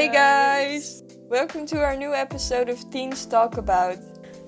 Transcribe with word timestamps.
Hi 0.00 0.06
guys! 0.06 1.04
Welcome 1.28 1.66
to 1.66 1.84
our 1.84 1.94
new 1.94 2.14
episode 2.14 2.70
of 2.70 2.80
Teens 2.90 3.26
Talk 3.26 3.58
About. 3.58 3.98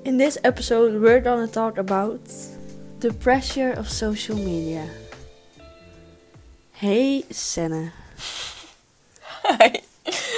In 0.06 0.16
this 0.16 0.38
episode, 0.44 0.98
we're 0.98 1.20
gonna 1.20 1.46
talk 1.46 1.76
about 1.76 2.24
the 3.00 3.12
pressure 3.12 3.70
of 3.70 3.86
social 3.90 4.34
media. 4.34 4.88
Hey, 6.72 7.26
Senna. 7.28 7.92
Hi. 9.44 9.82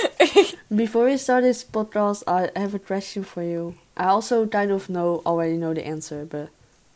Before 0.75 1.05
we 1.05 1.17
start 1.17 1.45
this 1.45 1.63
podcast, 1.63 2.25
I 2.27 2.51
have 2.59 2.75
a 2.75 2.81
question 2.81 3.23
for 3.23 3.45
you. 3.45 3.77
I 3.97 4.07
also 4.07 4.49
kind 4.49 4.73
of 4.73 4.91
know 4.91 5.23
already 5.25 5.57
know 5.57 5.75
the 5.75 5.87
answer, 5.87 6.25
but 6.25 6.51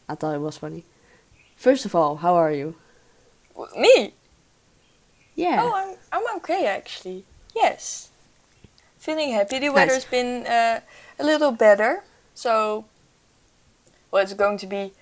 I 0.08 0.16
thought 0.16 0.34
it 0.34 0.40
was 0.40 0.58
funny. 0.58 0.82
First 1.54 1.86
of 1.86 1.94
all, 1.94 2.16
how 2.16 2.34
are 2.34 2.50
you? 2.50 2.74
Me? 3.76 4.12
Yeah. 5.36 5.62
Oh, 5.62 5.72
I'm, 5.72 5.96
I'm 6.10 6.36
okay 6.38 6.66
actually. 6.66 7.24
Yes. 7.62 8.10
Feeling 8.98 9.32
happy. 9.32 9.58
The 9.58 9.66
Nice. 9.66 9.74
weather's 9.74 10.04
been 10.04 10.46
uh, 10.46 10.80
a 11.18 11.24
little 11.24 11.50
better. 11.52 12.02
So, 12.34 12.84
well, 14.10 14.22
it's 14.22 14.34
going 14.34 14.58
to 14.58 14.66
be 14.66 14.92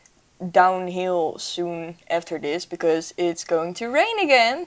downhill 0.41 1.38
soon 1.38 1.96
after 2.09 2.38
this 2.38 2.66
because 2.66 3.15
it's 3.16 3.45
going 3.45 3.74
to 3.74 3.88
rain 3.88 4.19
again. 4.20 4.66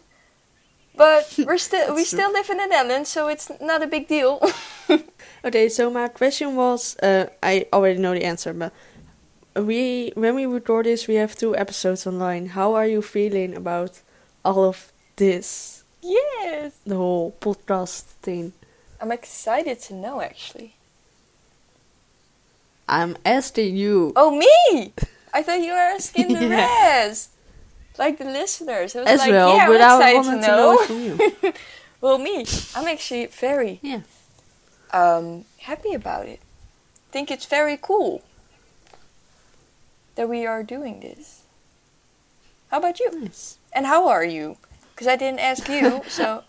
But 0.96 1.34
we're 1.48 1.58
still 1.58 1.96
we 1.96 2.04
still 2.04 2.32
live 2.34 2.50
in 2.50 2.58
the 2.58 2.68
Netherlands, 2.68 3.10
so 3.10 3.28
it's 3.28 3.50
not 3.62 3.82
a 3.84 3.88
big 3.88 4.08
deal. 4.08 4.40
Okay, 5.46 5.70
so 5.70 5.90
my 5.90 6.10
question 6.10 6.58
was, 6.58 6.98
uh, 7.00 7.28
I 7.42 7.66
already 7.72 7.98
know 8.00 8.14
the 8.14 8.26
answer, 8.26 8.52
but 8.54 8.74
we 9.56 10.12
when 10.16 10.36
we 10.36 10.46
record 10.46 10.86
this, 10.86 11.08
we 11.08 11.16
have 11.16 11.34
two 11.36 11.56
episodes 11.56 12.06
online. 12.06 12.48
How 12.48 12.74
are 12.74 12.86
you 12.86 13.02
feeling 13.02 13.56
about 13.56 14.02
all 14.44 14.66
of 14.66 14.92
this, 15.16 15.79
yes. 16.02 16.74
the 16.86 16.96
whole 16.96 17.36
podcast 17.40 18.04
thing? 18.22 18.54
I'm 19.02 19.12
excited 19.12 19.80
to 19.82 19.94
know 19.94 20.22
actually. 20.22 20.76
I'm 22.88 23.18
asking 23.24 23.78
you. 23.78 24.14
Oh, 24.16 24.32
me! 24.32 24.94
I 25.34 25.44
thought 25.44 25.62
you 25.62 25.74
were 25.74 25.78
asking 25.78 26.34
the 26.34 26.48
Yeah. 26.48 27.06
rest. 27.06 27.32
Like 27.98 28.18
the 28.18 28.26
listeners. 28.26 28.96
I 28.96 29.02
was 29.02 29.10
as 29.10 29.20
like, 29.20 29.32
well, 29.32 29.56
yeah, 29.56 29.68
but 29.68 29.82
I'm 29.82 30.02
excited 30.02 30.24
to 30.24 30.42
to 30.42 30.48
know 30.48 30.74
know. 30.74 30.86
from 30.86 31.00
you. 31.00 31.54
well, 32.02 32.18
me, 32.18 32.46
I'm 32.76 32.88
actually 32.88 33.26
very 33.28 33.80
yeah. 33.84 34.02
um, 34.92 35.46
happy 35.60 35.94
about 35.94 36.26
it. 36.28 36.40
Think 37.12 37.30
it's 37.30 37.46
very 37.46 37.78
cool 37.80 38.24
that 40.16 40.30
we 40.30 40.46
are 40.46 40.64
doing 40.64 41.02
this. 41.02 41.44
How 42.72 42.78
about 42.80 43.00
you? 43.00 43.12
Nice. 43.20 43.58
And 43.74 43.86
how 43.86 44.08
are 44.08 44.24
you? 44.24 44.58
Because 45.00 45.08
I 45.08 45.16
didn't 45.16 45.40
ask 45.40 45.70
you, 45.70 46.04
so 46.10 46.44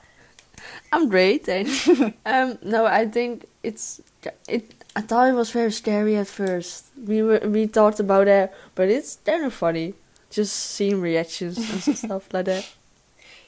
I'm 0.92 1.08
great, 1.08 1.48
um, 2.26 2.58
no, 2.62 2.84
I 2.84 3.06
think 3.06 3.46
it's 3.62 4.00
it. 4.48 4.74
I 4.96 5.02
thought 5.02 5.28
it 5.28 5.34
was 5.34 5.52
very 5.52 5.70
scary 5.70 6.16
at 6.16 6.26
first. 6.26 6.86
We 7.06 7.22
were 7.22 7.38
we 7.46 7.68
talked 7.68 8.00
about 8.00 8.24
that, 8.26 8.52
but 8.74 8.88
it's 8.88 9.18
kind 9.24 9.44
of 9.44 9.54
funny, 9.54 9.94
just 10.30 10.52
seeing 10.52 11.00
reactions 11.00 11.58
and 11.58 11.96
stuff 12.04 12.26
like 12.34 12.46
that. 12.46 12.66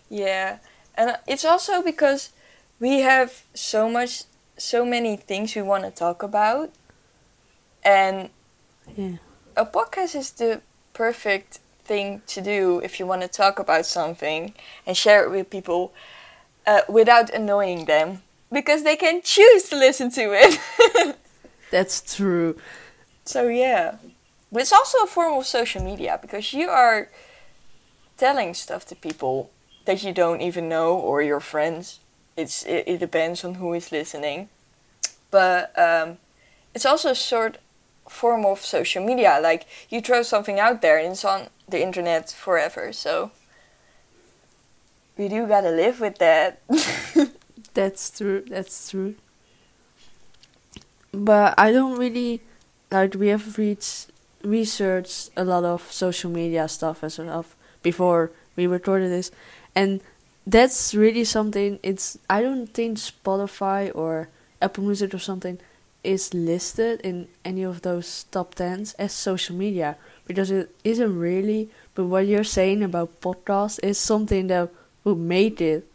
yeah. 0.09 0.59
And 0.95 1.17
it's 1.27 1.45
also 1.45 1.83
because 1.83 2.31
we 2.79 3.01
have 3.01 3.43
so 3.55 3.89
much, 3.91 4.25
so 4.57 4.85
many 4.85 5.17
things 5.17 5.57
we 5.57 5.63
want 5.63 5.83
to 5.85 5.91
talk 5.91 6.23
about, 6.23 6.71
and 7.83 8.31
Yeah. 8.97 9.17
a 9.57 9.65
podcast 9.67 10.15
is 10.15 10.31
the 10.33 10.61
perfect 10.93 11.59
thing 11.85 12.23
to 12.27 12.41
do 12.41 12.81
if 12.85 12.99
you 12.99 13.07
want 13.07 13.23
to 13.23 13.29
talk 13.29 13.59
about 13.59 13.87
something 13.87 14.55
and 14.87 14.97
share 14.97 15.25
it 15.25 15.31
with 15.31 15.51
people 15.51 15.93
uh, 16.67 16.83
without 16.89 17.31
annoying 17.31 17.87
them 17.87 18.23
because 18.53 18.85
they 18.85 18.97
can 18.97 19.23
choose 19.23 19.69
to 19.71 19.77
listen 19.77 20.11
to 20.13 20.33
it. 20.33 21.17
That's 21.71 22.15
true. 22.15 22.57
so 23.25 23.49
yeah, 23.49 23.97
but 24.51 24.63
it's 24.63 24.73
also 24.73 24.99
a 24.99 25.07
form 25.07 25.39
of 25.39 25.47
social 25.47 25.83
media 25.83 26.19
because 26.21 26.53
you 26.53 26.69
are 26.69 27.09
telling 28.19 28.55
stuff 28.55 28.85
to 28.87 28.95
people 28.95 29.51
that 29.87 30.05
you 30.05 30.13
don't 30.13 30.41
even 30.41 30.69
know 30.69 30.95
or 30.97 31.23
your 31.23 31.41
friends. 31.41 32.01
It's 32.37 32.65
it, 32.65 32.85
it 32.87 32.99
depends 32.99 33.45
on 33.45 33.55
who 33.55 33.73
is 33.73 33.91
listening, 33.91 34.49
but 35.31 35.77
um, 35.79 36.19
it's 36.75 36.87
also 36.87 37.11
a 37.11 37.15
sort 37.15 37.59
form 38.13 38.45
of 38.45 38.61
social 38.61 39.05
media. 39.05 39.41
Like 39.43 39.67
you 39.89 40.01
throw 40.01 40.23
something 40.23 40.61
out 40.61 40.83
there 40.83 40.99
and 40.99 41.13
it's 41.13 41.25
on 41.25 41.49
the 41.69 41.83
internet 41.83 42.31
forever. 42.31 42.93
So 42.93 43.33
we 45.17 45.29
do 45.29 45.47
gotta 45.47 45.71
live 45.71 46.01
with 46.01 46.19
that. 46.19 46.61
That's 47.75 48.11
true. 48.11 48.45
That's 48.49 48.91
true. 48.91 49.15
But 51.13 51.55
I 51.59 51.73
don't 51.73 51.99
really 51.99 52.41
like. 52.91 53.15
We 53.15 53.29
have 53.29 53.59
reached 53.59 54.11
researched 54.43 55.31
a 55.37 55.45
lot 55.45 55.65
of 55.65 55.93
social 55.93 56.31
media 56.31 56.69
stuff 56.69 57.03
and 57.03 57.13
stuff 57.13 57.55
before 57.83 58.31
we 58.57 58.67
recorded 58.67 59.11
this, 59.11 59.31
and 59.75 60.01
that's 60.47 60.95
really 60.95 61.25
something. 61.25 61.79
It's 61.83 62.19
I 62.29 62.43
don't 62.43 62.69
think 62.69 62.99
Spotify 62.99 63.91
or 63.95 64.29
Apple 64.61 64.85
Music 64.85 65.13
or 65.15 65.19
something 65.19 65.59
is 66.05 66.35
listed 66.35 67.01
in 67.03 67.29
any 67.45 67.63
of 67.63 67.83
those 67.83 68.25
top 68.31 68.55
tens 68.55 68.95
as 68.95 69.13
social 69.13 69.57
media 69.57 69.97
because 70.27 70.51
it 70.51 70.75
isn't 70.85 71.19
really. 71.19 71.71
But 71.95 72.07
what 72.07 72.27
you're 72.27 72.45
saying 72.45 72.83
about 72.83 73.21
podcasts 73.21 73.79
is 73.83 73.99
something 73.99 74.49
that 74.49 74.71
would 75.05 75.19
made 75.19 75.61
it 75.61 75.89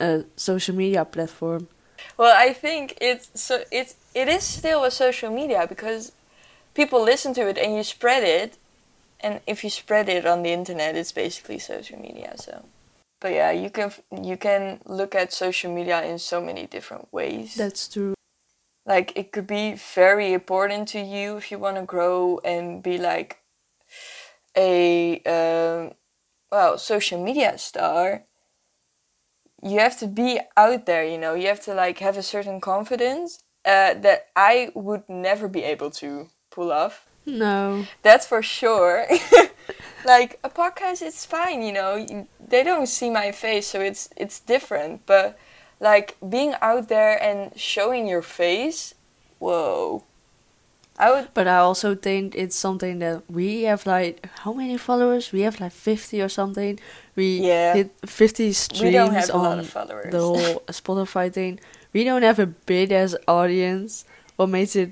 a 0.00 0.24
social 0.36 0.74
media 0.74 1.04
platform. 1.04 1.68
Well, 2.16 2.34
I 2.36 2.52
think 2.52 2.96
it's 3.00 3.28
so 3.34 3.64
it's 3.70 3.94
it 4.14 4.28
is 4.28 4.42
still 4.42 4.84
a 4.84 4.90
social 4.90 5.30
media 5.30 5.66
because 5.68 6.12
people 6.74 7.02
listen 7.02 7.34
to 7.34 7.48
it 7.48 7.58
and 7.58 7.74
you 7.76 7.82
spread 7.82 8.22
it, 8.22 8.56
and 9.20 9.40
if 9.46 9.64
you 9.64 9.70
spread 9.70 10.08
it 10.08 10.26
on 10.26 10.42
the 10.42 10.52
internet, 10.52 10.96
it's 10.96 11.12
basically 11.12 11.58
social 11.58 11.98
media. 11.98 12.34
So, 12.36 12.64
but 13.20 13.32
yeah, 13.32 13.50
you 13.50 13.70
can 13.70 13.92
you 14.10 14.36
can 14.36 14.80
look 14.86 15.14
at 15.14 15.32
social 15.32 15.72
media 15.72 16.02
in 16.04 16.18
so 16.18 16.40
many 16.40 16.66
different 16.66 17.12
ways. 17.12 17.54
That's 17.54 17.88
true. 17.88 18.15
Like 18.86 19.12
it 19.16 19.32
could 19.32 19.46
be 19.46 19.74
very 19.74 20.32
important 20.32 20.88
to 20.88 21.00
you 21.00 21.36
if 21.36 21.50
you 21.50 21.58
want 21.58 21.76
to 21.76 21.82
grow 21.82 22.40
and 22.44 22.82
be 22.82 22.98
like 22.98 23.40
a 24.56 25.20
um, 25.26 25.94
well 26.50 26.78
social 26.78 27.22
media 27.22 27.58
star. 27.58 28.22
You 29.62 29.80
have 29.80 29.98
to 29.98 30.06
be 30.06 30.40
out 30.56 30.86
there 30.86 31.04
you 31.04 31.18
know? 31.18 31.34
You 31.34 31.48
have 31.48 31.62
to 31.64 31.74
like 31.74 31.98
have 31.98 32.16
a 32.16 32.22
certain 32.22 32.60
confidence 32.60 33.42
uh, 33.64 33.94
that 33.94 34.28
i 34.36 34.70
would 34.74 35.02
never 35.08 35.48
be 35.48 35.64
able 35.64 35.90
to 35.90 36.28
pull 36.50 36.70
off. 36.72 37.06
No. 37.26 37.86
that's 38.02 38.26
for 38.26 38.42
sure. 38.42 39.06
Like 40.04 40.38
a 40.44 40.50
podcast 40.50 41.02
it's 41.02 41.26
fine 41.26 41.62
you 41.62 41.72
know? 41.72 42.06
They 42.38 42.62
don't 42.62 42.86
see 42.86 43.10
my 43.10 43.32
face 43.32 43.66
so 43.66 43.80
it's 43.80 44.08
it's 44.16 44.38
different 44.38 45.04
but 45.04 45.36
like 45.80 46.16
being 46.26 46.54
out 46.62 46.88
there 46.88 47.20
and 47.22 47.52
showing 47.58 48.06
your 48.08 48.22
face 48.22 48.94
whoa 49.38 50.02
i 50.98 51.10
would 51.12 51.28
But 51.34 51.46
I 51.46 51.58
also 51.58 51.94
think 51.94 52.34
it's 52.34 52.56
something 52.56 53.00
that 53.00 53.22
we 53.28 53.64
have 53.68 53.84
like 53.86 54.24
how 54.44 54.52
many 54.54 54.78
followers? 54.78 55.30
We 55.32 55.42
have 55.44 55.60
like 55.60 55.72
fifty 55.72 56.22
or 56.22 56.30
something. 56.30 56.78
We 57.16 57.40
Yeah. 57.44 57.74
hit 57.76 57.90
fifty 58.06 58.48
we 58.48 58.52
streams 58.52 58.94
don't 58.96 59.12
have 59.12 59.28
a 59.28 59.36
lot 59.36 59.52
on 59.52 59.58
of 59.60 59.68
followers 59.68 60.10
the 60.10 60.20
whole 60.24 60.62
Spotify 60.80 61.28
thing. 61.30 61.60
We 61.92 62.04
don't 62.04 62.22
have 62.24 62.38
a 62.40 62.46
big 62.46 62.92
as 62.92 63.12
audience. 63.28 64.04
What 64.36 64.48
makes 64.48 64.74
it 64.76 64.90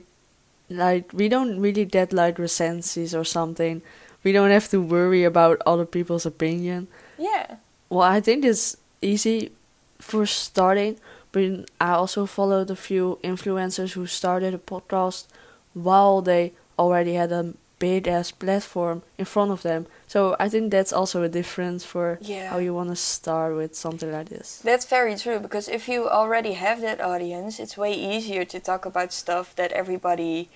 like 0.68 1.08
we 1.16 1.28
don't 1.32 1.56
really 1.60 1.86
get 1.88 2.12
like 2.12 2.36
recensions 2.38 3.14
or 3.14 3.24
something. 3.24 3.80
We 4.24 4.32
don't 4.32 4.50
have 4.52 4.68
to 4.76 4.80
worry 4.84 5.24
about 5.24 5.60
other 5.64 5.86
people's 5.86 6.26
opinion. 6.26 6.88
yeah 7.16 7.56
Well, 7.88 8.04
I 8.16 8.20
think 8.20 8.44
it's 8.44 8.76
easy 9.00 9.52
for 9.98 10.26
starting, 10.26 10.98
but 11.32 11.42
I 11.80 11.92
also 11.92 12.26
followed 12.26 12.70
a 12.70 12.76
few 12.76 13.18
influencers 13.22 13.92
who 13.92 14.06
started 14.06 14.54
a 14.54 14.58
podcast 14.58 15.26
while 15.72 16.20
they 16.22 16.52
already 16.78 17.14
had 17.14 17.32
a 17.32 17.54
big 17.78 18.06
ass 18.08 18.30
platform 18.30 19.02
in 19.18 19.24
front 19.24 19.50
of 19.50 19.62
them. 19.62 19.86
So 20.06 20.36
I 20.38 20.48
think 20.48 20.70
that's 20.70 20.92
also 20.92 21.22
a 21.22 21.28
difference 21.28 21.84
for 21.84 22.18
Yeah. 22.20 22.50
how 22.50 22.58
you 22.58 22.72
want 22.74 22.90
to 22.90 22.96
start 22.96 23.56
with 23.56 23.74
something 23.74 24.10
like 24.12 24.28
this. 24.28 24.60
That's 24.64 24.86
very 24.86 25.16
true 25.16 25.38
because 25.40 25.68
if 25.68 25.88
you 25.88 26.08
already 26.08 26.52
have 26.54 26.80
that 26.80 27.00
audience, 27.00 27.58
it's 27.58 27.76
way 27.76 27.92
easier 27.92 28.44
to 28.44 28.60
talk 28.60 28.86
about 28.86 29.12
stuff 29.12 29.54
that 29.56 29.72
everybody 29.72 30.48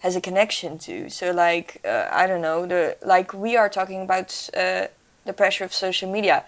has 0.00 0.14
a 0.16 0.20
connection 0.20 0.78
to. 0.78 1.10
So, 1.10 1.32
like, 1.32 1.80
uh, 1.84 2.06
I 2.22 2.26
don't 2.28 2.40
know, 2.40 2.66
the 2.66 2.96
like 3.14 3.34
we 3.34 3.56
are 3.56 3.68
talking 3.68 4.02
about 4.02 4.48
uh, 4.56 4.86
the 5.24 5.32
pressure 5.32 5.64
of 5.64 5.72
social 5.74 6.10
media. 6.10 6.44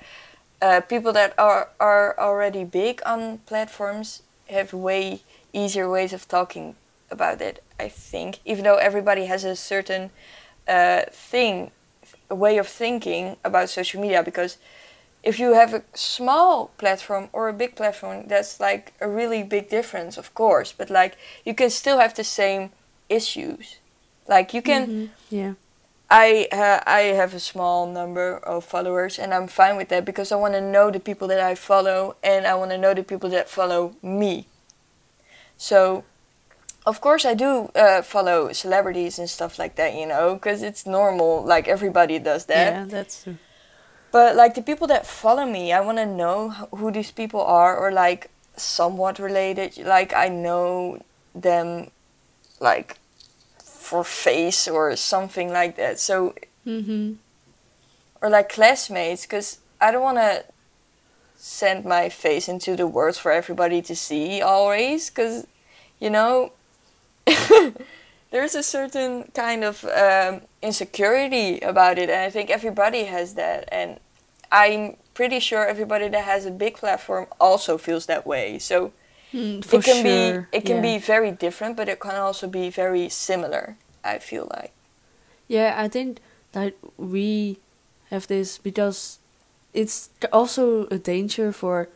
Uh, 0.63 0.81
people 0.81 1.13
that 1.13 1.33
are 1.39 1.69
are 1.81 2.15
already 2.19 2.65
big 2.65 3.01
on 3.07 3.39
platforms 3.47 4.23
have 4.49 4.73
way 4.75 5.21
easier 5.53 5.89
ways 5.89 6.13
of 6.13 6.29
talking 6.29 6.75
about 7.11 7.41
it. 7.41 7.63
I 7.79 7.89
think, 7.89 8.41
even 8.45 8.65
though 8.65 8.77
everybody 8.77 9.27
has 9.27 9.45
a 9.45 9.57
certain 9.57 10.11
uh, 10.69 11.03
thing, 11.11 11.71
a 12.29 12.35
way 12.35 12.59
of 12.59 12.69
thinking 12.69 13.37
about 13.45 13.71
social 13.71 14.01
media, 14.01 14.23
because 14.23 14.59
if 15.23 15.39
you 15.39 15.55
have 15.55 15.75
a 15.75 15.83
small 15.95 16.71
platform 16.79 17.29
or 17.33 17.49
a 17.49 17.53
big 17.53 17.75
platform, 17.77 18.25
that's 18.29 18.61
like 18.61 18.93
a 19.01 19.09
really 19.09 19.43
big 19.43 19.69
difference, 19.69 20.19
of 20.19 20.35
course. 20.35 20.73
But 20.77 20.91
like 20.91 21.17
you 21.45 21.55
can 21.55 21.71
still 21.71 21.99
have 21.99 22.15
the 22.15 22.25
same 22.25 22.71
issues. 23.09 23.79
Like 24.29 24.55
you 24.55 24.63
can. 24.63 24.87
Mhm. 24.87 25.09
Yeah. 25.31 25.55
I 26.11 26.49
uh, 26.51 26.81
I 26.87 27.01
have 27.15 27.35
a 27.35 27.41
small 27.41 27.87
number 27.87 28.37
of 28.39 28.65
followers, 28.65 29.19
and 29.19 29.33
I'm 29.33 29.47
fine 29.47 29.77
with 29.77 29.89
that 29.91 30.05
because 30.05 30.33
I 30.33 30.37
want 30.37 30.55
to 30.55 30.61
know 30.61 30.91
the 30.91 30.99
people 30.99 31.29
that 31.29 31.41
I 31.41 31.55
follow, 31.55 32.17
and 32.23 32.47
I 32.47 32.55
want 32.55 32.73
to 32.73 32.79
know 32.79 32.95
the 32.95 33.05
people 33.05 33.31
that 33.31 33.49
follow 33.49 33.95
me. 34.03 34.47
So, 35.57 36.05
of 36.85 37.01
course, 37.01 37.25
I 37.25 37.35
do 37.35 37.71
uh, 37.77 38.03
follow 38.03 38.53
celebrities 38.53 39.19
and 39.19 39.31
stuff 39.31 39.59
like 39.59 39.77
that, 39.77 39.95
you 39.95 40.07
know, 40.07 40.35
because 40.35 40.63
it's 40.63 40.85
normal. 40.85 41.45
Like 41.45 41.69
everybody 41.69 42.19
does 42.19 42.47
that. 42.47 42.73
Yeah, 42.73 42.85
that's 42.87 43.23
true. 43.23 43.39
But 44.11 44.35
like 44.35 44.55
the 44.55 44.63
people 44.63 44.89
that 44.89 45.07
follow 45.07 45.47
me, 45.47 45.73
I 45.73 45.81
want 45.81 45.99
to 45.99 46.07
know 46.07 46.51
who 46.75 46.91
these 46.91 47.13
people 47.13 47.43
are, 47.43 47.77
or 47.77 47.93
like 47.93 48.31
somewhat 48.57 49.21
related. 49.21 49.79
Like 49.79 50.13
I 50.13 50.27
know 50.27 51.01
them, 51.37 51.93
like 52.59 53.00
for 53.91 54.05
face 54.05 54.69
or 54.69 54.95
something 54.95 55.49
like 55.53 55.75
that. 55.77 55.99
So 55.99 56.35
Mhm. 56.65 57.17
or 58.23 58.29
like 58.31 58.49
classmates, 58.49 59.23
because 59.27 59.59
I 59.81 59.91
don't 59.91 60.03
want 60.03 60.19
to 60.19 60.45
send 61.37 61.85
my 61.85 62.09
face 62.09 62.49
into 62.49 62.77
the 62.77 62.87
world 62.87 63.17
for 63.17 63.33
everybody 63.33 63.83
to 63.83 63.95
see 63.97 64.41
always, 64.43 65.11
because 65.11 65.47
you 65.99 66.11
know. 66.11 66.53
There's 68.33 68.55
a 68.55 68.63
certain 68.63 69.25
kind 69.35 69.65
of 69.65 69.85
um, 69.87 70.43
insecurity 70.63 71.59
about 71.73 71.99
it, 71.99 72.09
and 72.09 72.21
I 72.21 72.31
think 72.31 72.49
everybody 72.49 73.03
has 73.05 73.35
that. 73.35 73.69
And 73.73 73.99
I'm 74.53 74.97
pretty 75.15 75.41
sure 75.41 75.67
everybody 75.67 76.07
that 76.09 76.25
has 76.25 76.47
a 76.47 76.51
big 76.53 76.75
platform 76.77 77.27
also 77.41 77.77
feels 77.77 78.07
that 78.07 78.25
way. 78.25 78.59
So 78.61 78.93
Mm, 79.33 79.65
for 79.65 79.77
it 79.77 79.85
can 79.85 80.05
sure. 80.05 80.49
be 80.51 80.57
it 80.57 80.65
can 80.65 80.77
yeah. 80.77 80.83
be 80.83 80.99
very 80.99 81.31
different, 81.31 81.77
but 81.77 81.89
it 81.89 82.01
can 82.01 82.17
also 82.17 82.49
be 82.49 82.71
very 82.71 83.09
similar. 83.09 83.77
I 84.03 84.19
feel 84.19 84.49
like. 84.51 84.73
Yeah, 85.47 85.75
I 85.77 85.89
think 85.89 86.21
that 86.53 86.75
we 86.97 87.59
have 88.11 88.27
this 88.27 88.59
because 88.59 89.19
it's 89.73 90.11
also 90.33 90.87
a 90.89 90.99
danger 90.99 91.53
for 91.53 91.89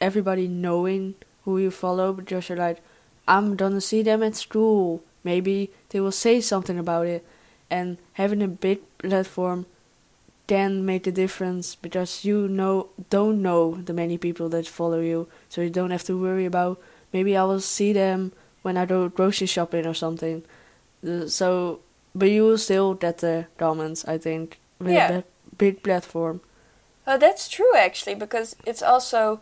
everybody 0.00 0.48
knowing 0.48 1.14
who 1.44 1.58
you 1.58 1.70
follow 1.70 2.12
because 2.12 2.48
you're 2.48 2.58
like, 2.58 2.82
I'm 3.28 3.56
gonna 3.56 3.80
see 3.80 4.02
them 4.02 4.22
at 4.22 4.36
school. 4.36 5.02
Maybe 5.22 5.70
they 5.90 6.00
will 6.00 6.12
say 6.12 6.40
something 6.40 6.78
about 6.78 7.06
it. 7.06 7.24
And 7.70 7.98
having 8.14 8.42
a 8.42 8.48
big 8.48 8.80
platform 8.98 9.66
can 10.50 10.84
make 10.92 11.06
a 11.06 11.12
difference 11.22 11.66
because 11.86 12.24
you 12.28 12.38
know 12.48 12.74
don't 13.16 13.38
know 13.48 13.62
the 13.88 13.92
many 14.02 14.18
people 14.18 14.48
that 14.50 14.66
follow 14.78 15.00
you, 15.12 15.28
so 15.48 15.60
you 15.60 15.70
don't 15.70 15.92
have 15.96 16.04
to 16.04 16.14
worry 16.26 16.46
about 16.46 16.74
maybe 17.12 17.32
I 17.36 17.44
will 17.50 17.60
see 17.76 17.92
them 17.92 18.32
when 18.64 18.76
I 18.76 18.84
go 18.86 19.08
grocery 19.08 19.46
shopping 19.46 19.86
or 19.86 19.94
something. 19.94 20.42
Uh, 21.06 21.26
so 21.28 21.80
but 22.14 22.28
you 22.28 22.42
will 22.46 22.58
still 22.58 22.94
get 22.94 23.18
the 23.18 23.46
comments, 23.58 24.04
I 24.14 24.18
think, 24.18 24.58
with 24.78 24.94
Yeah. 24.94 25.18
a 25.18 25.22
big 25.56 25.82
platform. 25.82 26.40
Oh, 27.06 27.18
that's 27.18 27.48
true 27.48 27.74
actually, 27.86 28.16
because 28.16 28.56
it's 28.66 28.82
also 28.82 29.40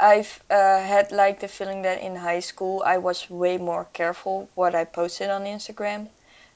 I've 0.00 0.42
uh, 0.50 0.80
had 0.92 1.10
like 1.12 1.36
the 1.40 1.48
feeling 1.48 1.82
that 1.82 1.98
in 2.02 2.16
high 2.16 2.40
school 2.50 2.82
I 2.94 2.98
was 2.98 3.30
way 3.30 3.58
more 3.58 3.86
careful 3.92 4.48
what 4.54 4.74
I 4.74 4.84
posted 4.84 5.30
on 5.30 5.44
Instagram, 5.44 6.08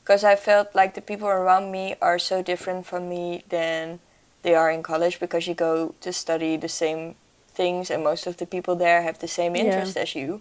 because 0.02 0.24
I 0.24 0.36
felt 0.36 0.74
like 0.74 0.94
the 0.94 1.00
people 1.00 1.28
around 1.28 1.70
me 1.70 1.94
are 2.00 2.18
so 2.18 2.42
different 2.42 2.86
from 2.86 3.08
me 3.08 3.44
than 3.48 4.00
they 4.42 4.54
are 4.54 4.70
in 4.70 4.82
college 4.82 5.20
because 5.20 5.46
you 5.46 5.54
go 5.54 5.94
to 6.00 6.12
study 6.12 6.56
the 6.56 6.68
same 6.68 7.14
things 7.54 7.90
and 7.90 8.02
most 8.02 8.26
of 8.26 8.36
the 8.38 8.46
people 8.46 8.74
there 8.74 9.02
have 9.02 9.18
the 9.18 9.28
same 9.28 9.54
Yeah. 9.54 9.64
interest 9.64 9.96
as 9.96 10.14
you. 10.14 10.40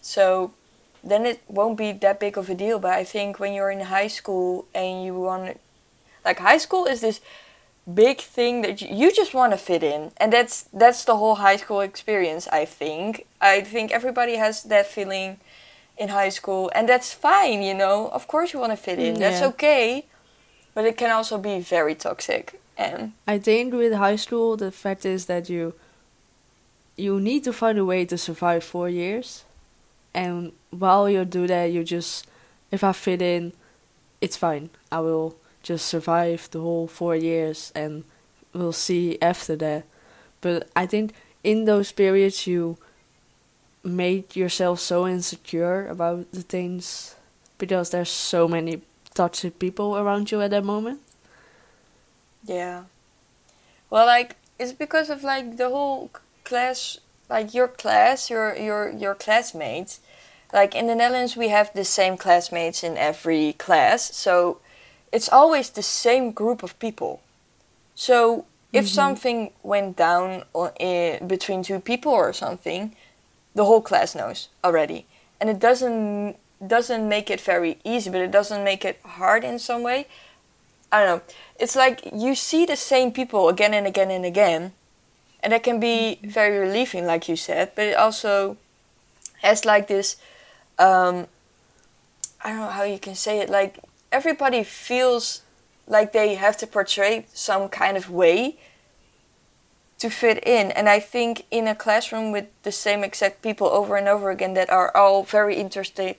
So 0.00 0.52
then 1.02 1.26
it 1.26 1.40
won't 1.48 1.76
be 1.76 1.92
that 1.92 2.20
big 2.20 2.36
of 2.38 2.48
a 2.50 2.54
deal. 2.54 2.78
But 2.78 2.92
I 2.92 3.04
think 3.04 3.40
when 3.40 3.52
you're 3.52 3.70
in 3.70 3.80
high 3.80 4.08
school 4.08 4.66
and 4.74 5.04
you 5.04 5.14
want, 5.14 5.58
like 6.24 6.38
high 6.38 6.58
school 6.58 6.86
is 6.86 7.00
this 7.00 7.20
big 7.92 8.20
thing 8.20 8.62
that 8.62 8.80
you 8.82 9.10
just 9.10 9.34
want 9.34 9.52
to 9.52 9.58
fit 9.58 9.82
in, 9.82 10.12
and 10.18 10.32
that's 10.32 10.68
that's 10.72 11.04
the 11.04 11.16
whole 11.16 11.36
high 11.36 11.56
school 11.56 11.80
experience. 11.80 12.46
I 12.48 12.64
think. 12.64 13.26
I 13.40 13.62
think 13.62 13.90
everybody 13.90 14.36
has 14.36 14.62
that 14.64 14.86
feeling 14.86 15.38
in 16.00 16.08
high 16.08 16.30
school, 16.30 16.70
and 16.74 16.88
that's 16.88 17.12
fine. 17.12 17.62
You 17.62 17.74
know, 17.74 18.08
of 18.08 18.26
course 18.26 18.52
you 18.52 18.58
want 18.58 18.72
to 18.72 18.76
fit 18.76 18.98
in. 18.98 19.14
Mm, 19.14 19.18
That's 19.18 19.42
okay, 19.42 20.06
but 20.74 20.84
it 20.86 20.96
can 20.96 21.10
also 21.10 21.36
be 21.38 21.60
very 21.60 21.94
toxic. 21.94 22.58
And 22.78 23.12
I 23.28 23.38
think 23.38 23.74
with 23.74 23.92
high 23.92 24.16
school, 24.16 24.56
the 24.56 24.72
fact 24.72 25.04
is 25.04 25.26
that 25.26 25.50
you 25.50 25.74
you 26.96 27.20
need 27.20 27.44
to 27.44 27.52
find 27.52 27.78
a 27.78 27.84
way 27.84 28.04
to 28.06 28.16
survive 28.16 28.64
four 28.64 28.88
years, 28.88 29.44
and 30.14 30.52
while 30.70 31.08
you 31.08 31.24
do 31.26 31.46
that, 31.46 31.66
you 31.70 31.84
just 31.84 32.26
if 32.72 32.82
I 32.82 32.92
fit 32.92 33.20
in, 33.20 33.52
it's 34.20 34.36
fine. 34.38 34.70
I 34.90 35.00
will 35.00 35.36
just 35.62 35.84
survive 35.86 36.48
the 36.50 36.60
whole 36.60 36.86
four 36.88 37.14
years, 37.14 37.72
and 37.74 38.04
we'll 38.54 38.72
see 38.72 39.18
after 39.20 39.54
that. 39.56 39.84
But 40.40 40.68
I 40.74 40.86
think 40.86 41.12
in 41.44 41.66
those 41.66 41.92
periods, 41.92 42.46
you 42.46 42.78
made 43.84 44.36
yourself 44.36 44.80
so 44.80 45.06
insecure 45.06 45.86
about 45.88 46.30
the 46.32 46.42
things 46.42 47.14
because 47.58 47.90
there's 47.90 48.10
so 48.10 48.48
many 48.48 48.82
toxic 49.14 49.58
people 49.58 49.96
around 49.96 50.30
you 50.30 50.40
at 50.42 50.50
that 50.50 50.64
moment. 50.64 51.00
Yeah. 52.44 52.84
Well, 53.88 54.06
like 54.06 54.36
it's 54.58 54.72
because 54.72 55.10
of 55.10 55.22
like 55.24 55.56
the 55.56 55.68
whole 55.70 56.10
class, 56.44 56.98
like 57.28 57.54
your 57.54 57.68
class, 57.68 58.30
your 58.30 58.56
your 58.56 58.90
your 58.90 59.14
classmates. 59.14 60.00
Like 60.52 60.74
in 60.74 60.86
the 60.88 60.94
Netherlands, 60.96 61.36
we 61.36 61.48
have 61.48 61.72
the 61.74 61.84
same 61.84 62.16
classmates 62.16 62.82
in 62.82 62.96
every 62.96 63.52
class, 63.54 64.14
so 64.16 64.58
it's 65.12 65.28
always 65.28 65.70
the 65.70 65.82
same 65.82 66.32
group 66.32 66.62
of 66.64 66.78
people. 66.80 67.20
So 67.94 68.46
if 68.72 68.86
Mhm. 68.86 68.88
something 68.88 69.52
went 69.62 69.96
down 69.96 70.44
i- 70.80 71.20
between 71.26 71.62
two 71.62 71.80
people 71.80 72.12
or 72.12 72.32
something, 72.32 72.96
the 73.54 73.64
whole 73.64 73.80
class 73.80 74.14
knows 74.14 74.48
already, 74.64 75.06
and 75.40 75.50
it 75.50 75.58
doesn't 75.58 76.36
doesn't 76.66 77.08
make 77.08 77.30
it 77.30 77.40
very 77.40 77.78
easy, 77.84 78.10
but 78.10 78.20
it 78.20 78.30
doesn't 78.30 78.62
make 78.64 78.84
it 78.84 79.00
hard 79.04 79.44
in 79.44 79.58
some 79.58 79.82
way. 79.82 80.06
I 80.92 81.04
don't 81.04 81.18
know. 81.18 81.34
It's 81.58 81.76
like 81.76 82.02
you 82.12 82.34
see 82.34 82.66
the 82.66 82.76
same 82.76 83.12
people 83.12 83.48
again 83.48 83.74
and 83.74 83.86
again 83.86 84.10
and 84.10 84.24
again, 84.24 84.72
and 85.42 85.52
that 85.52 85.62
can 85.62 85.80
be 85.80 86.18
very 86.22 86.58
relieving, 86.58 87.06
like 87.06 87.28
you 87.28 87.36
said. 87.36 87.72
But 87.74 87.86
it 87.86 87.96
also 87.96 88.56
has 89.42 89.64
like 89.64 89.88
this. 89.88 90.16
Um, 90.78 91.26
I 92.42 92.50
don't 92.50 92.58
know 92.58 92.68
how 92.68 92.82
you 92.82 92.98
can 92.98 93.14
say 93.14 93.38
it. 93.40 93.48
Like 93.48 93.78
everybody 94.10 94.62
feels 94.64 95.42
like 95.86 96.12
they 96.12 96.34
have 96.34 96.56
to 96.58 96.66
portray 96.66 97.26
some 97.32 97.68
kind 97.68 97.96
of 97.96 98.10
way 98.10 98.58
to 100.00 100.10
fit 100.10 100.42
in, 100.46 100.70
and 100.72 100.88
I 100.88 101.00
think 101.00 101.46
in 101.50 101.68
a 101.68 101.74
classroom 101.74 102.32
with 102.32 102.46
the 102.62 102.72
same 102.72 103.04
exact 103.04 103.42
people 103.42 103.68
over 103.68 103.96
and 103.96 104.08
over 104.08 104.30
again 104.30 104.54
that 104.54 104.70
are 104.70 104.94
all 104.96 105.22
very 105.22 105.56
interested, 105.56 106.16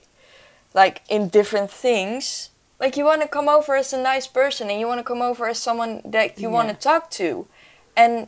like 0.74 1.02
in 1.08 1.28
different 1.28 1.70
things 1.70 2.50
like 2.82 2.96
you 2.96 3.04
want 3.04 3.22
to 3.22 3.28
come 3.28 3.48
over 3.48 3.76
as 3.76 3.92
a 3.92 4.02
nice 4.02 4.26
person 4.26 4.68
and 4.68 4.80
you 4.80 4.88
want 4.88 4.98
to 4.98 5.04
come 5.04 5.22
over 5.22 5.46
as 5.46 5.58
someone 5.58 6.02
that 6.04 6.40
you 6.40 6.50
want 6.50 6.68
to 6.68 6.74
talk 6.74 7.12
to. 7.12 7.46
And 7.96 8.26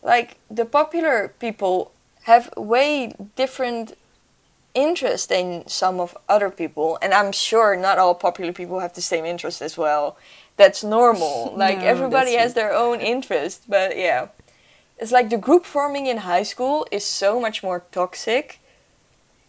like 0.00 0.36
the 0.48 0.64
popular 0.64 1.34
people 1.40 1.90
have 2.22 2.54
way 2.56 3.12
different 3.34 3.98
interest 4.74 5.30
than 5.30 5.66
some 5.66 5.98
of 5.98 6.16
other 6.28 6.50
people. 6.50 6.98
And 7.02 7.12
i'm 7.12 7.32
sure 7.32 7.74
not 7.74 7.98
all 7.98 8.14
popular 8.14 8.52
people 8.52 8.78
have 8.78 8.94
the 8.94 9.02
same 9.02 9.24
interest 9.24 9.60
as 9.60 9.76
well. 9.76 10.16
That's 10.56 10.84
normal. 10.84 11.52
Like 11.56 11.78
No, 11.78 11.86
everybody 11.86 12.34
has 12.34 12.54
their 12.54 12.72
own 12.72 13.00
interest 13.00 13.64
but 13.68 13.98
yeah 13.98 14.28
it's 15.00 15.12
like 15.12 15.30
the 15.30 15.38
group 15.38 15.64
forming 15.64 16.06
in 16.06 16.18
high 16.18 16.44
school 16.44 16.86
is 16.92 17.04
so 17.04 17.40
much 17.40 17.62
more 17.62 17.84
toxic 17.92 18.60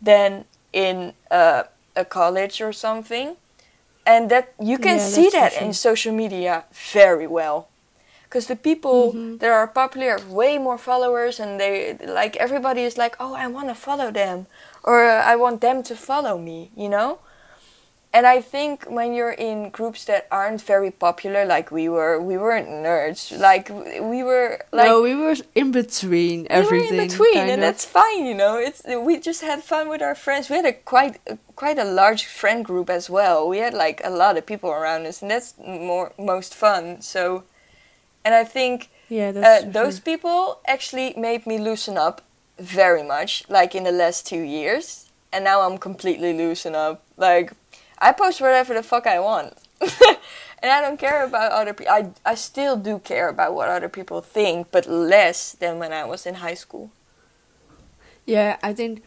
than 0.01 0.45
in 0.73 1.13
uh, 1.29 1.63
a 1.95 2.05
college 2.05 2.61
or 2.61 2.73
something 2.73 3.35
and 4.05 4.29
that 4.31 4.53
you 4.59 4.77
can 4.77 4.97
Yeah, 4.97 5.05
see 5.05 5.29
that 5.29 5.53
in 5.53 5.73
social 5.73 6.13
media 6.13 6.65
very 6.93 7.27
well. 7.27 7.67
Because 8.23 8.47
the 8.47 8.55
people 8.55 9.13
Mhm. 9.13 9.39
that 9.39 9.51
are 9.51 9.67
popular 9.67 10.11
have 10.11 10.29
way 10.31 10.57
more 10.57 10.77
followers 10.77 11.39
and 11.39 11.59
they 11.59 11.97
like 12.05 12.37
everybody 12.37 12.81
is 12.83 12.97
like 12.97 13.15
oh 13.19 13.33
i 13.33 13.45
want 13.47 13.67
to 13.67 13.75
follow 13.75 14.09
them 14.11 14.47
or 14.83 15.03
i 15.03 15.35
want 15.35 15.59
them 15.61 15.83
to 15.83 15.95
follow 15.95 16.37
me 16.37 16.71
you 16.75 16.89
know 16.89 17.19
and 18.13 18.25
i 18.27 18.41
think 18.41 18.83
when 18.89 19.13
you're 19.13 19.31
in 19.31 19.69
groups 19.69 20.05
that 20.05 20.27
aren't 20.31 20.61
very 20.61 20.91
popular 20.91 21.45
like 21.45 21.71
we 21.71 21.87
were 21.87 22.19
we 22.21 22.37
weren't 22.37 22.67
nerds 22.67 23.37
like 23.39 23.69
we 23.69 24.23
were 24.23 24.63
like 24.71 24.87
no, 24.87 25.01
we 25.01 25.15
were 25.15 25.35
in 25.55 25.71
between 25.71 26.47
everything. 26.49 26.91
we 26.91 26.97
were 26.97 27.03
in 27.03 27.07
between, 27.09 27.37
and 27.37 27.51
of. 27.51 27.59
that's 27.59 27.85
fine. 27.85 28.25
You 28.25 28.33
know, 28.33 28.57
it's 28.57 28.81
we 28.85 29.19
just 29.19 29.41
had 29.41 29.63
fun 29.63 29.89
with 29.89 30.01
our 30.01 30.15
friends. 30.15 30.49
We 30.49 30.55
had 30.55 30.65
a 30.65 30.73
quite 30.73 31.19
a, 31.27 31.37
quite 31.55 31.77
a 31.77 31.83
large 31.83 32.25
friend 32.25 32.63
group 32.63 32.89
as 32.89 33.09
well. 33.09 33.47
We 33.47 33.59
had 33.59 33.73
like 33.73 34.01
a 34.03 34.09
lot 34.09 34.37
of 34.37 34.45
people 34.45 34.69
around 34.69 35.05
us, 35.05 35.21
and 35.21 35.31
that's 35.31 35.53
more 35.57 36.13
most 36.17 36.53
fun. 36.53 37.01
So, 37.01 37.43
and 38.23 38.33
I 38.35 38.43
think 38.43 38.89
Yeah, 39.09 39.29
uh, 39.35 39.69
those 39.69 39.99
people 39.99 40.59
actually 40.65 41.13
made 41.17 41.45
me 41.45 41.57
loosen 41.57 41.97
up 41.97 42.21
very 42.59 43.03
much, 43.03 43.43
like 43.49 43.75
in 43.75 43.83
the 43.83 43.91
last 43.91 44.27
two 44.27 44.41
years. 44.41 45.07
And 45.33 45.45
now 45.45 45.61
I'm 45.61 45.77
completely 45.77 46.33
loosen 46.33 46.75
up. 46.75 47.03
Like, 47.15 47.53
I 48.01 48.11
post 48.11 48.41
whatever 48.41 48.73
the 48.73 48.83
fuck 48.83 49.05
I 49.05 49.19
want. 49.19 49.53
and 49.81 50.71
I 50.71 50.81
don't 50.81 50.97
care 50.97 51.23
about 51.23 51.51
other 51.51 51.73
people. 51.73 51.93
I, 51.93 52.09
I 52.25 52.35
still 52.35 52.75
do 52.75 52.99
care 52.99 53.29
about 53.29 53.53
what 53.53 53.69
other 53.69 53.89
people 53.89 54.21
think, 54.21 54.71
but 54.71 54.87
less 54.87 55.53
than 55.53 55.79
when 55.79 55.93
I 55.93 56.03
was 56.05 56.25
in 56.25 56.35
high 56.35 56.55
school. 56.55 56.91
Yeah, 58.25 58.57
I 58.63 58.73
think 58.73 59.03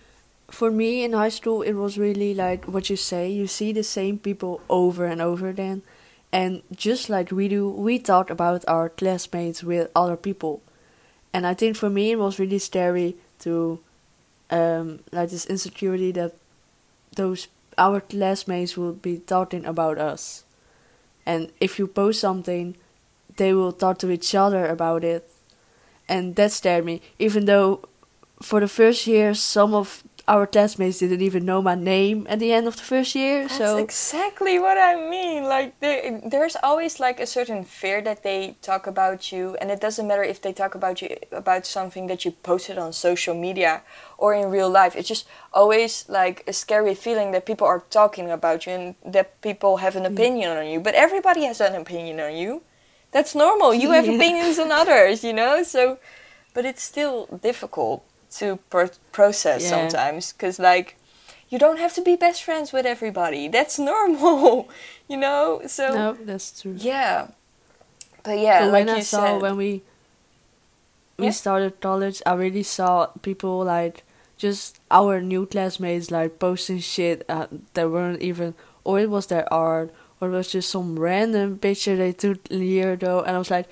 for 0.51 0.71
me 0.71 1.03
in 1.03 1.13
high 1.13 1.29
school 1.29 1.63
it 1.63 1.73
was 1.73 1.99
really 1.99 2.35
like 2.35 2.65
what 2.67 2.89
you 2.91 2.97
say. 2.97 3.31
You 3.31 3.47
see 3.47 3.73
the 3.73 3.83
same 3.83 4.19
people 4.19 4.61
over 4.69 5.05
and 5.07 5.21
over 5.21 5.49
again, 5.49 5.83
and 6.33 6.63
just 6.73 7.09
like 7.09 7.31
we 7.31 7.49
do, 7.49 7.69
we 7.69 7.99
talk 7.99 8.31
about 8.31 8.65
our 8.69 8.89
classmates 8.89 9.63
with 9.63 9.91
other 9.95 10.17
people, 10.17 10.63
and 11.33 11.47
I 11.47 11.55
think 11.55 11.77
for 11.77 11.91
me 11.91 12.13
it 12.13 12.19
was 12.19 12.39
really 12.39 12.59
scary 12.59 13.17
to, 13.41 13.81
um, 14.51 15.01
like 15.13 15.31
this 15.31 15.47
insecurity 15.47 16.11
that 16.13 16.35
those 17.17 17.49
our 17.79 18.01
classmates 18.01 18.77
will 18.77 18.93
be 18.93 19.19
talking 19.19 19.65
about 19.65 19.99
us, 19.99 20.45
and 21.27 21.51
if 21.61 21.79
you 21.79 21.87
post 21.87 22.21
something, 22.21 22.77
they 23.37 23.53
will 23.53 23.73
talk 23.73 23.99
to 23.99 24.11
each 24.11 24.35
other 24.35 24.67
about 24.67 25.05
it, 25.05 25.29
and 26.09 26.37
that 26.37 26.53
scared 26.53 26.85
me. 26.85 27.01
Even 27.19 27.47
though 27.47 27.81
for 28.43 28.61
the 28.61 28.69
first 28.69 29.07
year, 29.07 29.35
some 29.35 29.75
of 29.75 30.05
our 30.27 30.47
classmates 30.47 31.01
didn't 31.01 31.21
even 31.21 31.45
know 31.45 31.61
my 31.61 31.75
name 31.75 32.27
at 32.31 32.39
the 32.39 32.51
end 32.53 32.67
of 32.67 32.77
the 32.77 32.83
first 32.83 33.15
year. 33.15 33.43
That's 33.43 33.59
so 33.59 33.77
exactly 33.77 34.59
what 34.59 34.79
I 34.79 34.95
mean. 35.11 35.45
Like 35.45 35.79
there, 35.81 36.21
there's 36.25 36.57
always 36.63 36.99
like 36.99 37.21
a 37.21 37.27
certain 37.27 37.63
fear 37.65 38.01
that 38.03 38.23
they 38.23 38.57
talk 38.63 38.87
about 38.87 39.33
you, 39.33 39.57
and 39.61 39.71
it 39.71 39.81
doesn't 39.81 40.07
matter 40.07 40.23
if 40.23 40.41
they 40.41 40.53
talk 40.53 40.75
about 40.75 41.03
you 41.03 41.17
about 41.31 41.67
something 41.67 42.07
that 42.07 42.25
you 42.25 42.31
posted 42.31 42.79
on 42.79 42.93
social 42.95 43.35
media 43.35 43.83
or 44.17 44.33
in 44.33 44.51
real 44.51 44.71
life. 44.71 44.97
It's 44.97 45.09
just 45.09 45.27
always 45.53 46.09
like 46.09 46.43
a 46.47 46.55
scary 46.55 46.95
feeling 46.95 47.33
that 47.33 47.45
people 47.45 47.67
are 47.67 47.85
talking 47.91 48.31
about 48.31 48.67
you 48.67 48.73
and 48.73 48.95
that 49.05 49.41
people 49.43 49.79
have 49.79 49.95
an 49.95 50.05
mm. 50.05 50.13
opinion 50.13 50.57
on 50.57 50.67
you. 50.67 50.81
But 50.81 50.95
everybody 50.95 51.45
has 51.45 51.61
an 51.61 51.75
opinion 51.75 52.19
on 52.21 52.35
you. 52.35 52.63
That's 53.13 53.35
normal. 53.35 53.75
You 53.75 53.91
have 53.91 54.07
Yeah. 54.09 54.17
opinions 54.17 54.59
on 54.59 54.73
others, 54.73 55.23
you 55.23 55.35
know. 55.35 55.63
So, 55.63 55.99
but 56.55 56.65
it's 56.65 56.83
still 56.83 57.27
difficult 57.43 58.05
to 58.39 58.59
pro- 58.71 58.91
process 59.13 59.63
Yeah. 59.63 59.71
sometimes 59.71 60.33
because 60.33 60.59
like 60.59 60.97
you 61.49 61.59
don't 61.59 61.79
have 61.79 61.95
to 61.95 62.03
be 62.03 62.17
best 62.17 62.43
friends 62.43 62.73
with 62.73 62.87
everybody. 62.87 63.49
That's 63.49 63.79
normal, 63.93 64.69
you 65.09 65.17
know. 65.17 65.63
So 65.67 65.93
no, 65.95 66.13
that's 66.25 66.61
true. 66.63 66.75
yeah, 66.77 67.29
but 68.23 68.39
yeah, 68.39 68.61
But 68.67 68.73
like 68.73 68.87
when 68.87 68.89
I 68.97 69.01
saw 69.01 69.25
said, 69.25 69.43
when 69.43 69.57
we 69.57 69.83
we 71.19 71.27
Yeah. 71.27 71.31
started 71.33 71.81
college, 71.81 72.23
I 72.27 72.35
really 72.35 72.63
saw 72.65 73.07
people 73.23 73.63
like 73.65 74.03
just 74.37 74.81
our 74.91 75.21
new 75.21 75.47
classmates 75.47 76.11
like 76.11 76.39
posting 76.41 76.81
shit 76.81 77.25
uh, 77.29 77.47
that 77.75 77.89
weren't 77.91 78.21
even, 78.21 78.55
or 78.83 78.99
it 78.99 79.09
was 79.09 79.27
their 79.27 79.47
art, 79.53 79.95
or 80.21 80.29
it 80.29 80.33
was 80.33 80.51
just 80.51 80.69
some 80.71 80.99
random 80.99 81.59
picture 81.59 81.97
they 81.97 82.13
took 82.13 82.39
a 82.51 82.57
year 82.57 82.93
ago, 82.93 83.21
and 83.21 83.37
I 83.37 83.39
was 83.39 83.51
like, 83.51 83.69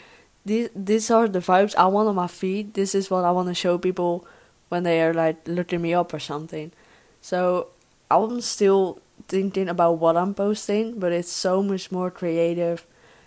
these 0.47 0.69
these 0.75 1.11
are 1.11 1.27
the 1.29 1.41
vibes 1.41 1.75
I 1.77 1.87
want 1.87 2.09
on 2.09 2.15
my 2.15 2.29
feed. 2.29 2.75
This 2.75 2.95
is 2.95 3.11
what 3.11 3.25
I 3.25 3.33
want 3.33 3.49
to 3.49 3.55
show 3.55 3.77
people 3.79 4.25
when 4.73 4.83
they 4.89 5.03
are 5.05 5.13
like 5.13 5.37
looking 5.47 5.83
me 5.83 5.93
up 6.01 6.15
or 6.17 6.19
something. 6.19 6.73
So 7.21 7.69
I'm 8.11 8.41
still 8.41 8.99
thinking 9.29 9.69
about 9.69 9.99
what 10.03 10.17
I'm 10.17 10.33
posting, 10.35 10.99
but 10.99 11.13
it's 11.13 11.31
so 11.31 11.63
much 11.63 11.93
more 11.93 12.11
creative, 12.11 12.79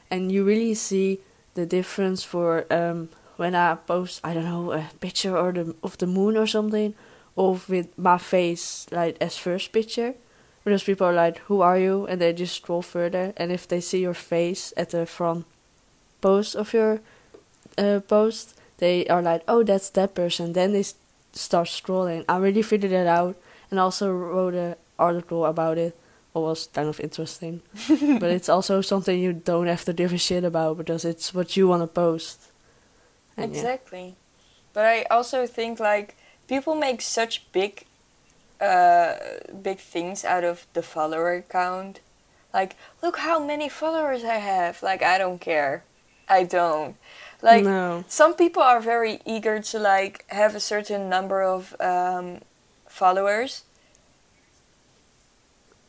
and 0.09 0.31
you 0.31 0.43
really 0.43 0.73
see 0.73 1.19
the 1.53 1.65
difference 1.77 2.25
for 2.31 2.65
um 2.73 3.09
when 3.37 3.53
I 3.53 3.75
post 3.75 4.21
I 4.23 4.33
don't 4.33 4.49
know 4.53 4.71
a 4.71 4.89
picture 4.99 5.37
or 5.37 5.53
the 5.53 5.75
of 5.81 5.97
the 6.01 6.07
moon 6.07 6.35
or 6.35 6.47
something, 6.47 6.93
or 7.35 7.59
with 7.69 7.87
my 7.97 8.17
face 8.17 8.87
like 8.91 9.15
as 9.21 9.37
first 9.37 9.71
picture, 9.71 10.11
because 10.63 10.83
people 10.83 11.05
are 11.07 11.25
like, 11.25 11.37
"Who 11.47 11.61
are 11.61 11.79
you?" 11.79 12.07
and 12.09 12.19
they 12.19 12.33
just 12.33 12.55
scroll 12.55 12.81
further, 12.81 13.33
and 13.37 13.51
if 13.51 13.67
they 13.67 13.81
see 13.81 14.01
your 14.01 14.17
face 14.17 14.73
at 14.75 14.89
the 14.89 15.05
front 15.05 15.45
post 16.21 16.55
of 16.55 16.73
your 16.73 17.01
uh, 17.77 17.99
post, 18.07 18.55
they 18.77 19.05
are 19.13 19.21
like, 19.21 19.43
"Oh, 19.47 19.63
that's 19.63 19.89
that 19.91 20.15
person." 20.15 20.53
Then 20.53 20.71
they 20.73 20.83
start 21.35 21.67
scrolling. 21.67 22.25
I 22.27 22.37
really 22.37 22.61
figured 22.61 22.91
it 22.91 23.07
out, 23.07 23.35
and 23.69 23.79
also 23.79 24.11
wrote 24.11 24.55
an 24.55 24.75
article 24.97 25.45
about 25.45 25.77
it. 25.77 25.97
What 26.33 26.41
was 26.41 26.67
kind 26.67 26.89
of 26.89 26.99
interesting, 26.99 27.61
but 28.19 28.31
it's 28.31 28.49
also 28.49 28.81
something 28.81 29.17
you 29.17 29.31
don't 29.31 29.67
have 29.67 29.85
to 29.85 29.93
give 29.93 30.11
a 30.11 30.17
shit 30.17 30.43
about 30.43 30.77
because 30.77 31.05
it's 31.05 31.33
what 31.33 31.55
you 31.55 31.67
want 31.67 31.83
to 31.83 31.87
post. 31.87 32.51
And 33.37 33.53
yeah. 33.53 33.57
exactly. 33.59 34.15
But 34.73 34.85
I 34.85 35.03
also 35.03 35.47
think 35.47 35.79
like 35.79 36.17
people 36.47 36.75
make 36.75 37.01
such 37.01 37.49
big, 37.53 37.85
uh, 38.59 39.13
big 39.61 39.79
things 39.79 40.25
out 40.25 40.43
of 40.43 40.67
the 40.73 40.81
follower 40.81 41.43
count. 41.47 42.01
Like, 42.53 42.75
look 43.01 43.17
how 43.17 43.39
many 43.39 43.67
followers 43.69 44.23
I 44.23 44.35
have. 44.35 44.81
Like, 44.81 45.03
I 45.03 45.17
don't 45.17 45.39
care. 45.39 45.83
I 46.27 46.43
don't. 46.43 46.95
Like, 47.41 47.63
no. 47.63 48.03
some 48.07 48.33
people 48.33 48.63
are 48.63 48.79
very 48.79 49.21
eager 49.25 49.59
to 49.61 49.79
like 49.79 50.25
have 50.29 50.55
a 50.55 50.59
certain 50.59 51.09
number 51.09 51.43
of 51.43 51.75
um, 51.79 52.39
followers. 52.87 53.63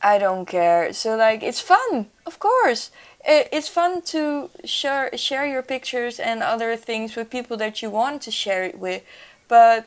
I 0.03 0.19
don't 0.19 0.47
care. 0.47 0.93
So 0.93 1.17
like 1.17 1.43
it's 1.43 1.61
fun, 1.61 2.09
of 2.27 2.39
course. 2.39 2.91
It's 3.29 3.69
fun 3.69 4.03
to 4.03 4.51
share 4.65 5.11
share 5.17 5.47
your 5.47 5.63
pictures 5.63 6.21
and 6.21 6.43
other 6.43 6.77
things 6.77 7.17
with 7.17 7.29
people 7.29 7.57
that 7.57 7.83
you 7.83 7.91
want 7.91 8.23
to 8.23 8.31
share 8.31 8.63
it 8.63 8.79
with. 8.79 9.03
But 9.49 9.87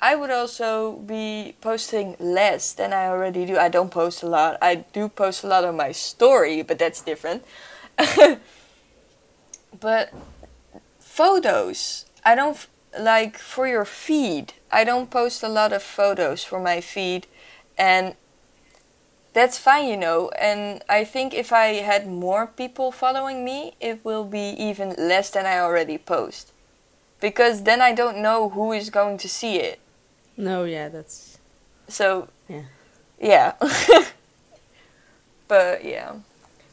I 0.00 0.14
would 0.14 0.30
also 0.30 0.92
be 0.92 1.54
posting 1.60 2.16
less 2.18 2.74
than 2.74 2.92
I 2.92 3.06
already 3.06 3.46
do. 3.46 3.56
I 3.56 3.68
don't 3.68 3.90
post 3.90 4.22
a 4.22 4.26
lot. 4.26 4.58
I 4.60 4.84
do 4.92 5.08
post 5.08 5.42
a 5.42 5.46
lot 5.46 5.64
on 5.64 5.76
my 5.76 5.92
story, 5.92 6.62
but 6.62 6.78
that's 6.78 7.00
different. 7.00 7.44
but 9.80 10.12
photos. 11.16 12.04
I 12.24 12.34
don't 12.34 12.56
f- 12.56 12.68
like 12.98 13.38
for 13.38 13.66
your 13.66 13.84
feed. 13.84 14.52
I 14.70 14.84
don't 14.84 15.10
post 15.10 15.42
a 15.42 15.48
lot 15.48 15.72
of 15.72 15.82
photos 15.82 16.44
for 16.44 16.60
my 16.60 16.80
feed, 16.80 17.26
and 17.78 18.14
that's 19.32 19.58
fine, 19.58 19.88
you 19.88 19.96
know. 19.96 20.30
And 20.38 20.82
I 20.88 21.04
think 21.04 21.32
if 21.32 21.52
I 21.52 21.80
had 21.80 22.06
more 22.06 22.46
people 22.46 22.92
following 22.92 23.44
me, 23.44 23.74
it 23.80 24.04
will 24.04 24.24
be 24.24 24.54
even 24.58 24.94
less 24.98 25.30
than 25.30 25.46
I 25.46 25.58
already 25.58 25.98
post, 25.98 26.52
because 27.20 27.62
then 27.62 27.80
I 27.80 27.92
don't 27.94 28.18
know 28.18 28.50
who 28.50 28.72
is 28.72 28.90
going 28.90 29.16
to 29.18 29.28
see 29.28 29.56
it. 29.56 29.78
No, 30.36 30.64
yeah, 30.64 30.88
that's 30.90 31.38
So 31.88 32.28
Yeah. 32.48 32.68
yeah. 33.18 33.52
but 35.48 35.84
yeah, 35.84 36.16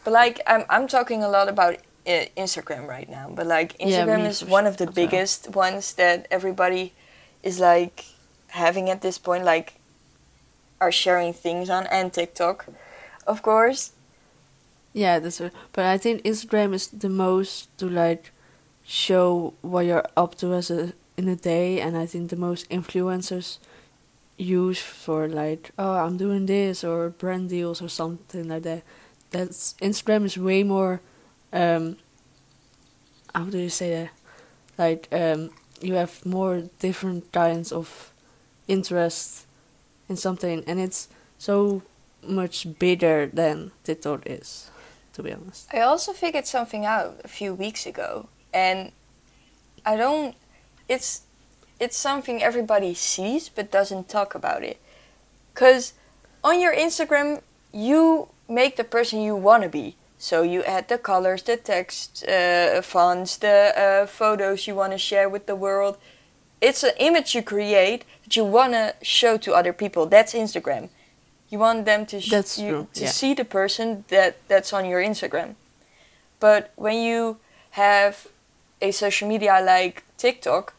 but 0.04 0.12
like 0.12 0.42
I'm 0.48 0.66
I'm 0.70 0.88
talking 0.88 1.24
a 1.24 1.30
lot 1.30 1.48
about 1.48 1.78
Instagram 2.06 2.88
right 2.88 3.10
now. 3.10 3.30
But 3.34 3.48
like 3.48 3.78
Instagram 3.78 4.24
me 4.24 4.28
is 4.30 4.44
one 4.44 4.66
of 4.68 4.78
the 4.78 4.86
well. 4.86 4.94
biggest 4.94 5.50
ones 5.56 5.94
that 5.96 6.28
everybody 6.32 6.94
is 7.42 7.60
like 7.60 8.06
having 8.50 8.90
at 8.90 9.02
this 9.02 9.18
point. 9.18 9.44
Like 9.46 9.76
are 10.82 10.92
sharing 10.92 11.34
things 11.34 11.70
on 11.70 11.86
and 11.88 12.12
TikTok, 12.12 12.66
of 13.26 13.42
course. 13.42 13.92
yeah, 14.94 15.20
that's. 15.20 15.40
what- 15.40 15.54
But 15.72 15.86
I 15.86 15.98
think 15.98 16.22
Instagram 16.24 16.74
is 16.74 16.88
the 16.88 17.10
most 17.10 17.70
to 17.78 17.88
like 17.88 18.32
show 18.86 19.54
what 19.62 19.86
you're 19.86 20.06
up 20.18 20.36
to 20.36 20.54
as 20.54 20.70
a 20.70 20.92
in 21.18 21.28
a 21.30 21.36
day, 21.36 21.80
and 21.80 21.96
I 21.96 22.06
think 22.06 22.30
the 22.30 22.36
most 22.36 22.70
influencers 22.70 23.60
use 24.38 24.80
for 24.82 25.28
like, 25.28 25.72
oh, 25.78 25.94
I'm 25.94 26.18
doing 26.18 26.48
this 26.48 26.84
or 26.84 27.10
brand 27.10 27.50
deals 27.50 27.82
or 27.82 27.88
something 27.90 28.48
like 28.50 28.64
that. 28.64 28.82
That's 29.32 29.76
Instagram 29.82 30.26
is 30.26 30.38
way 30.38 30.64
more. 30.64 31.00
Um, 31.54 31.98
how 33.34 33.46
do 33.46 33.58
you 33.58 33.70
say 33.70 33.92
that? 33.92 34.10
Like, 34.78 35.08
um, 35.12 35.52
you 35.82 35.94
have 35.94 36.26
more 36.26 36.64
different 36.80 37.32
kinds 37.32 37.72
of 37.72 38.12
interest 38.68 39.46
in 40.10 40.18
something, 40.18 40.64
and 40.68 40.80
it's 40.80 41.08
so 41.38 41.84
much 42.24 42.68
bigger 42.80 43.28
than 43.28 43.72
TikTok 43.84 44.24
is, 44.26 44.72
to 45.14 45.24
be 45.24 45.32
honest. 45.32 45.68
I 45.74 45.82
also 45.82 46.14
figured 46.14 46.48
something 46.48 46.86
out 46.86 47.22
a 47.24 47.28
few 47.28 47.54
weeks 47.54 47.86
ago, 47.86 48.28
and 48.54 48.92
I 49.86 49.96
don't. 49.96 50.36
It's 50.90 51.22
it's 51.80 51.98
something 51.98 52.42
everybody 52.42 52.94
sees 52.94 53.50
but 53.50 53.72
doesn't 53.72 54.10
talk 54.10 54.36
about 54.36 54.64
it. 54.64 54.80
Cause 55.54 55.94
on 56.44 56.60
your 56.60 56.74
Instagram, 56.74 57.42
you 57.72 58.30
make 58.50 58.76
the 58.76 58.84
person 58.84 59.22
you 59.22 59.36
wanna 59.36 59.70
be. 59.70 59.96
So 60.24 60.42
you 60.42 60.64
add 60.64 60.88
the 60.88 60.98
colors, 60.98 61.44
the 61.44 61.58
text, 61.58 62.26
uh, 62.26 62.82
fonts, 62.82 63.36
the 63.36 63.74
uh, 63.78 64.06
photos 64.06 64.68
you 64.68 64.74
wanna 64.74 64.98
share 64.98 65.28
with 65.28 65.48
the 65.48 65.56
world. 65.56 65.98
It's 66.62 66.82
an 66.82 66.94
image 66.98 67.36
you 67.36 67.44
create 67.44 68.06
that 68.24 68.34
you 68.38 68.46
wanna 68.46 68.94
show 69.02 69.36
to 69.40 69.52
other 69.54 69.74
people. 69.74 70.06
That's 70.06 70.34
Instagram. 70.34 70.88
You 71.50 71.60
want 71.60 71.84
them 71.84 72.06
to 72.06 72.22
sh- 72.22 72.58
you, 72.58 72.88
to 72.94 73.04
yeah. 73.04 73.10
see 73.10 73.34
the 73.34 73.44
person 73.44 74.06
that 74.08 74.38
that's 74.48 74.72
on 74.72 74.86
your 74.86 75.02
Instagram. 75.04 75.56
But 76.40 76.72
when 76.78 77.04
you 77.04 77.40
have 77.72 78.28
a 78.82 78.92
social 78.92 79.28
media 79.28 79.60
like 79.62 80.06
TikTok, 80.18 80.74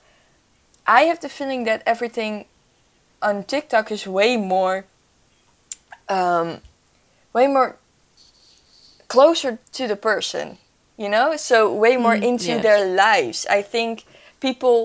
I 0.87 1.03
have 1.03 1.21
the 1.21 1.29
feeling 1.29 1.65
that 1.65 1.83
everything 1.85 2.47
on 3.21 3.45
TikTok 3.45 3.93
is 3.93 4.07
way 4.07 4.39
more, 4.39 4.87
um, 6.09 6.63
way 7.35 7.47
more 7.47 7.77
closer 9.15 9.59
to 9.79 9.87
the 9.87 9.97
person, 9.97 10.47
you 11.03 11.09
know. 11.15 11.37
So 11.37 11.57
way 11.85 11.97
more 11.97 12.17
Mm, 12.17 12.29
into 12.31 12.47
yes. 12.55 12.63
their 12.63 12.83
lives. 13.07 13.47
I 13.59 13.63
think 13.63 14.05
people 14.41 14.79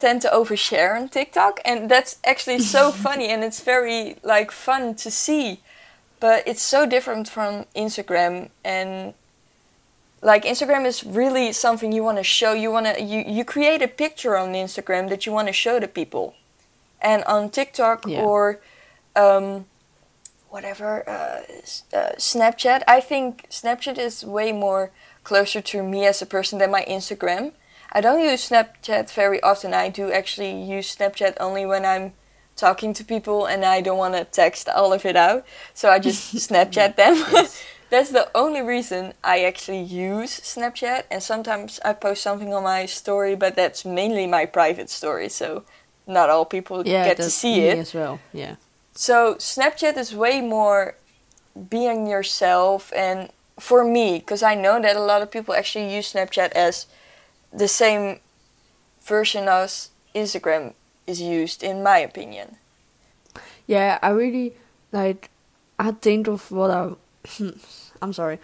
tend 0.00 0.22
to 0.22 0.28
overshare 0.40 0.90
on 0.98 1.08
TikTok, 1.08 1.60
and 1.64 1.88
that's 1.92 2.12
actually 2.24 2.60
so 2.60 2.90
funny, 3.06 3.28
and 3.32 3.40
it's 3.44 3.60
very 3.74 4.16
like 4.22 4.50
fun 4.52 4.94
to 5.04 5.10
see. 5.10 5.60
But 6.20 6.38
it's 6.50 6.62
so 6.74 6.86
different 6.86 7.28
from 7.28 7.52
Instagram 7.74 8.48
and 8.64 9.14
like 10.22 10.44
Instagram 10.44 10.86
is 10.86 11.04
really 11.04 11.52
something 11.52 11.92
you 11.92 12.02
want 12.04 12.18
to 12.18 12.24
show. 12.24 12.52
You 12.54 12.70
want 12.72 12.86
to 12.86 13.02
you 13.02 13.20
you 13.36 13.44
create 13.44 13.82
a 13.82 13.88
picture 13.88 14.36
on 14.42 14.54
Instagram 14.54 15.08
that 15.10 15.26
you 15.26 15.32
want 15.32 15.48
to 15.48 15.52
show 15.52 15.78
to 15.80 15.88
people, 15.88 16.34
and 17.00 17.22
on 17.24 17.50
TikTok 17.50 18.06
Yeah. 18.06 18.22
or 18.22 18.60
um, 19.16 19.66
whatever 20.54 20.88
uh, 21.08 21.42
uh, 21.92 22.12
Snapchat. 22.16 22.82
I 22.86 23.00
think 23.00 23.46
Snapchat 23.50 23.98
is 23.98 24.24
way 24.24 24.52
more 24.52 24.92
closer 25.24 25.60
to 25.60 25.82
me 25.82 26.06
as 26.06 26.22
a 26.22 26.26
person 26.26 26.60
than 26.60 26.70
my 26.70 26.84
Instagram. 26.84 27.52
I 27.90 28.00
don't 28.00 28.20
use 28.20 28.48
Snapchat 28.48 29.10
very 29.10 29.42
often. 29.42 29.74
I 29.74 29.88
do 29.88 30.12
actually 30.12 30.54
use 30.62 30.94
Snapchat 30.94 31.34
only 31.40 31.66
when 31.66 31.84
I'm 31.84 32.12
talking 32.54 32.94
to 32.94 33.04
people 33.04 33.46
and 33.46 33.64
I 33.64 33.80
don't 33.80 33.98
want 33.98 34.14
to 34.14 34.24
text 34.24 34.68
all 34.68 34.92
of 34.92 35.04
it 35.04 35.16
out. 35.16 35.44
So 35.74 35.90
I 35.90 35.98
just 35.98 36.34
Snapchat 36.48 36.94
them. 36.94 37.16
That's 37.90 38.10
the 38.10 38.30
only 38.34 38.62
reason 38.62 39.12
I 39.24 39.44
actually 39.44 39.82
use 39.82 40.38
Snapchat. 40.40 41.02
And 41.10 41.20
sometimes 41.20 41.80
I 41.84 41.92
post 41.94 42.22
something 42.22 42.54
on 42.54 42.62
my 42.62 42.86
story, 42.86 43.34
but 43.36 43.54
that's 43.54 43.84
mainly 43.84 44.26
my 44.26 44.46
private 44.46 44.90
story. 44.90 45.28
So 45.28 45.64
not 46.06 46.30
all 46.30 46.44
people 46.44 46.86
Yeah, 46.86 47.04
get 47.04 47.16
to 47.18 47.30
see 47.30 47.60
me 47.60 47.68
it. 47.68 47.78
as 47.78 47.94
well. 47.94 48.18
Yeah. 48.32 48.56
So 48.94 49.34
Snapchat 49.34 49.96
is 49.96 50.14
way 50.14 50.40
more 50.40 50.94
being 51.68 52.06
yourself, 52.06 52.92
and 52.94 53.28
for 53.58 53.84
me, 53.84 54.18
because 54.18 54.42
I 54.42 54.54
know 54.54 54.80
that 54.80 54.96
a 54.96 55.00
lot 55.00 55.22
of 55.22 55.30
people 55.30 55.54
actually 55.54 55.94
use 55.94 56.12
Snapchat 56.12 56.52
as 56.52 56.86
the 57.52 57.68
same 57.68 58.20
version 59.02 59.48
as 59.48 59.90
Instagram 60.14 60.74
is 61.06 61.20
used, 61.20 61.62
in 61.62 61.82
my 61.82 61.98
opinion. 61.98 62.56
Yeah, 63.66 63.98
I 64.02 64.10
really 64.10 64.54
like. 64.92 65.30
I 65.78 65.92
think 65.92 66.28
of 66.28 66.50
what 66.50 66.70
I. 66.70 66.92
I'm 68.02 68.12
sorry. 68.12 68.38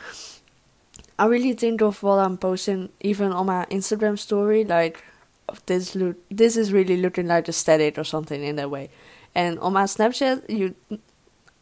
I 1.19 1.27
really 1.27 1.53
think 1.53 1.83
of 1.83 2.03
what 2.03 2.19
I'm 2.19 2.39
posting, 2.39 2.89
even 3.01 3.31
on 3.33 3.47
my 3.47 3.67
Instagram 3.71 4.19
story. 4.19 4.65
Like, 4.65 5.05
this 5.67 5.95
look, 5.95 6.17
this 6.31 6.57
is 6.57 6.73
really 6.73 6.97
looking 6.97 7.27
like 7.27 7.47
a 7.49 7.53
static 7.53 7.99
or 7.99 8.05
something 8.05 8.43
in 8.43 8.57
that 8.57 8.71
way. 8.71 8.91
And 9.35 9.59
on 9.61 9.73
my 9.73 9.85
Snapchat, 9.85 10.49
you, 10.49 10.75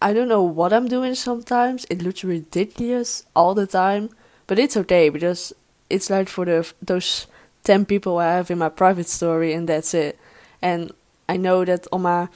I 0.01 0.13
don't 0.13 0.29
know 0.29 0.43
what 0.43 0.73
I'm 0.73 0.89
doing. 0.89 1.15
Sometimes 1.15 1.87
it 1.91 2.03
looks 2.03 2.25
ridiculous 2.25 3.25
all 3.35 3.55
the 3.55 3.67
time, 3.67 4.11
but 4.47 4.59
it's 4.59 4.77
okay 4.77 5.09
because 5.09 5.53
it's 5.91 6.11
like 6.11 6.29
for 6.29 6.45
the 6.45 6.71
those 6.81 7.27
ten 7.65 7.85
people 7.85 8.19
I 8.19 8.35
have 8.35 8.51
in 8.51 8.59
my 8.59 8.69
private 8.69 9.09
story, 9.09 9.53
and 9.53 9.69
that's 9.69 9.93
it. 9.95 10.19
And 10.63 10.93
I 11.29 11.37
know 11.37 11.65
that 11.65 11.87
on 11.93 12.03
my 12.03 12.29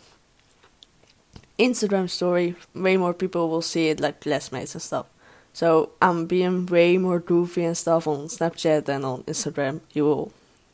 Instagram 1.59 2.11
story, 2.11 2.57
way 2.75 2.97
more 2.97 3.15
people 3.15 3.49
will 3.49 3.63
see 3.63 3.89
it, 3.89 4.01
like 4.01 4.21
classmates 4.21 4.75
and 4.75 4.83
stuff. 4.83 5.07
So 5.53 5.91
I'm 6.01 6.27
being 6.27 6.67
way 6.67 6.99
more 6.99 7.21
goofy 7.21 7.65
and 7.65 7.77
stuff 7.77 8.07
on 8.07 8.29
Snapchat 8.29 8.87
than 8.87 9.05
on 9.05 9.23
Instagram. 9.25 9.81
You 9.93 10.05
will 10.05 10.33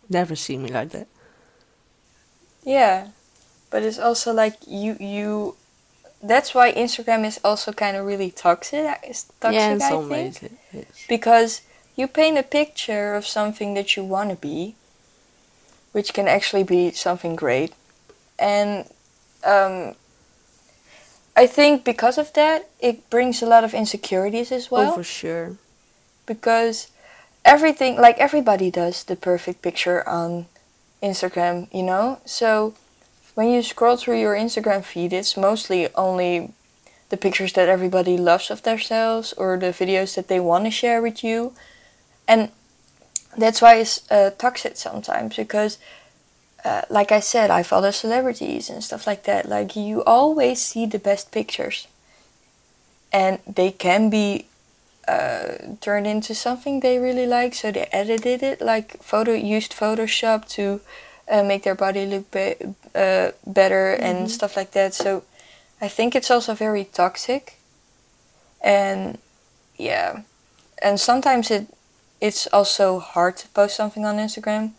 never 0.08 0.36
see 0.36 0.56
me 0.56 0.70
like 0.70 0.90
that. 0.90 1.08
Yeah, 2.64 3.08
but 3.70 3.82
it's 3.82 3.98
also 3.98 4.32
like 4.32 4.56
you 4.66 4.96
you. 5.00 5.56
That's 6.22 6.52
why 6.54 6.72
Instagram 6.72 7.24
is 7.24 7.38
also 7.44 7.72
kind 7.72 7.96
of 7.96 8.04
really 8.04 8.30
toxic. 8.32 8.98
It's 9.04 9.24
toxic, 9.40 9.54
yeah, 9.54 9.70
in 9.72 9.82
I 9.82 9.88
some 9.88 10.08
think. 10.08 10.10
ways 10.10 10.42
it 10.42 10.52
is. 10.72 10.86
because 11.08 11.62
you 11.96 12.08
paint 12.08 12.38
a 12.38 12.42
picture 12.42 13.14
of 13.14 13.26
something 13.26 13.74
that 13.74 13.96
you 13.96 14.04
want 14.04 14.30
to 14.30 14.36
be, 14.36 14.74
which 15.92 16.12
can 16.12 16.26
actually 16.26 16.64
be 16.64 16.90
something 16.90 17.36
great, 17.36 17.72
and 18.38 18.84
um, 19.44 19.94
I 21.36 21.46
think 21.46 21.84
because 21.84 22.18
of 22.18 22.32
that, 22.32 22.68
it 22.80 23.08
brings 23.10 23.42
a 23.42 23.46
lot 23.46 23.62
of 23.64 23.72
insecurities 23.74 24.50
as 24.50 24.70
well. 24.70 24.90
oh, 24.92 24.94
for 24.96 25.04
sure. 25.04 25.56
because 26.26 26.88
everything, 27.44 27.96
like 27.96 28.18
everybody 28.18 28.70
does, 28.70 29.04
the 29.04 29.16
perfect 29.16 29.62
picture 29.62 30.06
on 30.08 30.46
Instagram, 31.02 31.68
you 31.72 31.82
know. 31.82 32.20
So 32.24 32.74
when 33.38 33.52
you 33.52 33.62
scroll 33.62 33.96
through 33.96 34.18
your 34.18 34.34
Instagram 34.34 34.82
feed, 34.82 35.12
it's 35.12 35.36
mostly 35.36 35.86
only 35.94 36.50
the 37.08 37.16
pictures 37.16 37.52
that 37.52 37.68
everybody 37.68 38.16
loves 38.16 38.50
of 38.50 38.64
themselves 38.64 39.32
or 39.34 39.56
the 39.56 39.66
videos 39.66 40.16
that 40.16 40.26
they 40.26 40.40
want 40.40 40.64
to 40.64 40.72
share 40.72 41.00
with 41.00 41.22
you. 41.22 41.52
And 42.26 42.50
that's 43.36 43.62
why 43.62 43.76
it's 43.76 44.10
uh, 44.10 44.30
toxic 44.36 44.76
sometimes 44.76 45.36
because, 45.36 45.78
uh, 46.64 46.82
like 46.90 47.12
I 47.12 47.20
said, 47.20 47.48
I 47.48 47.62
follow 47.62 47.92
celebrities 47.92 48.68
and 48.68 48.82
stuff 48.82 49.06
like 49.06 49.22
that. 49.22 49.48
Like, 49.48 49.76
you 49.76 50.02
always 50.02 50.60
see 50.60 50.84
the 50.84 50.98
best 50.98 51.30
pictures. 51.30 51.86
And 53.12 53.38
they 53.46 53.70
can 53.70 54.10
be 54.10 54.46
uh, 55.06 55.76
turned 55.80 56.08
into 56.08 56.34
something 56.34 56.80
they 56.80 56.98
really 56.98 57.26
like, 57.26 57.54
so 57.54 57.70
they 57.70 57.86
edited 57.92 58.42
it, 58.42 58.60
like 58.60 59.00
photo 59.00 59.32
used 59.32 59.74
Photoshop 59.74 60.48
to 60.56 60.80
uh, 61.30 61.42
make 61.42 61.62
their 61.62 61.74
body 61.74 62.06
look 62.06 62.30
be- 62.30 62.56
uh, 62.94 63.32
better 63.46 63.92
and 63.92 64.30
stuff 64.30 64.56
like 64.56 64.72
that. 64.72 64.94
So 64.94 65.24
I 65.80 65.88
think 65.88 66.14
it's 66.14 66.30
also 66.30 66.54
very 66.54 66.84
toxic, 66.84 67.58
and 68.60 69.18
yeah, 69.76 70.22
and 70.82 70.98
sometimes 70.98 71.50
it 71.50 71.66
it's 72.20 72.46
also 72.52 72.98
hard 72.98 73.36
to 73.38 73.48
post 73.48 73.76
something 73.76 74.04
on 74.04 74.16
Instagram. 74.16 74.72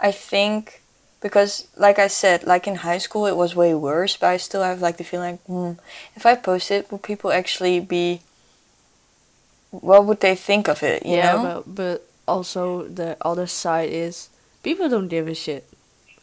I 0.00 0.12
think 0.12 0.82
because, 1.20 1.66
like 1.76 1.98
I 1.98 2.06
said, 2.08 2.44
like 2.44 2.66
in 2.66 2.76
high 2.76 2.98
school 2.98 3.26
it 3.26 3.36
was 3.36 3.56
way 3.56 3.74
worse, 3.74 4.16
but 4.16 4.28
I 4.28 4.36
still 4.36 4.62
have 4.62 4.80
like 4.80 4.96
the 4.96 5.04
feeling, 5.04 5.38
hmm, 5.46 5.72
if 6.14 6.24
I 6.24 6.34
post 6.34 6.70
it, 6.70 6.90
will 6.90 6.98
people 6.98 7.32
actually 7.32 7.80
be 7.80 8.20
what 9.70 10.06
would 10.06 10.20
they 10.20 10.34
think 10.34 10.68
of 10.68 10.82
it? 10.82 11.04
You 11.04 11.16
yeah, 11.16 11.34
know? 11.34 11.42
but 11.42 11.74
but 11.74 12.08
also 12.26 12.86
the 12.88 13.16
other 13.20 13.46
side 13.46 13.90
is 13.90 14.28
people 14.62 14.88
don't 14.88 15.08
give 15.08 15.28
a 15.28 15.34
shit. 15.34 15.68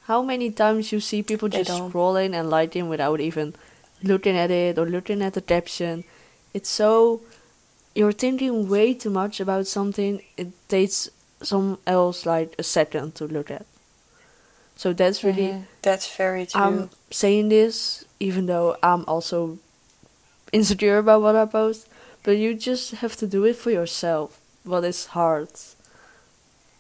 How 0.06 0.22
many 0.22 0.52
times 0.52 0.92
you 0.92 1.00
see 1.00 1.24
people 1.24 1.50
They 1.50 1.60
just 1.64 1.70
don't. 1.70 1.92
scrolling 1.92 2.34
and 2.34 2.50
liking 2.50 2.90
without 2.90 3.20
even 3.22 3.56
looking 4.02 4.36
at 4.38 4.52
it 4.52 4.78
or 4.78 4.86
looking 4.86 5.22
at 5.22 5.34
the 5.34 5.42
caption? 5.42 6.04
It's 6.54 6.70
so 6.70 7.22
you're 7.96 8.12
thinking 8.12 8.68
way 8.70 8.94
too 8.94 9.10
much 9.10 9.40
about 9.40 9.68
something. 9.68 10.22
It 10.38 10.50
takes 10.68 11.10
some 11.42 11.78
else 11.88 12.26
like 12.26 12.56
a 12.60 12.64
second 12.64 13.16
to 13.16 13.26
look 13.26 13.50
at. 13.52 13.66
So 14.76 14.92
that's 14.94 15.24
really 15.24 15.50
Mhm. 15.54 15.64
That's 15.82 16.08
very 16.18 16.46
true. 16.48 16.62
I'm 16.62 16.90
saying 17.12 17.50
this 17.50 18.04
even 18.20 18.46
though 18.48 18.76
I'm 18.82 19.04
also 19.08 19.58
insecure 20.52 20.98
about 20.98 21.22
what 21.22 21.36
I 21.36 21.46
post, 21.46 21.88
but 22.24 22.38
you 22.38 22.54
just 22.56 22.92
have 23.02 23.16
to 23.18 23.28
do 23.28 23.44
it 23.46 23.56
for 23.56 23.72
yourself. 23.72 24.40
What 24.64 24.84
is 24.84 25.08
hard. 25.08 25.50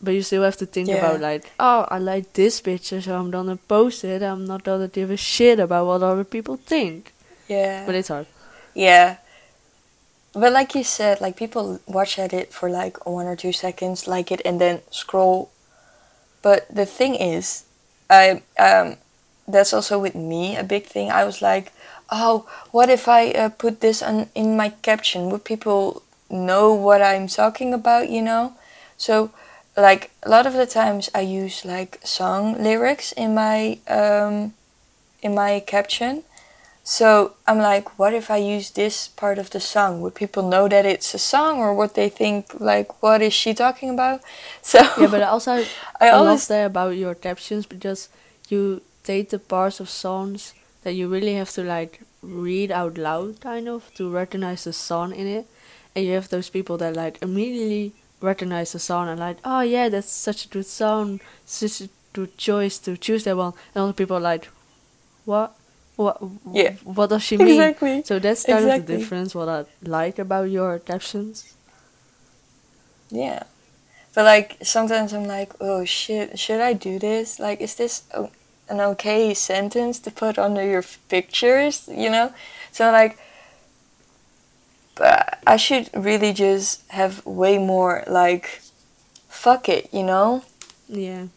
But 0.04 0.12
you 0.12 0.22
still 0.22 0.44
have 0.44 0.58
to 0.58 0.66
think 0.66 0.90
Yeah. 0.90 0.98
about 1.00 1.22
like, 1.22 1.50
oh, 1.60 1.88
I 1.90 1.98
like 1.98 2.34
this 2.34 2.60
picture, 2.60 3.02
so 3.02 3.16
I'm 3.16 3.32
gonna 3.32 3.56
post 3.56 4.04
it. 4.04 4.22
I'm 4.22 4.44
not 4.46 4.64
gonna 4.64 4.90
give 4.90 5.10
a 5.10 5.16
shit 5.18 5.60
about 5.60 5.86
what 5.88 6.04
other 6.04 6.26
people 6.26 6.58
think. 6.58 7.14
yeah. 7.48 7.86
But 7.86 7.96
it's 7.96 8.10
hard. 8.10 8.28
Yeah. 8.76 9.18
But 10.34 10.52
like 10.52 10.74
you 10.76 10.84
said, 10.84 11.22
like 11.22 11.36
people 11.38 11.80
watch 11.88 12.18
at 12.20 12.34
it 12.34 12.52
for 12.52 12.70
like 12.70 13.06
one 13.06 13.28
or 13.28 13.36
two 13.36 13.54
seconds, 13.54 14.08
like 14.08 14.32
it, 14.32 14.42
and 14.44 14.60
then 14.60 14.82
scroll. 14.92 15.52
But 16.42 16.66
the 16.74 16.86
thing 16.86 17.16
is, 17.16 17.64
I 18.10 18.42
um, 18.60 18.98
that's 19.48 19.74
also 19.74 20.00
with 20.00 20.16
me 20.16 20.58
a 20.58 20.64
big 20.64 20.86
thing. 20.86 21.12
I 21.12 21.24
was 21.24 21.42
like, 21.42 21.72
oh, 22.12 22.46
what 22.72 22.90
if 22.90 23.08
I 23.08 23.32
uh, 23.32 23.50
put 23.50 23.80
this 23.82 24.02
on 24.02 24.28
in 24.36 24.58
my 24.58 24.70
caption? 24.82 25.30
Would 25.30 25.46
people 25.46 26.02
know 26.30 26.74
what 26.74 27.02
I'm 27.02 27.28
talking 27.28 27.74
about? 27.74 28.10
You 28.10 28.22
know, 28.24 28.54
so 28.98 29.30
like 29.76 30.12
a 30.24 30.30
lot 30.30 30.46
of 30.46 30.54
the 30.54 30.66
times 30.68 31.10
I 31.16 31.22
use 31.22 31.66
like 31.66 32.00
song 32.04 32.62
lyrics 32.62 33.12
in 33.14 33.34
my 33.36 33.80
um, 33.88 34.54
in 35.22 35.36
my 35.36 35.60
caption. 35.62 36.24
So 36.84 37.34
I'm 37.48 37.60
like, 37.60 37.98
what 38.00 38.14
if 38.14 38.30
I 38.32 38.38
use 38.38 38.72
this 38.72 39.08
part 39.08 39.38
of 39.40 39.52
the 39.52 39.60
song? 39.60 40.02
Would 40.02 40.16
people 40.16 40.44
know 40.50 40.68
that 40.68 40.86
it's 40.86 41.14
a 41.14 41.20
song, 41.20 41.60
or 41.60 41.74
would 41.74 41.96
they 41.96 42.10
think 42.10 42.60
like, 42.60 43.02
what 43.04 43.22
is 43.22 43.34
she 43.34 43.54
talking 43.54 43.90
about? 43.90 44.22
So 44.62 44.80
Yeah, 44.96 45.08
but 45.08 45.22
also 45.24 45.66
I 46.02 46.10
I 46.10 46.20
love 46.20 46.20
always 46.20 46.48
that 46.48 46.66
about 46.66 46.96
your 46.98 47.16
captions 47.16 47.66
because 47.66 48.10
you 48.50 48.82
take 49.04 49.30
the 49.30 49.40
parts 49.40 49.80
of 49.80 49.90
songs 49.90 50.54
that 50.84 50.94
you 50.94 51.08
really 51.08 51.36
have 51.36 51.52
to 51.52 51.64
like 51.64 52.02
read 52.22 52.72
out 52.72 52.98
loud, 52.98 53.40
kind 53.42 53.68
of, 53.68 53.94
to 53.96 54.10
recognize 54.10 54.64
the 54.64 54.74
song 54.74 55.14
in 55.14 55.28
it, 55.28 55.46
and 55.96 56.06
you 56.06 56.14
have 56.14 56.30
those 56.30 56.50
people 56.50 56.78
that 56.78 56.96
like 56.96 57.22
immediately 57.22 57.94
recognize 58.24 58.72
the 58.72 58.80
sound 58.80 59.10
and 59.10 59.20
like, 59.20 59.38
oh 59.44 59.62
yeah, 59.62 59.90
that's 59.90 60.10
such 60.10 60.46
a 60.46 60.48
good 60.48 60.66
sound, 60.66 61.22
such 61.46 61.82
a 61.82 61.90
good 62.14 62.38
choice 62.38 62.78
to 62.80 62.98
choose 62.98 63.26
that 63.26 63.38
one. 63.38 63.54
And 63.76 63.84
other 63.84 63.94
people 63.94 64.18
are 64.18 64.22
like, 64.22 64.48
what? 65.26 65.56
What? 65.96 66.18
Yeah. 66.52 66.74
What 66.84 67.10
does 67.10 67.24
she 67.24 67.38
mean? 67.46 67.62
Exactly. 67.62 68.04
So 68.04 68.20
that's 68.20 68.46
kind 68.46 68.70
of 68.70 68.86
the 68.88 68.98
difference. 68.98 69.36
What 69.36 69.50
I 69.50 69.66
like 69.84 70.18
about 70.18 70.50
your 70.50 70.80
captions. 70.80 71.54
Yeah. 73.12 73.44
But 74.16 74.26
like 74.26 74.58
sometimes 74.64 75.14
I'm 75.14 75.28
like, 75.28 75.52
oh 75.60 75.86
shit, 75.86 76.40
should 76.40 76.62
I 76.62 76.74
do 76.74 77.00
this? 77.00 77.40
Like, 77.40 77.62
is 77.62 77.76
this 77.76 78.04
an 78.70 78.80
okay 78.80 79.34
sentence 79.34 80.00
to 80.00 80.12
put 80.12 80.40
under 80.40 80.66
your 80.66 80.80
f- 80.80 81.00
pictures? 81.10 81.90
You 81.92 82.10
know? 82.10 82.34
So 82.72 82.92
like, 82.92 83.18
but 84.96 85.40
I 85.46 85.58
should 85.58 85.90
really 85.94 86.34
just 86.34 86.90
have 86.92 87.26
way 87.26 87.58
more 87.58 88.04
like, 88.08 88.62
fuck 89.28 89.68
it, 89.70 89.90
you 89.94 90.04
know? 90.04 90.44
Yeah. 90.88 91.28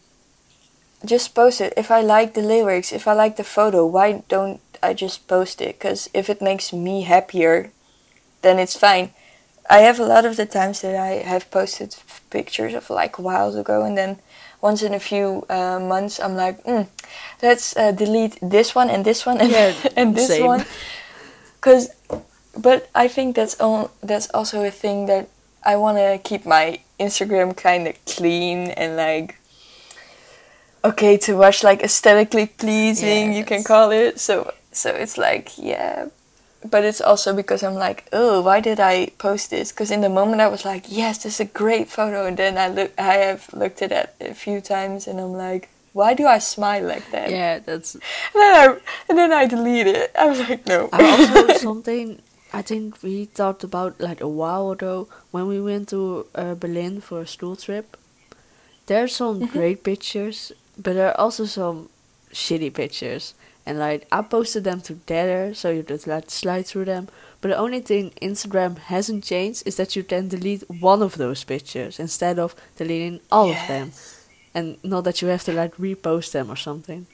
Just 1.05 1.35
post 1.35 1.61
it. 1.61 1.73
If 1.77 1.91
I 1.91 2.01
like 2.01 2.33
the 2.33 2.41
lyrics, 2.41 2.91
if 2.91 3.07
I 3.07 3.13
like 3.13 3.35
the 3.37 3.43
photo, 3.43 3.85
why 3.85 4.23
don't 4.29 4.59
I 4.81 4.93
just 4.93 5.27
post 5.27 5.61
it? 5.61 5.79
Because 5.79 6.09
if 6.13 6.29
it 6.29 6.41
makes 6.41 6.73
me 6.73 7.03
happier, 7.03 7.71
then 8.41 8.59
it's 8.59 8.77
fine. 8.77 9.11
I 9.69 9.79
have 9.79 9.99
a 9.99 10.05
lot 10.05 10.25
of 10.25 10.37
the 10.37 10.45
times 10.45 10.81
that 10.81 10.95
I 10.95 11.23
have 11.27 11.51
posted 11.51 11.93
f- 11.93 12.21
pictures 12.29 12.73
of 12.73 12.89
like 12.89 13.17
a 13.17 13.21
while 13.21 13.53
ago, 13.55 13.83
and 13.83 13.97
then 13.97 14.19
once 14.61 14.81
in 14.81 14.93
a 14.93 14.99
few 14.99 15.45
uh, 15.49 15.79
months, 15.79 16.19
I'm 16.19 16.35
like, 16.35 16.63
mm, 16.63 16.87
let's 17.41 17.75
uh, 17.75 17.91
delete 17.91 18.37
this 18.41 18.73
one 18.73 18.89
and 18.89 19.03
this 19.03 19.25
one 19.25 19.39
and, 19.39 19.51
Yeah, 19.51 19.73
and 19.97 20.15
this 20.15 20.27
same. 20.27 20.45
one. 20.47 20.65
Cause, 21.61 21.89
but 22.57 22.89
I 22.95 23.07
think 23.07 23.35
that's 23.35 23.59
all. 23.59 23.91
That's 24.01 24.29
also 24.33 24.63
a 24.63 24.71
thing 24.71 25.05
that 25.07 25.29
I 25.63 25.75
want 25.75 25.97
to 25.97 26.19
keep 26.23 26.45
my 26.45 26.79
Instagram 26.99 27.55
kind 27.55 27.87
of 27.87 28.03
clean 28.05 28.71
and 28.71 28.95
like 28.95 29.37
okay 30.83 31.17
to 31.17 31.35
watch, 31.37 31.63
like 31.63 31.81
aesthetically 31.83 32.47
pleasing. 32.47 33.33
you 33.33 33.45
can 33.45 33.63
call 33.63 33.91
it. 33.91 34.19
So 34.19 34.53
so 34.71 34.91
it's 34.91 35.17
like 35.17 35.57
yeah, 35.57 36.07
but 36.69 36.83
it's 36.83 37.01
also 37.01 37.33
because 37.33 37.63
I'm 37.63 37.75
like, 37.75 38.07
oh, 38.13 38.41
why 38.41 38.59
did 38.59 38.79
I 38.79 39.07
post 39.17 39.49
this? 39.49 39.71
Because 39.71 39.91
in 39.91 40.01
the 40.01 40.09
moment 40.09 40.41
I 40.41 40.47
was 40.47 40.65
like, 40.65 40.85
yes, 40.87 41.23
this 41.23 41.35
is 41.35 41.39
a 41.39 41.45
great 41.45 41.89
photo, 41.89 42.25
and 42.25 42.37
then 42.37 42.57
I 42.57 42.67
look, 42.69 42.91
I 42.97 43.15
have 43.15 43.51
looked 43.53 43.81
at 43.81 43.91
it 43.91 44.15
a 44.21 44.33
few 44.33 44.61
times, 44.61 45.07
and 45.07 45.19
I'm 45.19 45.33
like, 45.33 45.69
why 45.93 46.13
do 46.13 46.27
I 46.27 46.37
smile 46.37 46.83
like 46.83 47.09
that? 47.11 47.31
Yeah, 47.31 47.59
that's 47.59 47.95
And 47.95 48.01
then 48.35 48.55
I, 48.55 48.77
and 49.09 49.17
then 49.17 49.33
I 49.33 49.45
delete 49.47 49.87
it. 49.87 50.11
I 50.17 50.25
was 50.27 50.39
like, 50.39 50.65
no. 50.67 50.89
I 50.93 51.09
also 51.09 51.53
something 51.57 52.21
I 52.59 52.61
think 52.69 53.03
we 53.03 53.15
talked 53.41 53.63
about 53.63 53.91
like 54.07 54.21
a 54.21 54.27
while 54.41 54.67
ago 54.71 55.07
when 55.33 55.45
we 55.51 55.59
went 55.69 55.89
to 55.89 56.25
uh, 56.33 56.55
Berlin 56.63 57.01
for 57.07 57.17
a 57.21 57.27
school 57.35 57.55
trip. 57.65 57.87
There 58.87 59.01
are 59.03 59.07
some 59.21 59.35
Mhm. 59.41 59.51
great 59.55 59.79
pictures, 59.83 60.37
but 60.83 60.93
there 60.95 61.09
are 61.11 61.19
also 61.25 61.45
some 61.45 61.77
shitty 62.41 62.71
pictures. 62.81 63.23
And 63.65 63.77
like 63.87 64.01
I 64.17 64.21
posted 64.35 64.63
them 64.63 64.79
together, 64.81 65.41
so 65.53 65.65
you 65.75 65.81
just 65.83 66.07
like 66.07 66.31
slide 66.31 66.65
through 66.69 66.85
them. 66.93 67.03
But 67.41 67.49
the 67.51 67.57
only 67.65 67.81
thing 67.89 68.05
Instagram 68.29 68.73
hasn't 68.93 69.23
changed 69.33 69.61
is 69.69 69.75
that 69.75 69.95
you 69.95 70.03
can 70.11 70.29
delete 70.29 70.63
one 70.91 71.01
of 71.07 71.13
those 71.17 71.43
pictures 71.53 71.99
instead 71.99 72.39
of 72.39 72.55
deleting 72.79 73.19
all 73.29 73.49
of 73.55 73.61
them 73.67 73.91
and 74.55 74.77
not 74.83 75.03
that 75.03 75.21
you 75.21 75.27
have 75.33 75.43
to 75.45 75.53
like 75.61 75.73
repost 75.77 76.31
them 76.31 76.49
or 76.49 76.55
something. 76.55 77.05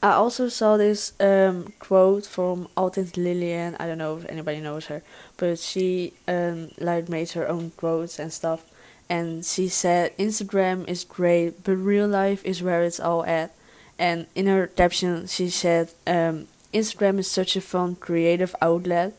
I 0.00 0.12
also 0.12 0.48
saw 0.48 0.76
this 0.76 1.12
um, 1.18 1.72
quote 1.80 2.24
from 2.24 2.68
Altint 2.76 3.16
Lillian. 3.16 3.74
I 3.80 3.86
don't 3.86 3.98
know 3.98 4.16
if 4.18 4.26
anybody 4.28 4.60
knows 4.60 4.86
her, 4.86 5.02
but 5.36 5.58
she 5.58 6.12
um, 6.28 6.70
like 6.78 7.08
made 7.08 7.30
her 7.30 7.48
own 7.48 7.72
quotes 7.76 8.18
and 8.20 8.32
stuff. 8.32 8.64
And 9.10 9.44
she 9.44 9.68
said, 9.68 10.16
"Instagram 10.16 10.86
is 10.86 11.02
great, 11.02 11.64
but 11.64 11.76
real 11.76 12.06
life 12.06 12.44
is 12.44 12.62
where 12.62 12.82
it's 12.84 13.00
all 13.00 13.24
at." 13.24 13.52
And 13.98 14.26
in 14.36 14.46
her 14.46 14.68
caption, 14.68 15.26
she 15.26 15.50
said, 15.50 15.90
um, 16.06 16.46
"Instagram 16.72 17.18
is 17.18 17.28
such 17.28 17.56
a 17.56 17.60
fun, 17.60 17.96
creative 17.96 18.54
outlet, 18.62 19.14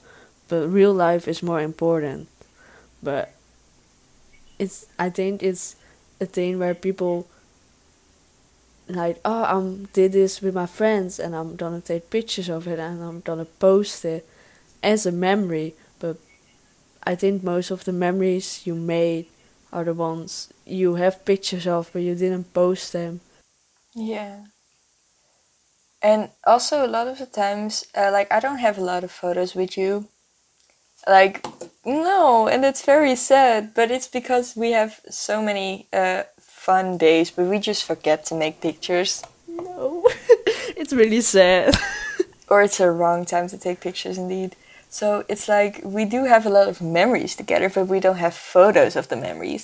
but 0.48 0.70
real 0.70 0.94
life 0.94 1.28
is 1.28 1.44
more 1.44 1.60
important." 1.60 2.30
But 3.04 3.34
it's 4.58 4.86
I 4.98 5.10
think 5.10 5.44
it's 5.44 5.76
a 6.22 6.26
thing 6.26 6.60
where 6.60 6.76
people 6.76 7.28
like 8.90 9.20
oh 9.26 9.44
I'm 9.44 9.86
did 9.94 10.14
this 10.14 10.42
with 10.42 10.56
my 10.56 10.66
friends 10.66 11.20
and 11.20 11.36
I'm 11.36 11.56
gonna 11.56 11.82
take 11.82 12.10
pictures 12.10 12.50
of 12.50 12.68
it 12.68 12.80
and 12.80 13.04
I'm 13.04 13.22
gonna 13.22 13.46
post 13.46 14.06
it 14.06 14.28
as 14.84 15.06
a 15.06 15.12
memory 15.12 15.76
but 16.00 16.18
I 17.04 17.16
think 17.16 17.44
most 17.44 17.72
of 17.72 17.86
the 17.86 17.94
memories 17.94 18.66
you 18.66 18.76
made 18.76 19.28
are 19.72 19.84
the 19.84 19.94
ones 19.94 20.52
you 20.66 20.96
have 20.96 21.26
pictures 21.26 21.68
of 21.68 21.90
but 21.94 22.02
you 22.02 22.16
didn't 22.16 22.54
post 22.54 22.94
them 22.94 23.22
Yeah. 23.96 24.46
And 26.02 26.30
also, 26.46 26.86
a 26.86 26.88
lot 26.88 27.08
of 27.08 27.20
the 27.20 27.26
times, 27.26 27.86
uh, 27.96 28.10
like, 28.12 28.32
I 28.32 28.40
don't 28.40 28.60
have 28.60 28.78
a 28.78 28.84
lot 28.84 29.04
of 29.04 29.12
photos 29.12 29.54
with 29.56 29.78
you. 29.78 30.08
Like, 31.08 31.46
no, 31.86 32.48
and 32.48 32.64
it's 32.66 32.86
very 32.86 33.16
sad, 33.16 33.74
but 33.74 33.92
it's 33.92 34.08
because 34.08 34.56
we 34.56 34.72
have 34.72 35.02
so 35.10 35.42
many 35.42 35.88
uh, 35.94 36.24
fun 36.70 36.98
days, 36.98 37.32
but 37.32 37.46
we 37.46 37.58
just 37.58 37.84
forget 37.84 38.20
to 38.26 38.36
make 38.36 38.62
pictures. 38.62 39.24
no 39.48 40.04
it's 40.82 40.94
really 40.94 41.22
sad 41.22 41.74
Or 42.52 42.62
it's 42.64 42.80
a 42.80 42.90
wrong 43.00 43.26
time 43.26 43.48
to 43.50 43.58
take 43.58 43.80
pictures, 43.80 44.18
indeed. 44.18 44.56
So 44.90 45.24
it's 45.32 45.48
like 45.48 45.74
we 45.98 46.04
do 46.16 46.26
have 46.34 46.48
a 46.48 46.54
lot 46.58 46.68
of 46.68 46.82
memories 46.82 47.36
together, 47.36 47.70
but 47.76 47.86
we 47.94 48.00
don't 48.00 48.22
have 48.26 48.34
photos 48.34 48.96
of 48.96 49.06
the 49.08 49.16
memories. 49.16 49.64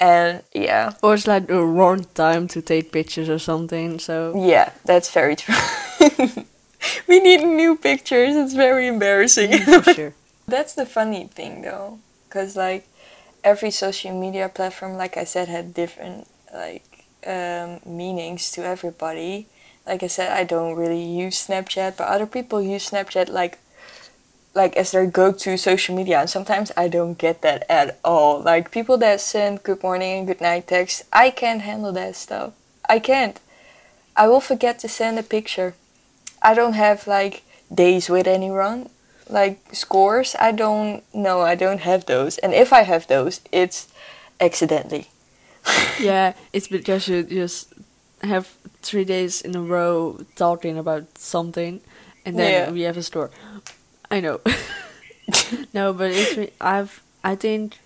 And 0.00 0.42
yeah, 0.54 0.92
or 1.02 1.14
it's 1.14 1.26
like 1.26 1.46
the 1.46 1.62
wrong 1.76 2.06
time 2.14 2.48
to 2.48 2.60
take 2.62 2.84
pictures 2.98 3.28
or 3.28 3.38
something 3.38 3.98
so 3.98 4.32
Yeah, 4.54 4.68
that's 4.84 5.10
very 5.10 5.36
true. 5.36 5.60
we 7.08 7.20
need 7.20 7.42
new 7.62 7.76
pictures. 7.76 8.34
It's 8.42 8.54
very 8.54 8.86
embarrassing. 8.86 9.52
for 9.82 9.92
sure 9.94 10.14
that's 10.46 10.74
the 10.74 10.86
funny 10.86 11.24
thing 11.26 11.62
though, 11.62 11.98
because 12.24 12.56
like 12.56 12.84
every 13.44 13.70
social 13.70 14.18
media 14.18 14.48
platform, 14.48 14.96
like 14.96 15.16
I 15.16 15.24
said, 15.24 15.48
had 15.48 15.74
different 15.74 16.28
like 16.52 17.04
um, 17.26 17.80
meanings 17.84 18.50
to 18.52 18.64
everybody. 18.64 19.46
Like 19.86 20.02
I 20.02 20.06
said, 20.06 20.32
I 20.32 20.44
don't 20.44 20.76
really 20.76 21.02
use 21.02 21.46
Snapchat, 21.46 21.96
but 21.96 22.08
other 22.08 22.26
people 22.26 22.62
use 22.62 22.90
Snapchat 22.90 23.28
like 23.28 23.58
like 24.54 24.76
as 24.76 24.90
their 24.90 25.06
go-to 25.06 25.56
social 25.56 25.96
media 25.96 26.20
and 26.20 26.28
sometimes 26.28 26.70
i 26.76 26.86
don't 26.86 27.16
get 27.16 27.40
that 27.40 27.64
at 27.70 27.98
all. 28.04 28.40
Like 28.40 28.70
people 28.70 28.98
that 28.98 29.20
send 29.20 29.62
good 29.62 29.82
morning 29.82 30.18
and 30.18 30.26
good 30.26 30.42
night 30.42 30.68
texts 30.68 31.04
i 31.10 31.30
can't 31.30 31.62
handle 31.62 31.92
that 31.92 32.16
stuff. 32.16 32.52
I 32.88 32.98
can't. 32.98 33.40
I 34.14 34.28
will 34.28 34.40
forget 34.40 34.78
to 34.80 34.88
send 34.88 35.18
a 35.18 35.22
picture. 35.22 35.74
I 36.42 36.52
don't 36.52 36.74
have 36.74 37.06
like 37.06 37.44
days 37.72 38.10
with 38.10 38.26
anyone 38.26 38.90
like 39.28 39.58
scores 39.72 40.34
i 40.40 40.52
don't 40.52 41.02
know 41.14 41.40
i 41.40 41.54
don't 41.54 41.80
have 41.80 42.04
those. 42.06 42.38
And 42.38 42.52
if 42.54 42.72
i 42.72 42.82
have 42.82 43.06
those 43.06 43.40
it's 43.52 43.88
accidentally. 44.40 45.06
Yeah 46.00 46.32
it's 46.52 46.68
because 46.68 47.08
you 47.08 47.22
just 47.22 47.72
have 48.22 48.46
three 48.82 49.04
days 49.04 49.40
in 49.42 49.54
a 49.56 49.62
row 49.62 50.18
talking 50.36 50.78
about 50.78 51.04
something 51.18 51.80
and 52.26 52.38
then 52.38 52.52
Yeah. 52.52 52.70
we 52.72 52.82
have 52.82 52.96
a 52.98 53.02
store 53.02 53.30
i 54.10 54.20
know. 54.20 54.40
No 55.72 55.92
but 55.92 56.10
it's 56.10 56.36
re- 56.36 56.52
i've 56.60 57.02
i 57.24 57.34
think 57.36 57.78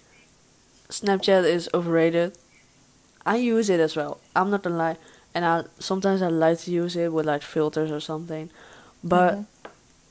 snapchat 0.89 1.45
is 1.45 1.69
overrated. 1.75 2.37
I 3.27 3.37
use 3.37 3.69
it 3.71 3.81
as 3.81 3.97
well 3.97 4.19
i'm 4.35 4.51
not 4.51 4.63
gonna 4.63 4.77
lie. 4.77 4.97
And 5.35 5.45
i 5.45 5.65
sometimes 5.79 6.23
i 6.23 6.29
like 6.29 6.59
to 6.61 6.71
use 6.71 6.97
it 6.97 7.13
with 7.13 7.27
like 7.27 7.43
filters 7.43 7.91
or 7.91 8.01
something. 8.01 8.51
But 9.05 9.35
Mhm. 9.35 9.47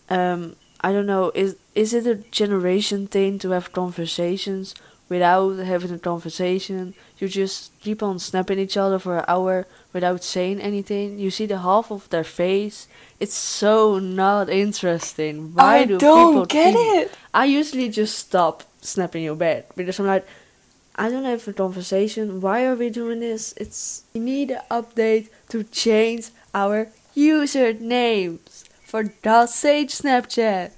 um 0.10 0.56
i 0.86 0.90
don't 0.94 1.10
know 1.14 1.26
is 1.44 1.52
is 1.84 1.90
it 2.00 2.06
a 2.14 2.16
generation 2.42 3.02
thing 3.16 3.32
to 3.44 3.50
have 3.56 3.72
conversations 3.82 4.66
without 5.14 5.58
having 5.72 5.92
a 5.98 6.00
conversation 6.12 6.94
you 7.20 7.28
just 7.28 7.60
keep 7.86 8.00
on 8.10 8.18
snapping 8.28 8.60
each 8.66 8.78
other 8.84 9.00
for 9.06 9.14
an 9.20 9.26
hour 9.34 9.56
without 9.94 10.24
saying 10.24 10.58
anything 10.70 11.20
you 11.24 11.30
see 11.38 11.48
the 11.54 11.60
half 11.70 11.92
of 11.92 12.10
their 12.14 12.24
face 12.42 12.88
it's 13.24 13.40
so 13.62 14.00
not 14.00 14.50
interesting 14.64 15.36
why 15.56 15.78
i 15.78 15.86
do 15.86 15.98
don't 15.98 16.32
people 16.32 16.46
get 16.60 16.74
keep- 16.76 16.96
it 17.02 17.12
i 17.42 17.46
usually 17.60 17.90
just 18.02 18.18
stop 18.28 18.64
snapping 18.82 19.24
you 19.24 19.36
back 19.46 19.62
because 19.76 20.00
i'm 20.00 20.08
like 20.16 20.26
I 20.98 21.10
don't 21.10 21.26
have 21.26 21.46
a 21.46 21.52
conversation. 21.52 22.40
Why 22.40 22.64
are 22.68 22.76
we 22.84 22.90
doing 22.90 23.20
this? 23.20 23.54
It's 23.58 24.04
we 24.14 24.22
need 24.22 24.50
an 24.52 24.62
update 24.72 25.28
to 25.50 25.58
change 25.84 26.30
our 26.62 26.88
usernames. 27.18 28.55
For 28.96 29.12
God's 29.22 29.54
sake, 29.54 29.90
Snapchat. 29.90 30.72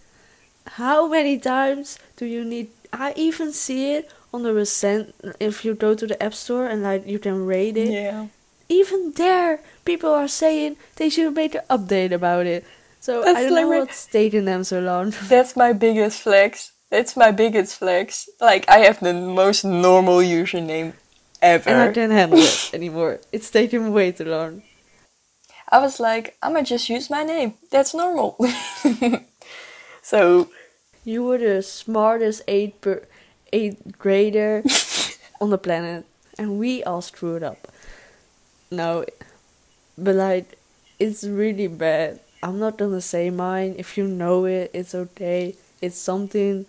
How 0.81 1.07
many 1.07 1.37
times 1.37 1.99
do 2.15 2.25
you 2.25 2.43
need? 2.43 2.69
I 2.91 3.13
even 3.15 3.53
see 3.53 3.93
it 3.93 4.09
on 4.33 4.41
the 4.41 4.55
recent. 4.55 5.13
If 5.39 5.63
you 5.63 5.75
go 5.75 5.93
to 5.93 6.07
the 6.07 6.17
App 6.17 6.33
Store 6.33 6.65
and 6.65 6.81
like 6.81 7.05
you 7.05 7.19
can 7.19 7.45
rate 7.45 7.77
it, 7.77 7.91
yeah 7.93 8.33
even 8.69 9.11
there, 9.11 9.61
people 9.85 10.09
are 10.09 10.27
saying 10.27 10.77
they 10.95 11.09
should 11.09 11.35
make 11.35 11.53
an 11.53 11.61
update 11.69 12.11
about 12.11 12.47
it. 12.47 12.65
So 12.99 13.21
That's 13.21 13.37
I 13.37 13.43
don't 13.43 13.53
like 13.53 13.61
know 13.61 13.69
my- 13.69 13.79
what's 13.85 14.05
taking 14.07 14.45
them 14.45 14.63
so 14.63 14.79
long. 14.79 15.13
that's 15.29 15.55
my 15.55 15.71
biggest 15.73 16.21
flex 16.21 16.71
That's 16.89 17.15
my 17.15 17.29
biggest 17.29 17.77
flex. 17.77 18.27
Like 18.41 18.65
I 18.67 18.79
have 18.79 18.99
the 18.99 19.13
most 19.13 19.63
normal 19.63 20.25
username 20.25 20.93
ever. 21.39 21.69
And 21.69 21.81
I 21.81 21.93
can't 21.93 22.11
handle 22.11 22.39
it 22.39 22.71
anymore. 22.73 23.19
It's 23.31 23.51
taking 23.51 23.93
way 23.93 24.11
too 24.11 24.25
long. 24.25 24.63
I 25.69 25.79
was 25.79 25.99
like, 25.99 26.37
I'ma 26.41 26.61
just 26.61 26.89
use 26.89 27.09
my 27.09 27.23
name. 27.23 27.55
That's 27.71 27.93
normal. 27.93 28.37
so 30.01 30.49
You 31.05 31.23
were 31.23 31.37
the 31.39 31.63
smartest 31.63 32.43
eighth 32.47 32.81
per, 32.81 33.03
eighth 33.53 33.97
grader 33.97 34.63
on 35.41 35.49
the 35.51 35.57
planet, 35.57 36.05
and 36.37 36.59
we 36.59 36.83
all 36.83 37.01
screwed 37.01 37.43
up. 37.43 37.67
No, 38.71 39.05
but 39.97 40.15
like, 40.15 40.57
it's 40.99 41.23
really 41.23 41.67
bad. 41.67 42.19
I'm 42.43 42.59
not 42.59 42.77
gonna 42.77 43.01
say 43.01 43.29
mine. 43.29 43.75
If 43.77 43.97
you 43.97 44.07
know 44.07 44.45
it, 44.45 44.71
it's 44.73 44.93
okay. 44.95 45.55
It's 45.81 45.97
something 45.97 46.65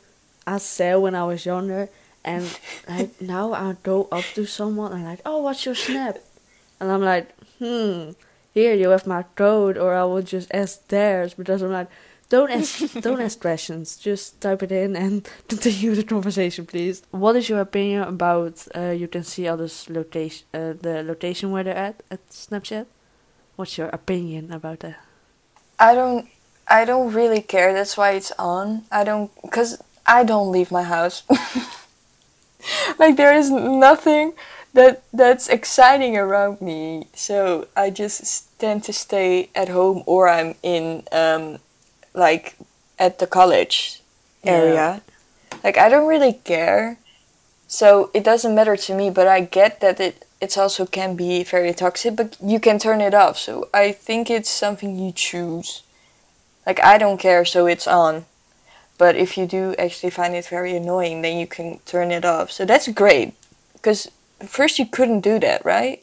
I 0.47 0.59
said 0.59 0.97
when 0.97 1.15
I 1.15 1.25
was 1.25 1.47
younger, 1.47 1.89
and 2.25 2.47
like 2.89 3.21
now 3.21 3.53
I 3.53 3.77
go 3.83 4.09
up 4.13 4.25
to 4.35 4.47
someone 4.47 4.93
and 4.93 5.05
like, 5.05 5.21
oh, 5.27 5.43
what's 5.43 5.65
your 5.67 5.75
snap? 5.75 6.19
And 6.81 6.91
I'm 6.93 7.03
like, 7.03 7.29
hmm, 7.59 8.13
here 8.59 8.75
you 8.75 8.91
have 8.91 9.07
my 9.07 9.23
code, 9.37 9.79
or 9.79 9.95
I 9.95 10.05
will 10.05 10.23
just 10.23 10.51
ask 10.53 10.87
theirs 10.89 11.35
because 11.35 11.63
I'm 11.63 11.73
like, 11.73 11.91
don't 12.29 12.51
ask, 12.51 12.93
don't 13.07 13.21
ask 13.21 13.41
questions. 13.41 13.97
Just 13.97 14.41
type 14.41 14.63
it 14.63 14.73
in 14.73 14.97
and 14.97 15.29
continue 15.49 15.95
the 15.95 16.05
conversation, 16.05 16.67
please. 16.67 17.03
What 17.11 17.37
is 17.37 17.49
your 17.49 17.61
opinion 17.61 18.03
about 18.03 18.67
uh, 18.77 18.91
you 18.91 19.09
can 19.09 19.25
see 19.25 19.49
others' 19.49 19.89
location, 19.89 20.47
uh, 20.53 20.75
the 20.81 21.03
location 21.03 21.51
where 21.51 21.65
they're 21.65 21.85
at 21.91 22.03
at 22.11 22.29
Snapchat? 22.29 22.87
What's 23.57 23.79
your 23.79 23.89
opinion 23.89 24.53
about 24.53 24.81
that? 24.81 24.99
I 25.79 25.95
don't 25.95 26.29
I 26.69 26.85
don't 26.85 27.13
really 27.13 27.41
care. 27.41 27.73
That's 27.73 27.97
why 27.97 28.11
it's 28.13 28.33
on. 28.39 28.85
I 28.91 29.05
don't 29.05 29.31
cuz 29.51 29.81
I 30.07 30.25
don't 30.25 30.53
leave 30.53 30.71
my 30.71 30.83
house. 30.83 31.23
like 32.99 33.17
there 33.17 33.35
is 33.35 33.51
nothing 33.51 34.35
that 34.75 35.03
that's 35.13 35.49
exciting 35.49 36.17
around 36.17 36.61
me. 36.61 37.09
So 37.15 37.67
I 37.77 37.91
just 37.91 38.48
tend 38.59 38.85
to 38.85 38.93
stay 38.93 39.51
at 39.55 39.69
home 39.69 40.03
or 40.07 40.29
I'm 40.29 40.55
in 40.63 41.05
um 41.13 41.59
like 42.15 42.57
at 42.99 43.19
the 43.19 43.27
college 43.27 44.03
area. 44.45 45.03
Like 45.65 45.79
I 45.79 45.89
don't 45.89 46.09
really 46.09 46.33
care. 46.33 46.99
So 47.67 48.11
it 48.15 48.25
doesn't 48.25 48.55
matter 48.55 48.77
to 48.77 48.95
me, 48.95 49.11
but 49.11 49.27
I 49.27 49.41
get 49.41 49.81
that 49.81 50.01
it 50.01 50.25
it's 50.41 50.57
also 50.57 50.87
can 50.87 51.17
be 51.17 51.43
very 51.43 51.73
toxic, 51.75 52.17
but 52.17 52.37
you 52.41 52.61
can 52.61 52.79
turn 52.79 53.01
it 53.01 53.15
off. 53.15 53.39
So 53.39 53.69
I 53.75 53.93
think 53.93 54.31
it's 54.31 54.51
something 54.51 54.99
you 54.99 55.13
choose. 55.13 55.83
Like 56.67 56.83
I 56.83 56.99
don't 56.99 57.19
care, 57.19 57.45
so 57.45 57.67
it's 57.67 57.87
on. 57.87 58.27
But 58.99 59.17
if 59.17 59.39
you 59.39 59.47
do 59.47 59.75
actually 59.79 60.11
find 60.11 60.35
it 60.35 60.47
very 60.47 60.77
annoying, 60.77 61.23
then 61.23 61.39
you 61.39 61.47
can 61.47 61.79
turn 61.87 62.11
it 62.11 62.25
off. 62.25 62.51
So 62.51 62.65
that's 62.65 62.89
great. 62.89 63.35
Because 63.73 64.11
first 64.45 64.79
you 64.79 64.87
couldn't 64.87 65.21
do 65.21 65.39
that, 65.39 65.65
right? 65.65 66.03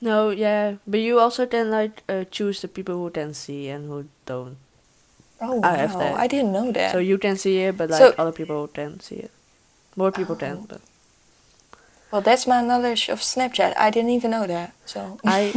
No, 0.00 0.30
yeah, 0.30 0.76
but 0.86 1.00
you 1.00 1.18
also 1.18 1.46
can 1.46 1.70
like 1.70 2.02
uh, 2.08 2.24
choose 2.30 2.60
the 2.62 2.68
people 2.68 2.94
who 2.94 3.10
can 3.10 3.34
see 3.34 3.68
and 3.68 3.88
who 3.88 4.06
don't. 4.26 4.56
Oh 5.40 5.60
I 5.62 5.76
have 5.76 5.94
wow, 5.94 6.00
that. 6.00 6.14
I 6.18 6.26
didn't 6.26 6.52
know 6.52 6.70
that. 6.72 6.92
So 6.92 6.98
you 6.98 7.18
can 7.18 7.36
see 7.36 7.58
it, 7.62 7.76
but 7.76 7.90
like 7.90 7.98
So- 7.98 8.14
other 8.18 8.32
people 8.32 8.66
can 8.68 9.00
see 9.00 9.16
it. 9.16 9.30
More 9.96 10.12
people 10.12 10.34
Oh. 10.36 10.38
can, 10.38 10.62
but 10.68 10.80
well, 12.10 12.20
that's 12.22 12.46
my 12.46 12.62
knowledge 12.62 13.08
of 13.08 13.20
Snapchat. 13.20 13.74
I 13.76 13.90
didn't 13.90 14.10
even 14.10 14.30
know 14.30 14.46
that. 14.46 14.72
So 14.86 15.18
I 15.24 15.52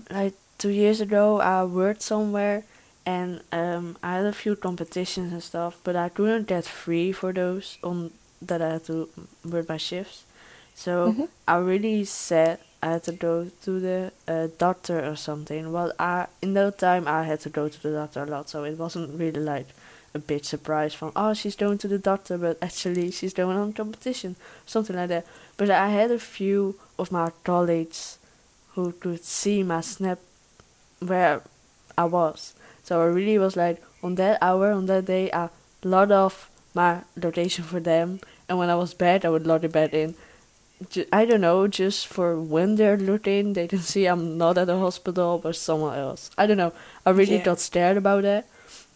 like 0.10 0.34
two 0.58 0.70
years 0.70 1.00
ago 1.00 1.40
I 1.40 1.64
worked 1.64 2.02
somewhere 2.02 2.64
and 3.06 3.40
um 3.52 3.96
I 4.02 4.16
had 4.16 4.26
a 4.26 4.32
few 4.32 4.56
competitions 4.56 5.32
and 5.32 5.42
stuff, 5.42 5.78
but 5.84 5.94
I 5.96 6.08
couldn't 6.08 6.46
get 6.48 6.64
free 6.66 7.12
for 7.12 7.32
those 7.32 7.78
on 7.82 8.10
that 8.42 8.60
I 8.60 8.72
had 8.74 8.84
to 8.86 9.08
work 9.44 9.68
my 9.68 9.78
shifts. 9.78 10.24
So 10.74 11.12
Mhm. 11.12 11.28
I 11.46 11.56
really 11.58 12.04
said 12.04 12.58
I 12.84 12.90
had 12.90 13.04
to 13.04 13.12
go 13.12 13.50
to 13.62 13.80
the 13.80 14.12
uh, 14.28 14.48
doctor 14.58 15.02
or 15.10 15.16
something. 15.16 15.72
Well, 15.72 15.92
I 15.98 16.26
in 16.42 16.52
that 16.52 16.76
time 16.78 17.08
I 17.08 17.22
had 17.22 17.40
to 17.40 17.48
go 17.48 17.66
to 17.66 17.82
the 17.82 17.92
doctor 17.92 18.22
a 18.22 18.26
lot, 18.26 18.50
so 18.50 18.64
it 18.64 18.76
wasn't 18.76 19.18
really 19.18 19.40
like 19.40 19.68
a 20.12 20.18
big 20.18 20.44
surprise 20.44 20.92
from 20.92 21.10
oh 21.16 21.32
she's 21.32 21.56
going 21.56 21.78
to 21.78 21.88
the 21.88 21.98
doctor, 21.98 22.36
but 22.36 22.58
actually 22.60 23.10
she's 23.10 23.32
going 23.32 23.56
on 23.56 23.72
competition, 23.72 24.36
something 24.66 24.96
like 24.96 25.08
that. 25.08 25.26
But 25.56 25.70
I 25.70 25.88
had 25.88 26.10
a 26.10 26.18
few 26.18 26.74
of 26.98 27.10
my 27.10 27.30
colleagues 27.42 28.18
who 28.74 28.92
could 28.92 29.24
see 29.24 29.62
my 29.62 29.80
snap 29.80 30.18
where 31.00 31.40
I 31.96 32.04
was. 32.04 32.52
So 32.82 33.00
I 33.00 33.06
really 33.06 33.38
was 33.38 33.56
like 33.56 33.82
on 34.02 34.16
that 34.16 34.36
hour, 34.42 34.72
on 34.72 34.84
that 34.86 35.06
day, 35.06 35.32
I 35.32 35.48
logged 35.82 36.12
off 36.12 36.50
my 36.74 37.00
location 37.16 37.64
for 37.64 37.80
them, 37.80 38.20
and 38.46 38.58
when 38.58 38.68
I 38.68 38.74
was 38.74 38.92
bad, 38.92 39.24
I 39.24 39.30
would 39.30 39.46
log 39.46 39.64
it 39.64 39.72
back 39.72 39.94
in. 39.94 40.16
I 41.12 41.24
don't 41.24 41.40
know, 41.40 41.66
just 41.68 42.06
for 42.06 42.40
when 42.40 42.76
they're 42.76 42.96
looking, 42.96 43.52
they 43.54 43.66
can 43.68 43.80
see 43.80 44.06
I'm 44.06 44.36
not 44.38 44.58
at 44.58 44.66
the 44.66 44.78
hospital 44.78 45.38
but 45.38 45.56
somewhere 45.56 45.98
else. 45.98 46.30
I 46.36 46.46
don't 46.46 46.56
know. 46.58 46.72
I 47.06 47.10
really 47.10 47.36
Yeah. 47.36 47.44
got 47.44 47.60
scared 47.60 47.96
about 47.96 48.22
that. 48.22 48.46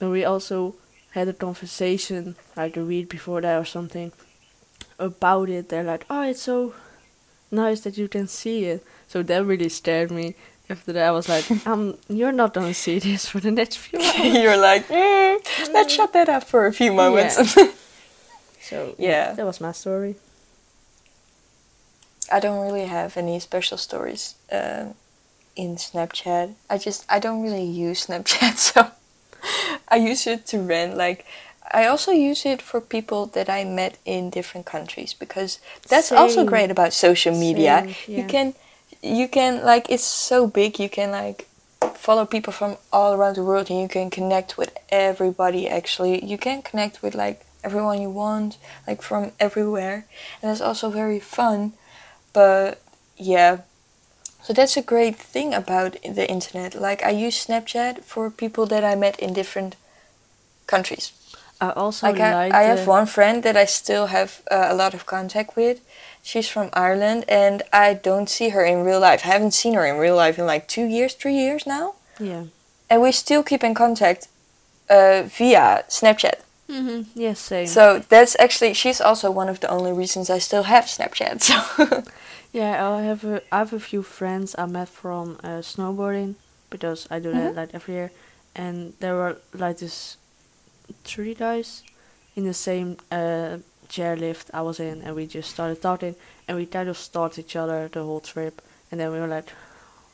And 0.00 0.10
we 0.10 0.24
also 0.24 0.74
had 1.12 1.28
a 1.28 1.32
conversation 1.32 2.36
like 2.56 2.76
a 2.76 2.84
week 2.84 3.08
before 3.08 3.40
that 3.40 3.56
or 3.58 3.64
something 3.64 4.12
about 4.98 5.48
it. 5.48 5.68
They're 5.68 5.84
like, 5.92 6.04
"Oh, 6.10 6.22
it's 6.22 6.42
so 6.42 6.74
nice 7.50 7.80
that 7.80 7.96
you 7.98 8.08
can 8.08 8.26
see 8.28 8.64
it." 8.66 8.84
So 9.08 9.22
that 9.22 9.44
really 9.44 9.68
scared 9.68 10.10
me. 10.10 10.34
After 10.70 10.92
that, 10.92 11.08
I 11.08 11.12
was 11.12 11.28
like, 11.28 11.44
"Um, 11.66 11.96
you're 12.08 12.32
not 12.32 12.52
gonna 12.54 12.74
see 12.74 12.98
this 12.98 13.26
for 13.28 13.40
the 13.40 13.50
next 13.50 13.76
few 13.78 13.98
hours." 14.02 14.34
you're 14.42 14.56
like, 14.60 14.86
mm, 14.88 15.38
let's 15.72 15.92
shut 15.94 16.12
that 16.12 16.28
up 16.28 16.44
for 16.44 16.66
a 16.66 16.72
few 16.72 16.92
moments. 16.92 17.56
So 18.60 18.94
Yeah. 18.98 19.32
that 19.34 19.46
was 19.46 19.60
my 19.60 19.72
story. 19.72 20.16
I 22.30 22.40
don't 22.40 22.60
really 22.60 22.86
have 22.86 23.16
any 23.16 23.40
special 23.40 23.78
stories 23.78 24.34
uh, 24.52 24.86
in 25.56 25.76
Snapchat. 25.76 26.54
I 26.70 26.78
just 26.78 27.04
I 27.08 27.18
don't 27.18 27.42
really 27.42 27.64
use 27.64 28.06
Snapchat, 28.06 28.56
so 28.56 28.90
I 29.88 29.96
use 29.96 30.26
it 30.26 30.46
to 30.46 30.60
rent. 30.60 30.96
Like 30.96 31.24
I 31.72 31.86
also 31.86 32.12
use 32.12 32.46
it 32.46 32.62
for 32.62 32.80
people 32.80 33.26
that 33.26 33.48
I 33.48 33.64
met 33.64 33.98
in 34.04 34.30
different 34.30 34.66
countries 34.66 35.14
because 35.14 35.58
that's 35.88 36.12
also 36.12 36.44
great 36.44 36.70
about 36.70 36.92
social 36.92 37.36
media. 37.38 37.84
Same, 37.84 38.16
You 38.16 38.24
can 38.24 38.54
you 39.02 39.28
can 39.28 39.64
like 39.64 39.90
it's 39.90 40.04
so 40.04 40.46
big. 40.46 40.78
You 40.78 40.88
can 40.88 41.10
like 41.10 41.46
follow 41.94 42.24
people 42.24 42.52
from 42.52 42.76
all 42.92 43.12
around 43.14 43.36
the 43.36 43.44
world 43.44 43.70
and 43.70 43.80
you 43.80 43.88
can 43.88 44.08
connect 44.08 44.56
with 44.56 44.76
everybody 44.88 45.68
actually 45.68 46.24
you 46.24 46.38
can 46.38 46.62
connect 46.62 47.02
with 47.02 47.14
like 47.14 47.44
everyone 47.62 48.00
you 48.00 48.08
want 48.08 48.56
like 48.86 49.02
from 49.02 49.32
everywhere 49.38 50.06
and 50.40 50.50
it's 50.50 50.60
also 50.60 50.90
very 50.90 51.20
fun 51.20 51.72
but 52.38 52.80
yeah. 53.32 53.52
So 54.44 54.52
that's 54.58 54.76
a 54.76 54.82
great 54.94 55.16
thing 55.32 55.48
about 55.62 55.92
the 56.18 56.26
internet. 56.36 56.70
Like 56.88 57.00
i 57.10 57.12
use 57.26 57.36
snapchat 57.46 57.94
for 58.10 58.24
people 58.42 58.64
that 58.72 58.84
i 58.92 58.94
met 59.04 59.16
in 59.24 59.30
different 59.40 59.72
countries. 60.72 61.06
I 61.60 61.70
also 61.82 62.06
like 62.06 62.20
I, 62.20 62.30
like 62.42 62.54
I 62.60 62.62
have 62.72 62.86
one 62.98 63.06
friend 63.06 63.42
that 63.42 63.56
i 63.56 63.66
still 63.66 64.06
have 64.16 64.30
uh, 64.56 64.68
a 64.72 64.74
lot 64.82 64.92
of 64.94 65.02
contact 65.14 65.50
with. 65.60 65.76
She's 66.28 66.48
from 66.54 66.68
ireland 66.72 67.20
and 67.42 67.56
i 67.72 67.88
don't 68.08 68.28
see 68.36 68.48
her 68.56 68.64
in 68.72 68.78
real 68.88 69.00
life. 69.08 69.20
I 69.24 69.28
haven't 69.34 69.54
seen 69.62 69.74
her 69.78 69.86
in 69.90 69.96
real 70.04 70.16
life 70.24 70.36
in 70.40 70.46
like 70.54 70.64
two 70.74 70.86
years 70.96 71.12
three 71.20 71.36
years 71.44 71.62
now. 71.66 71.86
Yeah. 72.30 72.44
and 72.90 72.98
we 73.02 73.12
still 73.12 73.42
keep 73.50 73.62
in 73.68 73.74
contact 73.84 74.22
uh, 74.96 75.20
via 75.38 75.64
snapchat 75.98 76.38
Mm-hmm. 76.68 77.18
Yes, 77.18 77.38
same. 77.40 77.66
so 77.66 77.98
that's 78.10 78.36
actually 78.38 78.74
she's 78.74 79.00
also 79.00 79.30
one 79.30 79.48
of 79.48 79.60
the 79.60 79.68
only 79.70 79.90
reasons 79.92 80.28
i 80.28 80.38
still 80.38 80.64
have 80.64 80.84
snapchat 80.84 81.40
so 81.48 82.02
yeah, 82.52 82.88
I 82.88 83.02
have 83.02 83.24
a 83.24 83.42
I 83.52 83.58
have 83.58 83.72
a 83.74 83.80
few 83.80 84.02
friends 84.02 84.54
I 84.58 84.66
met 84.66 84.88
from 84.88 85.36
uh, 85.44 85.60
snowboarding 85.62 86.34
because 86.70 87.06
I 87.10 87.18
do 87.20 87.30
that 87.32 87.52
Mhm. 87.52 87.56
like 87.56 87.70
every 87.74 87.94
year, 87.94 88.10
and 88.54 88.94
there 89.00 89.14
were 89.14 89.36
like 89.52 89.78
this 89.78 90.16
three 91.04 91.34
guys 91.34 91.82
in 92.36 92.44
the 92.44 92.54
same 92.54 92.96
uh, 93.12 93.58
chairlift 93.88 94.46
I 94.54 94.62
was 94.62 94.80
in, 94.80 95.02
and 95.02 95.14
we 95.14 95.26
just 95.26 95.50
started 95.50 95.82
talking, 95.82 96.14
and 96.48 96.56
we 96.56 96.66
kind 96.66 96.88
of 96.88 96.96
stalked 96.96 97.38
each 97.38 97.54
other 97.56 97.88
the 97.88 98.02
whole 98.02 98.20
trip, 98.20 98.62
and 98.90 98.98
then 99.00 99.12
we 99.12 99.18
were 99.20 99.26
like, 99.36 99.52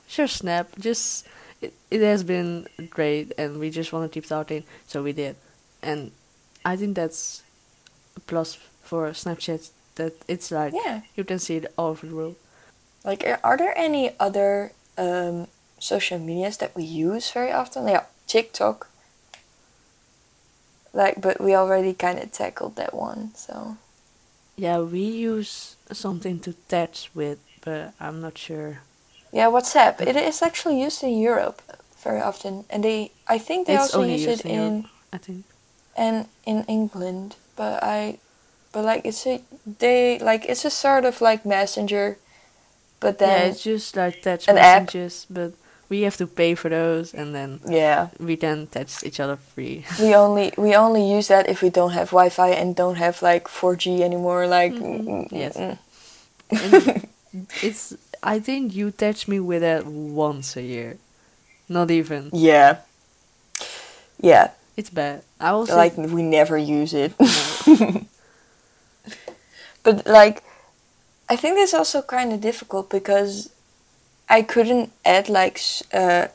sure, 0.09 0.27
snap, 0.29 0.67
just 0.79 1.27
it, 1.61 1.73
it 1.91 2.01
has 2.03 2.25
been 2.25 2.67
great, 2.91 3.33
and 3.39 3.59
we 3.61 3.71
just 3.71 3.93
want 3.93 4.11
to 4.11 4.15
keep 4.21 4.29
talking, 4.29 4.65
so 4.89 5.03
we 5.05 5.13
did, 5.13 5.37
and 5.83 6.11
I 6.65 6.77
think 6.77 6.95
that's 6.97 7.43
a 8.17 8.21
plus 8.21 8.59
for 8.83 9.09
Snapchat 9.11 9.71
that 9.97 10.13
it's 10.29 10.51
like 10.51 10.75
yeah 10.75 11.01
you 11.17 11.25
can 11.25 11.39
see 11.39 11.57
it 11.57 11.73
all 11.77 11.91
over 11.91 12.07
the 12.07 12.15
world. 12.15 12.37
Like, 13.05 13.23
are- 13.43 13.57
there 13.57 13.77
any 13.77 14.13
other 14.19 14.73
um, 14.97 15.47
social 15.79 16.19
medias 16.19 16.57
that 16.57 16.75
we 16.75 16.85
use 16.85 17.31
very 17.31 17.53
often? 17.53 17.87
Yeah, 17.87 18.05
TikTok. 18.27 18.89
Like, 20.95 21.21
but 21.21 21.41
we 21.41 21.55
already 21.55 21.93
kind 21.93 22.19
of 22.19 22.33
tackled 22.33 22.77
that 22.77 22.95
one, 22.95 23.35
so. 23.35 23.77
Yeah, 24.57 24.79
we 24.81 25.01
use 25.01 25.77
something 25.93 26.39
to 26.41 26.55
text 26.69 27.15
with, 27.15 27.39
but 27.61 27.93
I'm 28.01 28.21
not 28.21 28.39
sure. 28.39 28.79
Yeah, 29.33 29.49
WhatsApp. 29.49 30.01
It 30.01 30.17
is 30.17 30.41
actually 30.41 30.81
used 30.81 31.03
in 31.03 31.19
Europe 31.19 31.61
very 32.03 32.21
often, 32.21 32.65
and 32.71 32.85
they. 32.85 33.11
I 33.27 33.39
think 33.39 33.67
they 33.67 33.75
it's 33.75 33.93
also 33.95 34.07
use 34.07 34.41
it 34.41 34.47
in 34.47 34.61
in 34.61 34.89
I 35.13 35.19
think. 35.19 35.45
And 35.97 36.27
in 36.47 36.65
England, 36.69 37.37
but 37.57 37.83
I 37.83 38.19
but 38.73 38.85
like 38.85 39.05
it's 39.05 39.27
a 39.27 39.41
they 39.79 40.19
like 40.19 40.45
it's 40.47 40.65
a 40.65 40.71
sort 40.71 41.05
of 41.05 41.21
like 41.21 41.45
messenger, 41.47 42.19
but 43.01 43.19
then 43.19 43.29
yeah, 43.29 43.51
it's 43.53 43.63
just 43.63 43.97
like 43.97 44.23
text 44.23 44.49
an 44.49 44.59
app. 44.59 44.83
messages, 44.83 45.27
but 45.31 45.53
we 45.89 46.03
have 46.03 46.17
to 46.17 46.27
pay 46.27 46.55
for 46.55 46.69
those, 46.71 47.15
and 47.15 47.35
then 47.35 47.61
yeah. 47.69 48.09
we 48.19 48.37
can 48.37 48.67
text 48.67 49.05
each 49.05 49.21
other 49.21 49.37
free. 49.37 49.85
we 50.01 50.15
only 50.15 50.53
we 50.57 50.75
only 50.75 51.05
use 51.17 51.29
that 51.29 51.49
if 51.49 51.63
we 51.63 51.71
don't 51.71 51.93
have 51.93 52.11
Wi-Fi 52.11 52.51
and 52.51 52.75
don't 52.75 52.97
have 52.97 53.23
like 53.23 53.49
4G 53.49 54.01
anymore. 54.03 54.47
Like, 54.47 54.73
Mhm. 54.73 55.05
mm, 55.05 55.29
Yes. 55.31 55.57
mm. 55.57 55.79
It's 57.63 57.95
I 58.23 58.39
think 58.41 58.75
you 58.75 58.91
text 58.91 59.29
me 59.29 59.41
with 59.41 59.61
that 59.63 59.85
once 59.87 60.57
a 60.57 60.63
year, 60.63 60.97
not 61.69 61.91
even. 61.91 62.31
yeah, 62.33 62.77
yeah. 64.21 64.51
It's 64.77 64.91
bad. 64.91 65.23
I 65.41 65.49
also 65.51 65.77
Like 65.77 65.97
we 65.97 66.23
never 66.23 66.59
use 66.59 66.93
it. 66.95 67.13
no. 67.21 68.07
But 69.83 70.07
like, 70.07 70.43
I 71.29 71.37
think 71.37 71.57
that's 71.57 71.75
also 71.75 72.03
kind 72.03 72.33
of 72.33 72.41
difficult 72.41 72.89
because 72.91 73.51
I 74.29 74.43
couldn't 74.43 74.93
add 75.05 75.29
like 75.29 75.61
uh, 75.93 76.29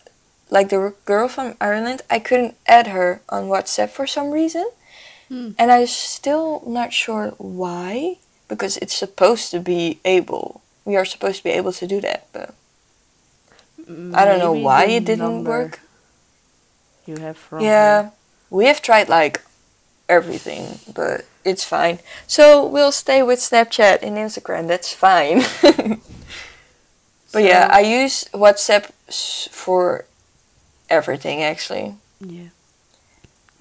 like 0.49 0.69
the 0.69 0.93
girl 1.05 1.27
from 1.27 1.55
Ireland. 1.59 2.01
I 2.09 2.19
couldn't 2.19 2.55
add 2.67 2.87
her 2.87 3.21
on 3.29 3.45
WhatsApp 3.49 3.89
for 3.89 4.05
some 4.07 4.31
reason, 4.31 4.65
Hmm. 5.29 5.51
and 5.57 5.71
I'm 5.71 5.87
still 5.87 6.61
not 6.65 6.93
sure 6.93 7.33
why. 7.37 8.17
Because 8.47 8.77
it's 8.77 8.95
supposed 8.95 9.51
to 9.51 9.59
be 9.59 9.99
able. 10.05 10.61
We 10.85 10.95
are 10.95 11.05
supposed 11.05 11.37
to 11.37 11.43
be 11.43 11.51
able 11.51 11.71
to 11.73 11.85
do 11.85 12.01
that, 12.01 12.25
but 12.33 12.55
I 14.13 14.25
don't 14.25 14.39
know 14.39 14.53
why 14.53 14.85
it 14.85 15.05
didn't 15.05 15.43
work. 15.43 15.81
You 17.05 17.17
have 17.17 17.37
from 17.37 17.61
Yeah, 17.63 18.03
her. 18.03 18.11
We 18.49 18.65
have 18.65 18.81
tried 18.81 19.09
like 19.09 19.41
everything, 20.07 20.79
but 20.93 21.25
it's 21.45 21.63
fine. 21.63 21.99
So 22.27 22.65
we'll 22.65 22.91
stay 22.91 23.23
with 23.23 23.39
Snapchat 23.39 24.01
and 24.01 24.17
Instagram. 24.17 24.67
That's 24.67 24.93
fine. 24.93 25.43
but 27.31 27.43
yeah, 27.43 27.69
I 27.71 27.81
use 27.81 28.25
WhatsApp 28.33 28.91
for 29.51 30.05
everything 30.89 31.41
actually. 31.41 31.95
yeah. 32.19 32.49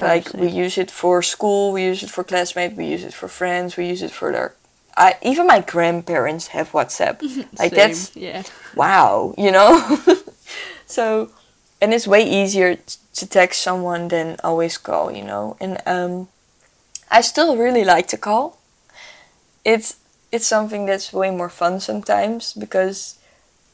Like 0.01 0.33
we 0.33 0.49
use 0.49 0.79
it 0.79 0.93
for 0.93 1.23
school, 1.23 1.73
we 1.73 1.83
use 1.83 2.05
it 2.05 2.11
for 2.11 2.23
classmates, 2.23 2.77
we 2.77 2.87
use 2.87 3.03
it 3.03 3.13
for 3.13 3.27
friends, 3.27 3.77
we 3.77 3.89
use 3.89 4.01
it 4.01 4.13
for 4.13 4.31
their. 4.31 4.55
I 4.97 5.17
even 5.23 5.47
my 5.49 5.61
grandparents 5.61 6.49
have 6.49 6.71
WhatsApp. 6.71 7.21
like 7.59 7.71
Same, 7.71 7.77
that's 7.77 8.15
yeah. 8.17 8.45
wow, 8.77 9.35
you 9.37 9.51
know? 9.51 9.99
so, 10.87 11.31
and 11.81 11.93
it's 11.93 12.07
way 12.07 12.23
easier 12.23 12.79
to 13.19 13.27
text 13.27 13.63
someone 13.63 14.09
than 14.09 14.37
always 14.45 14.79
call, 14.79 15.13
you 15.13 15.23
know? 15.25 15.57
And 15.61 15.79
um, 15.87 16.29
I 17.11 17.21
still 17.23 17.57
really 17.57 17.85
like 17.85 18.09
to 18.09 18.19
call. 18.19 18.59
It's 19.65 19.97
it's 20.33 20.47
something 20.47 20.87
that's 20.87 21.13
way 21.13 21.31
more 21.31 21.49
fun 21.49 21.81
sometimes 21.81 22.53
because 22.53 23.17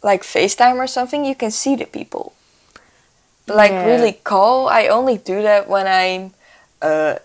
like 0.02 0.22
FaceTime 0.22 0.76
or 0.76 0.86
something, 0.86 1.24
you 1.24 1.34
can 1.34 1.50
see 1.50 1.76
the 1.76 1.86
people. 1.86 2.34
But 3.46 3.56
like 3.56 3.72
Yeah. 3.72 3.86
really 3.86 4.12
call, 4.12 4.68
I 4.68 4.88
only 4.88 5.18
do 5.18 5.42
that 5.42 5.68
when 5.68 5.86
I'm 5.86 6.32
uh 6.82 7.16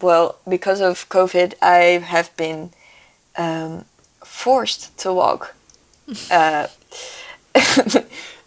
well, 0.00 0.36
because 0.48 0.80
of 0.80 1.08
COVID, 1.10 1.54
I 1.62 2.00
have 2.00 2.34
been 2.36 2.70
um, 3.36 3.84
forced 4.24 4.96
to 4.98 5.12
walk. 5.12 5.54
uh, 6.30 6.68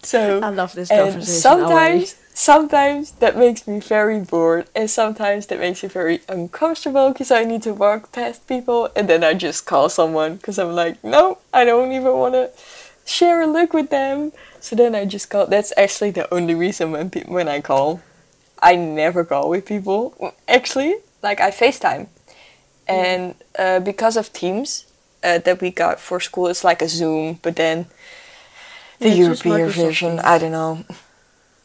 so 0.01 0.41
I 0.43 0.49
love 0.49 0.73
this 0.73 0.89
conversation 0.89 1.41
sometimes 1.41 2.15
sometimes 2.33 3.11
that 3.13 3.37
makes 3.37 3.67
me 3.67 3.79
very 3.79 4.19
bored 4.19 4.67
and 4.75 4.89
sometimes 4.89 5.47
that 5.47 5.59
makes 5.59 5.83
me 5.83 5.89
very 5.89 6.21
uncomfortable 6.27 7.09
because 7.11 7.31
i 7.31 7.43
need 7.43 7.61
to 7.61 7.73
walk 7.73 8.11
past 8.11 8.47
people 8.47 8.89
and 8.95 9.07
then 9.07 9.23
i 9.23 9.33
just 9.33 9.65
call 9.65 9.87
someone 9.89 10.35
because 10.37 10.57
i'm 10.57 10.73
like 10.73 11.03
no 11.03 11.37
i 11.53 11.63
don't 11.63 11.91
even 11.91 12.13
want 12.13 12.33
to 12.33 12.49
share 13.05 13.41
a 13.41 13.47
look 13.47 13.73
with 13.73 13.89
them. 13.89 14.31
So 14.61 14.75
then 14.75 14.95
i 14.95 15.05
just 15.05 15.29
call 15.29 15.45
that's 15.47 15.73
actually 15.77 16.11
the 16.11 16.31
only 16.33 16.55
reason 16.55 16.91
when 16.91 17.09
pe- 17.09 17.25
when 17.25 17.47
i 17.47 17.61
call. 17.61 18.01
I 18.61 18.75
never 18.75 19.25
call 19.25 19.49
with 19.49 19.65
people. 19.65 20.33
Actually 20.47 20.95
like 21.21 21.41
i 21.41 21.51
facetime. 21.51 22.07
And 22.87 23.35
uh, 23.57 23.79
because 23.79 24.17
of 24.17 24.33
teams 24.33 24.85
uh, 25.23 25.39
that 25.39 25.61
we 25.61 25.71
got 25.71 25.99
for 25.99 26.19
school 26.19 26.47
it's 26.47 26.63
like 26.63 26.81
a 26.81 26.87
zoom 26.87 27.39
but 27.41 27.55
then 27.55 27.87
the 28.99 29.09
Yeah, 29.09 29.15
European 29.15 29.69
version. 29.69 30.19
I 30.19 30.37
don't 30.37 30.51
know. 30.51 30.83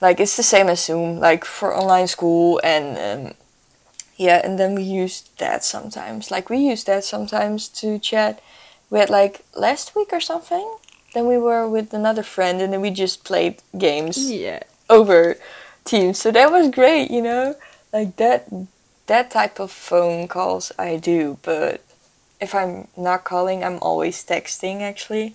Like 0.00 0.20
it's 0.20 0.36
the 0.36 0.42
same 0.42 0.68
as 0.68 0.84
Zoom, 0.84 1.18
like 1.18 1.44
for 1.44 1.74
online 1.76 2.06
school, 2.06 2.60
and 2.62 2.96
um, 3.28 3.34
yeah, 4.16 4.40
and 4.44 4.58
then 4.58 4.74
we 4.74 4.82
use 4.82 5.22
that 5.38 5.64
sometimes. 5.64 6.30
Like 6.30 6.48
we 6.50 6.58
use 6.58 6.84
that 6.84 7.04
sometimes 7.04 7.68
to 7.80 7.98
chat. 7.98 8.40
We 8.90 8.98
had 9.00 9.10
like 9.10 9.44
last 9.54 9.96
week 9.96 10.10
or 10.12 10.20
something. 10.20 10.76
Then 11.14 11.26
we 11.26 11.38
were 11.38 11.68
with 11.68 11.92
another 11.94 12.22
friend, 12.22 12.60
and 12.60 12.72
then 12.72 12.80
we 12.80 12.90
just 12.90 13.24
played 13.24 13.56
games 13.76 14.30
Yeah. 14.30 14.60
over 14.88 15.36
Teams. 15.84 16.18
So 16.18 16.30
that 16.32 16.52
was 16.52 16.68
great, 16.70 17.10
you 17.10 17.22
know. 17.22 17.56
Like 17.92 18.16
that, 18.16 18.46
that 19.06 19.30
type 19.30 19.58
of 19.58 19.72
phone 19.72 20.28
calls 20.28 20.70
I 20.78 20.96
do. 20.96 21.38
But 21.42 21.80
if 22.40 22.54
I'm 22.54 22.88
not 22.94 23.24
calling, 23.24 23.64
I'm 23.64 23.78
always 23.80 24.22
texting. 24.22 24.82
Actually, 24.82 25.34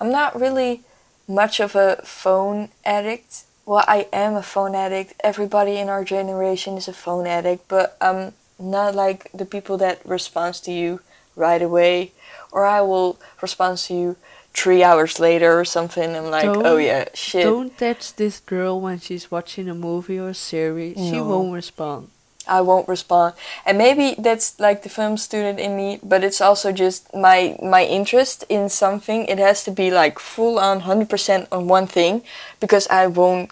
I'm 0.00 0.10
not 0.10 0.38
really 0.38 0.82
much 1.28 1.60
of 1.60 1.76
a 1.76 2.02
phone 2.04 2.70
addict. 2.84 3.43
Well, 3.66 3.84
I 3.88 4.08
am 4.12 4.34
a 4.34 4.42
phone 4.42 4.74
addict. 4.74 5.14
Everybody 5.22 5.76
in 5.76 5.88
our 5.88 6.04
generation 6.04 6.76
is 6.76 6.88
a 6.88 6.92
phone 6.92 7.26
addict, 7.26 7.66
but 7.68 7.96
I'm 8.00 8.34
not 8.58 8.94
like 8.94 9.30
the 9.32 9.46
people 9.46 9.78
that 9.78 10.04
responds 10.04 10.60
to 10.62 10.72
you 10.72 11.00
right 11.34 11.62
away, 11.62 12.12
or 12.52 12.66
I 12.66 12.82
will 12.82 13.18
respond 13.40 13.78
to 13.78 13.94
you 13.94 14.16
three 14.52 14.82
hours 14.84 15.18
later 15.18 15.58
or 15.58 15.64
something. 15.64 16.14
I'm 16.14 16.30
like, 16.30 16.44
oh 16.44 16.62
Don't- 16.62 16.82
yeah, 16.82 17.06
shit. 17.14 17.44
Don't 17.44 17.76
text 17.76 18.18
this 18.18 18.38
girl 18.40 18.80
when 18.80 19.00
she's 19.00 19.30
watching 19.30 19.68
a 19.68 19.74
movie 19.74 20.18
or 20.18 20.28
a 20.28 20.34
series. 20.34 20.96
She 20.96 21.20
won't 21.20 21.52
respond. 21.52 22.10
I 22.46 22.60
won't 22.60 22.88
respond. 22.88 23.34
And 23.66 23.78
maybe 23.78 24.14
that's 24.18 24.58
like 24.60 24.82
the 24.82 24.88
film 24.88 25.16
student 25.16 25.58
in 25.60 25.76
me, 25.76 25.98
but 26.02 26.22
it's 26.24 26.40
also 26.40 26.72
just 26.72 27.12
my 27.14 27.56
my 27.62 27.84
interest 27.84 28.44
in 28.48 28.68
something. 28.68 29.26
It 29.26 29.38
has 29.38 29.64
to 29.64 29.70
be 29.70 29.90
like 29.90 30.18
full 30.18 30.58
on 30.58 30.82
100% 30.82 31.46
on 31.50 31.68
one 31.68 31.86
thing 31.86 32.22
because 32.60 32.86
I 32.88 33.06
won't 33.06 33.50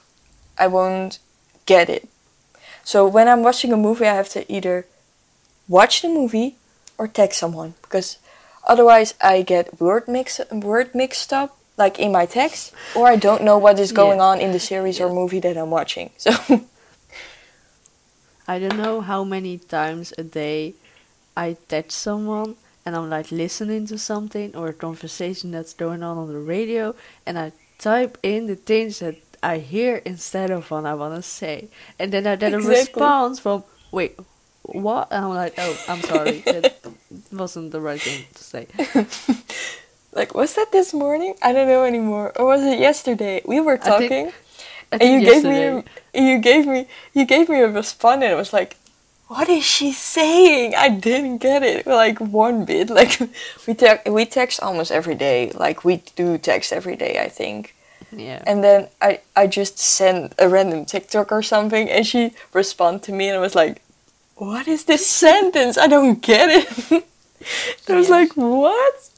I 0.59 0.67
won't 0.67 1.19
get 1.67 1.89
it. 1.89 2.09
So 2.85 3.07
when 3.07 3.29
I'm 3.29 3.43
watching 3.43 3.73
a 3.73 3.77
movie, 3.77 4.07
I 4.07 4.15
have 4.15 4.29
to 4.31 4.45
either 4.53 4.87
watch 5.69 6.03
the 6.03 6.09
movie 6.09 6.57
or 6.99 7.09
text 7.09 7.39
someone 7.39 7.75
because 7.83 8.19
otherwise 8.67 9.15
I 9.21 9.43
get 9.43 9.81
word 9.81 10.07
mix 10.09 10.41
word 10.51 10.95
mixed 10.95 11.33
up 11.33 11.57
like 11.79 11.99
in 11.99 12.13
my 12.13 12.27
text 12.27 12.73
or 12.97 13.09
I 13.09 13.17
don't 13.17 13.43
know 13.43 13.57
what 13.59 13.79
is 13.79 13.93
going 13.93 14.19
Yeah. 14.19 14.25
on 14.31 14.41
in 14.41 14.53
the 14.53 14.61
series 14.61 15.01
or 15.01 15.09
movie 15.09 15.41
that 15.41 15.57
I'm 15.57 15.71
watching. 15.71 16.11
So 16.19 16.31
I 18.53 18.59
don't 18.59 18.77
know 18.77 19.01
how 19.01 19.25
many 19.25 19.57
times 19.57 20.13
a 20.19 20.23
day 20.23 20.75
I 21.35 21.57
text 21.69 21.99
someone 21.99 22.57
and 22.85 22.95
I'm 22.95 23.09
like 23.09 23.33
listening 23.33 23.87
to 23.87 23.97
something 23.97 24.55
or 24.55 24.69
a 24.69 24.73
conversation 24.75 25.53
that's 25.53 25.73
going 25.73 26.03
on 26.03 26.19
on 26.19 26.29
the 26.29 26.39
radio 26.39 26.95
and 27.25 27.39
I 27.39 27.53
type 27.79 28.19
in 28.23 28.49
the 28.49 28.57
things 28.57 28.99
that 28.99 29.17
I 29.43 29.57
hear 29.57 30.03
instead 30.05 30.51
of 30.51 30.71
what 30.71 30.85
I 30.85 30.93
want 30.93 31.17
to 31.17 31.23
say. 31.23 31.69
And 31.99 32.13
then 32.13 32.27
I 32.27 32.37
get 32.37 32.53
a 32.53 32.59
response 32.59 33.41
from, 33.41 33.65
wait, 33.91 34.19
what? 34.65 35.09
And 35.11 35.25
I'm 35.25 35.35
like, 35.35 35.55
oh, 35.57 35.75
I'm 35.89 36.03
sorry. 36.03 36.41
that 36.45 36.93
wasn't 37.33 37.73
the 37.73 37.81
right 37.81 38.03
thing 38.03 38.27
to 38.35 38.45
say. 38.45 38.67
Like, 40.15 40.35
was 40.35 40.55
that 40.57 40.73
this 40.73 40.93
morning? 40.93 41.35
I 41.43 41.55
don't 41.55 41.69
know 41.69 41.85
anymore. 41.85 42.33
Or 42.37 42.45
was 42.45 42.63
it 42.63 42.79
yesterday? 42.79 43.41
We 43.47 43.61
were 43.61 43.79
talking, 43.79 44.31
and 45.01 45.13
you 45.15 45.21
gave 45.21 45.45
me, 45.45 45.63
a, 45.63 45.85
you 46.15 46.39
gave 46.39 46.67
me, 46.67 46.87
you 47.15 47.25
gave 47.25 47.49
me 47.49 47.61
a 47.61 47.69
response, 47.69 48.23
and 48.23 48.33
it 48.33 48.37
was 48.37 48.53
like, 48.53 48.77
what 49.29 49.49
is 49.49 49.65
she 49.65 49.93
saying? 49.93 50.75
I 50.77 50.91
didn't 50.91 51.39
get 51.39 51.63
it. 51.63 51.87
Like 51.87 52.19
one 52.21 52.65
bit. 52.65 52.91
Like 53.01 53.19
we 53.67 53.75
text, 53.75 54.09
we 54.13 54.27
text 54.27 54.61
almost 54.61 54.91
every 54.93 55.15
day. 55.15 55.51
Like 55.53 55.85
we 55.85 56.03
do 56.17 56.37
text 56.39 56.73
every 56.73 56.97
day, 56.97 57.19
I 57.21 57.29
think. 57.29 57.75
Yeah. 58.15 58.43
And 58.47 58.63
then 58.63 58.89
I, 59.01 59.21
I 59.35 59.47
just 59.47 59.79
sent 59.79 60.35
a 60.39 60.49
random 60.49 60.85
TikTok 60.85 61.33
or 61.33 61.43
something, 61.43 61.89
and 61.89 62.07
she 62.07 62.33
responded 62.53 63.03
to 63.05 63.13
me, 63.13 63.29
and 63.29 63.37
I 63.39 63.41
was 63.41 63.55
like, 63.55 63.81
what 64.37 64.69
is 64.69 64.85
this 64.85 65.07
sentence? 65.25 65.79
I 65.79 65.87
don't 65.87 66.21
get 66.21 66.49
it. 66.51 67.05
I 67.89 67.97
was 67.97 68.09
Yeah. 68.09 68.17
like, 68.17 68.33
what? 68.37 69.09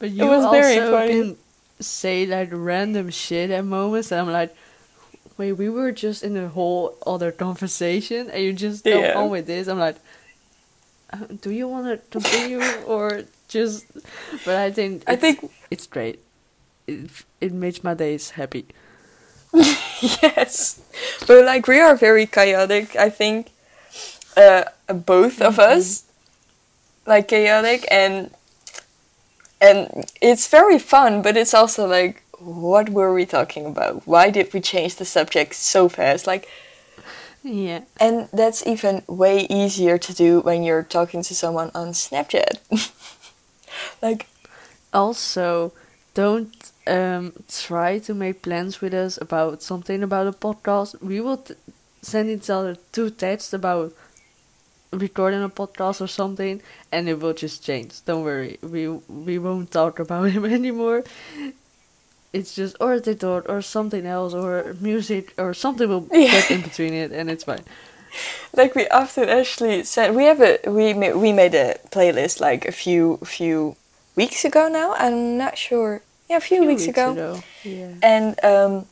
But 0.00 0.10
you 0.10 0.24
was 0.26 0.44
also 0.44 0.60
very 0.60 0.80
funny. 0.90 1.12
can 1.12 1.36
say 1.78 2.26
like 2.26 2.48
random 2.52 3.10
shit 3.10 3.50
at 3.50 3.64
moments, 3.64 4.10
and 4.10 4.20
I'm 4.20 4.32
like, 4.32 4.54
wait, 5.40 5.52
we 5.56 5.68
were 5.70 5.92
just 5.92 6.22
in 6.22 6.36
a 6.36 6.48
whole 6.48 6.96
other 7.06 7.32
conversation, 7.32 8.28
and 8.30 8.42
you 8.44 8.52
just 8.52 8.84
come 8.84 8.92
Yeah. 9.04 9.16
on 9.18 9.30
with 9.30 9.46
this. 9.46 9.68
I'm 9.68 9.78
like, 9.80 9.96
uh, 11.12 11.26
do 11.40 11.50
you 11.50 11.66
want 11.68 11.86
to 11.88 11.96
continue 12.20 12.60
or 12.86 13.24
just? 13.48 13.86
But 14.44 14.56
I 14.56 14.70
think 14.70 15.02
I 15.06 15.16
think 15.16 15.40
it's 15.70 15.86
great. 15.86 16.20
It 16.86 17.10
it 17.40 17.52
makes 17.52 17.82
my 17.82 17.94
days 17.94 18.30
happy. 18.30 18.66
yes, 20.22 20.80
but 21.26 21.44
like 21.44 21.66
we 21.66 21.80
are 21.80 21.96
very 21.96 22.26
chaotic. 22.26 22.94
I 22.96 23.10
think 23.10 23.50
uh, 24.36 24.64
both 24.92 25.40
of 25.42 25.58
us. 25.58 26.04
like 27.06 27.28
chaotic 27.28 27.86
and 27.90 28.30
and 29.60 30.04
it's 30.20 30.48
very 30.48 30.78
fun, 30.78 31.22
but 31.22 31.36
it's 31.36 31.54
also 31.54 31.86
like 31.86 32.22
what 32.40 32.88
were 32.90 33.12
we 33.14 33.26
talking 33.26 33.66
about? 33.66 34.06
Why 34.06 34.30
did 34.30 34.52
we 34.52 34.60
change 34.60 34.96
the 34.96 35.04
subject 35.04 35.54
so 35.54 35.88
fast? 35.88 36.26
Like 36.26 36.48
Yeah. 37.42 37.80
and 38.00 38.28
that's 38.32 38.66
even 38.66 39.02
way 39.08 39.46
easier 39.50 39.98
to 39.98 40.14
do 40.14 40.40
when 40.40 40.62
you're 40.62 40.82
talking 40.82 41.22
to 41.22 41.34
someone 41.34 41.70
on 41.74 41.88
Snapchat. 41.92 42.58
like 44.02 44.26
Also, 44.92 45.72
don't 46.14 46.54
um, 46.86 47.32
try 47.48 47.98
to 48.00 48.14
make 48.14 48.42
plans 48.42 48.80
with 48.80 48.94
us 48.94 49.18
about 49.20 49.62
something 49.62 50.02
about 50.02 50.26
a 50.28 50.32
podcast. 50.32 51.00
We 51.02 51.20
will 51.20 51.38
t- 51.38 51.54
send 52.02 52.30
each 52.30 52.50
other 52.50 52.76
two 52.92 53.10
texts 53.10 53.52
about 53.52 53.92
recording 54.92 55.42
a 55.42 55.48
podcast 55.48 56.00
or 56.00 56.06
something, 56.08 56.60
and 56.92 57.08
it 57.08 57.20
will 57.20 57.34
just 57.34 57.64
change. 57.64 58.04
Don't 58.04 58.24
worry, 58.24 58.58
we 58.62 58.88
we 59.08 59.38
won't 59.38 59.70
talk 59.70 59.98
about 59.98 60.30
him 60.36 60.44
anymore. 60.44 61.04
It's 62.32 62.54
just 62.54 62.76
or 62.80 63.00
they 63.00 63.14
thought 63.14 63.46
or 63.48 63.60
something 63.62 64.06
else 64.06 64.34
or 64.34 64.76
music 64.80 65.34
or 65.36 65.52
something 65.54 65.88
will 65.88 66.06
Yeah. 66.12 66.30
get 66.30 66.50
in 66.50 66.60
between 66.62 66.92
it, 66.94 67.10
and 67.12 67.28
it's 67.30 67.44
fine. 67.44 67.64
like 68.56 68.74
we 68.74 68.86
often 68.88 69.28
actually 69.28 69.84
said 69.84 70.14
we 70.14 70.24
have 70.24 70.40
a 70.40 70.58
we 70.70 70.94
ma- 70.94 71.16
we 71.24 71.32
made 71.32 71.54
a 71.54 71.74
playlist 71.90 72.40
like 72.40 72.64
a 72.68 72.72
few 72.72 73.18
few 73.24 73.76
weeks 74.16 74.44
ago 74.44 74.68
now. 74.68 74.94
I'm 74.98 75.36
not 75.38 75.56
sure. 75.58 76.02
Yeah, 76.28 76.36
a 76.38 76.40
few, 76.40 76.58
Few 76.58 76.68
weeks, 76.68 76.86
ago. 76.86 77.42
yeah. 77.64 77.94
and 78.02 78.38
um, 78.44 78.86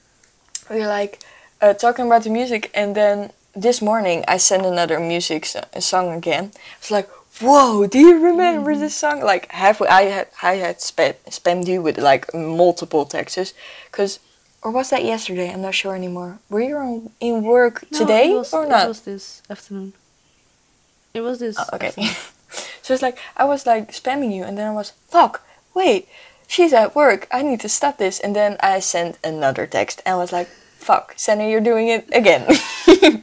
we 0.71 0.81
were 0.81 0.89
like 1.01 1.21
uh, 1.63 1.73
talking 1.75 2.07
about 2.07 2.23
the 2.25 2.31
music, 2.31 2.71
and 2.75 2.95
then 2.97 3.31
this 3.55 3.81
morning 3.81 4.25
I 4.27 4.39
sent 4.39 4.67
another 4.67 4.99
music 4.99 5.47
so- 5.47 5.63
song 5.79 6.13
again. 6.13 6.51
It's 6.81 6.91
like, 6.91 7.09
whoa, 7.41 7.87
do 7.87 7.99
you 7.99 8.23
remember 8.25 8.75
mm. 8.75 8.81
this 8.81 8.95
song? 8.95 9.21
Like, 9.21 9.51
have 9.53 9.81
I 9.83 10.03
had 10.05 10.29
I 10.43 10.57
had 10.57 10.79
spam 10.79 11.15
spammed 11.29 11.67
you 11.67 11.83
with 11.83 11.99
like 11.99 12.33
multiple 12.35 13.05
texts, 13.05 13.55
cause. 13.93 14.21
Or 14.61 14.73
was 14.73 14.91
that 14.91 15.05
yesterday? 15.05 15.53
I'm 15.53 15.63
not 15.63 15.75
sure 15.75 15.95
anymore. 15.95 16.41
Were 16.51 16.61
you 16.61 16.77
on, 16.77 17.11
in 17.21 17.45
work 17.45 17.85
No, 17.93 17.99
today 17.99 18.35
was, 18.35 18.53
or 18.53 18.67
not 18.67 18.87
It 18.87 18.89
was 18.89 19.01
this 19.03 19.43
afternoon. 19.49 19.93
It 21.15 21.21
was 21.21 21.39
this. 21.39 21.57
Oh, 21.57 21.65
okay. 21.75 21.93
so 22.83 22.93
it's 22.93 23.03
like 23.03 23.19
I 23.37 23.45
was 23.45 23.67
like 23.67 23.93
spamming 23.93 24.35
you, 24.35 24.43
and 24.43 24.59
then 24.59 24.67
I 24.67 24.75
was 24.75 24.91
fuck. 25.09 25.47
Wait, 25.75 26.09
she's 26.49 26.73
at 26.73 26.97
work. 26.97 27.29
I 27.31 27.43
need 27.43 27.61
to 27.61 27.69
stop 27.69 27.99
this. 27.99 28.19
And 28.19 28.35
then 28.35 28.57
I 28.59 28.81
sent 28.81 29.19
another 29.23 29.67
text, 29.67 30.03
and 30.05 30.15
I 30.15 30.19
was 30.19 30.33
like, 30.33 30.49
fuck, 30.49 31.15
Senna, 31.17 31.49
you're 31.49 31.61
doing 31.61 31.89
it 31.89 32.09
again. 32.13 32.49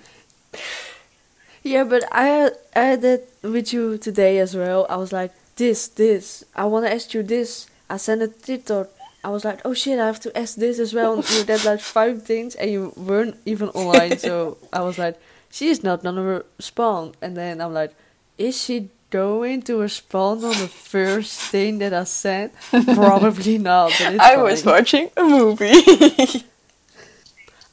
Yeah, 1.66 1.84
but 1.84 2.04
I 2.12 2.52
I 2.76 2.84
had 2.94 3.02
that 3.02 3.28
with 3.42 3.74
you 3.74 3.98
today 3.98 4.38
as 4.38 4.56
well. 4.56 4.86
I 4.88 4.98
was 4.98 5.12
like, 5.12 5.34
this, 5.56 5.88
this. 5.88 6.46
I 6.56 6.66
want 6.66 6.86
to 6.86 6.94
ask 6.94 7.12
you 7.16 7.24
this. 7.24 7.66
I 7.90 7.98
sent 7.98 8.22
a 8.22 8.28
TikTok. 8.28 8.90
I 9.24 9.30
was 9.30 9.44
like, 9.44 9.62
oh 9.66 9.74
shit, 9.74 9.98
I 9.98 10.06
have 10.06 10.20
to 10.22 10.38
ask 10.38 10.58
this 10.58 10.78
as 10.78 10.94
well. 10.94 11.16
And 11.16 11.30
you 11.32 11.44
did 11.44 11.66
like 11.66 11.80
five 11.98 12.22
things 12.22 12.54
and 12.54 12.70
you 12.70 12.94
weren't 12.96 13.38
even 13.48 13.70
online. 13.70 14.20
so 14.20 14.58
I 14.72 14.82
was 14.82 15.00
like, 15.00 15.20
she's 15.50 15.82
not 15.84 16.04
gonna 16.04 16.44
respond. 16.58 17.18
And 17.20 17.36
then 17.36 17.60
I'm 17.60 17.74
like, 17.74 17.96
is 18.38 18.62
she 18.62 18.90
going 19.10 19.64
to 19.64 19.82
respond 19.82 20.44
on 20.44 20.52
the 20.62 20.68
first 20.68 21.40
thing 21.50 21.80
that 21.80 21.96
I 21.96 22.04
sent? 22.04 22.54
Probably 22.94 23.58
not. 23.72 23.92
But 23.98 24.14
it's 24.14 24.24
I 24.24 24.38
was 24.38 24.64
watching 24.64 25.10
a 25.18 25.24
movie. 25.24 25.82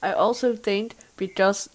I 0.02 0.12
also 0.14 0.56
think 0.56 0.94
because 1.18 1.68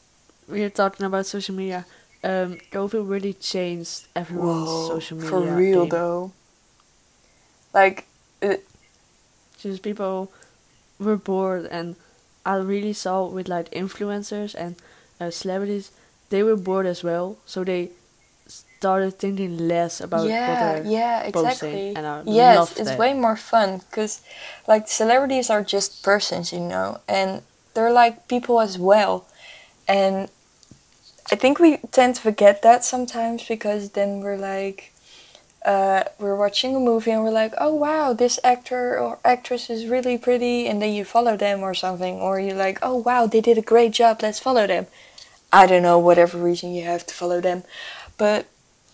we're 0.47 0.71
talking 0.71 1.05
about 1.05 1.27
social 1.27 1.53
media, 1.53 1.85
um, 2.23 2.57
COVID 2.71 3.07
really 3.09 3.33
changed 3.33 4.07
everyone's 4.15 4.69
social 4.87 5.17
media. 5.17 5.29
for 5.29 5.41
real 5.41 5.81
thing. 5.81 5.89
though. 5.89 6.31
Like, 7.73 8.05
uh, 8.41 8.55
Just 9.59 9.81
people 9.83 10.31
were 10.99 11.17
bored, 11.17 11.65
and 11.71 11.95
I 12.45 12.55
really 12.57 12.93
saw 12.93 13.25
with 13.25 13.47
like 13.47 13.69
influencers 13.71 14.55
and 14.55 14.75
uh, 15.19 15.31
celebrities, 15.31 15.91
they 16.29 16.43
were 16.43 16.55
bored 16.57 16.85
as 16.85 17.03
well. 17.03 17.37
So 17.45 17.63
they 17.63 17.91
started 18.47 19.17
thinking 19.19 19.67
less 19.67 19.99
about 20.01 20.21
what 20.21 20.29
yeah, 20.29 20.73
they're 20.81 20.85
yeah, 20.85 21.31
posting, 21.31 21.49
exactly. 21.49 21.95
and 21.95 22.05
I 22.07 22.23
yes, 22.25 22.77
it's 22.77 22.89
that. 22.91 22.99
way 22.99 23.13
more 23.13 23.35
fun 23.35 23.79
because, 23.79 24.21
like, 24.67 24.87
celebrities 24.87 25.49
are 25.49 25.63
just 25.63 26.03
persons, 26.03 26.53
you 26.53 26.59
know, 26.59 26.99
and 27.07 27.41
they're 27.73 27.91
like 27.91 28.27
people 28.27 28.61
as 28.61 28.77
well. 28.77 29.25
And 29.87 30.29
I 31.31 31.35
think 31.35 31.59
we 31.59 31.77
tend 31.91 32.15
to 32.15 32.21
forget 32.21 32.61
that 32.61 32.85
sometimes 32.85 33.43
because 33.47 33.91
then 33.91 34.21
we're 34.21 34.37
like, 34.37 34.93
uh, 35.65 36.03
we're 36.17 36.37
watching 36.37 36.75
a 36.75 36.79
movie 36.79 37.11
and 37.11 37.23
we're 37.23 37.31
like, 37.31 37.53
oh 37.59 37.73
wow, 37.73 38.13
this 38.13 38.39
actor 38.43 38.97
or 38.97 39.19
actress 39.25 39.69
is 39.69 39.87
really 39.87 40.17
pretty, 40.17 40.67
and 40.67 40.81
then 40.81 40.93
you 40.93 41.03
follow 41.03 41.35
them 41.35 41.61
or 41.61 41.73
something, 41.73 42.15
or 42.15 42.39
you're 42.39 42.55
like, 42.55 42.79
oh 42.81 42.95
wow, 42.95 43.27
they 43.27 43.41
did 43.41 43.57
a 43.57 43.61
great 43.61 43.91
job, 43.91 44.19
let's 44.21 44.39
follow 44.39 44.65
them. 44.65 44.87
I 45.51 45.67
don't 45.67 45.83
know, 45.83 45.99
whatever 45.99 46.37
reason 46.37 46.73
you 46.73 46.83
have 46.85 47.05
to 47.07 47.13
follow 47.13 47.41
them, 47.41 47.63
but 48.17 48.45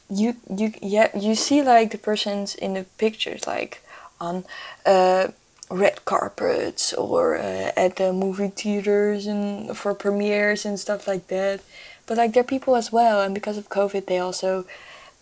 you 0.10 0.36
you 0.50 0.74
yeah 0.82 1.10
you 1.18 1.34
see 1.36 1.62
like 1.62 1.92
the 1.92 1.98
persons 1.98 2.56
in 2.56 2.74
the 2.74 2.84
pictures 2.98 3.48
like 3.48 3.82
on 4.20 4.44
uh, 4.86 5.28
red 5.72 6.06
carpets 6.06 6.94
or 6.94 7.38
uh, 7.38 7.72
at 7.76 7.96
the 7.96 8.14
movie 8.14 8.50
theaters 8.50 9.26
and 9.28 9.76
for 9.78 9.94
premieres 9.94 10.66
and 10.66 10.80
stuff 10.80 11.08
like 11.08 11.28
that. 11.28 11.62
But 12.06 12.18
like 12.18 12.34
they're 12.34 12.44
people 12.44 12.76
as 12.76 12.92
well, 12.92 13.22
and 13.22 13.34
because 13.34 13.58
of 13.58 13.70
COVID, 13.70 14.06
they 14.08 14.20
also 14.20 14.66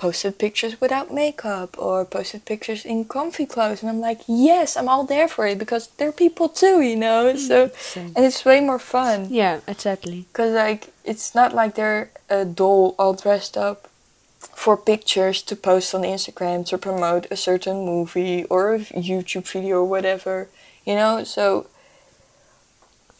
posted 0.01 0.39
pictures 0.39 0.81
without 0.81 1.13
makeup 1.13 1.77
or 1.77 2.03
posted 2.05 2.43
pictures 2.43 2.83
in 2.85 3.05
comfy 3.05 3.45
clothes, 3.45 3.81
and 3.81 3.89
I'm 3.89 3.99
like, 3.99 4.21
yes, 4.27 4.75
I'm 4.75 4.89
all 4.89 5.05
there 5.05 5.27
for 5.27 5.45
it 5.45 5.59
because 5.59 5.89
they're 5.97 6.11
people 6.11 6.49
too, 6.49 6.81
you 6.81 6.95
know. 6.95 7.33
Mm, 7.33 7.37
so 7.37 7.71
and 8.15 8.25
it's 8.25 8.43
way 8.43 8.61
more 8.61 8.79
fun. 8.79 9.27
Yeah, 9.29 9.59
exactly. 9.67 10.25
Because, 10.31 10.53
like, 10.53 10.91
it's 11.05 11.35
not 11.35 11.53
like 11.53 11.75
they're 11.75 12.09
uh, 12.31 12.35
a 12.37 12.45
doll 12.45 12.95
all 12.97 13.13
dressed 13.13 13.55
up 13.55 13.87
for 14.39 14.75
pictures 14.75 15.43
to 15.43 15.55
post 15.55 15.93
on 15.93 16.01
Instagram 16.01 16.65
to 16.69 16.77
promote 16.77 17.27
a 17.29 17.35
certain 17.35 17.85
movie 17.85 18.43
or 18.45 18.73
a 18.73 18.79
YouTube 18.79 19.47
video 19.47 19.75
or 19.77 19.85
whatever, 19.85 20.47
you 20.83 20.95
know? 20.95 21.23
So, 21.23 21.67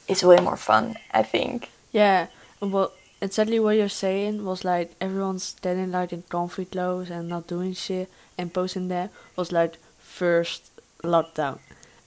it's 0.08 0.24
way 0.24 0.38
more 0.38 0.58
fun, 0.58 0.98
I 1.12 1.22
think. 1.22 1.70
Yeah, 1.92 2.28
well, 2.60 2.92
exactly 3.22 3.60
what 3.60 3.78
you're 3.78 3.90
saying 3.90 4.44
was 4.44 4.66
like 4.66 4.94
everyone's 5.00 5.44
standing 5.44 5.92
like 5.92 6.12
in 6.12 6.24
comfy 6.24 6.66
clothes 6.66 7.10
and 7.10 7.30
not 7.30 7.48
doing 7.48 7.74
shit 7.74 8.10
and 8.38 8.54
posting 8.54 8.88
there 8.88 9.10
was 9.36 9.52
like 9.52 9.78
first 10.00 10.72
lockdown, 11.04 11.60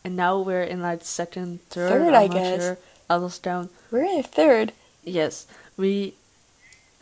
and 0.05 0.17
now 0.17 0.41
we're 0.41 0.63
in 0.63 0.83
like 0.83 1.03
second, 1.05 1.61
third. 1.71 1.91
Third, 1.91 2.15
I 2.15 2.29
guess. 2.29 2.63
Sure, 2.63 2.79
lockdown. 3.09 3.69
We're 3.91 4.05
in 4.05 4.23
third. 4.23 4.73
Yes, 5.05 5.47
we. 5.77 6.15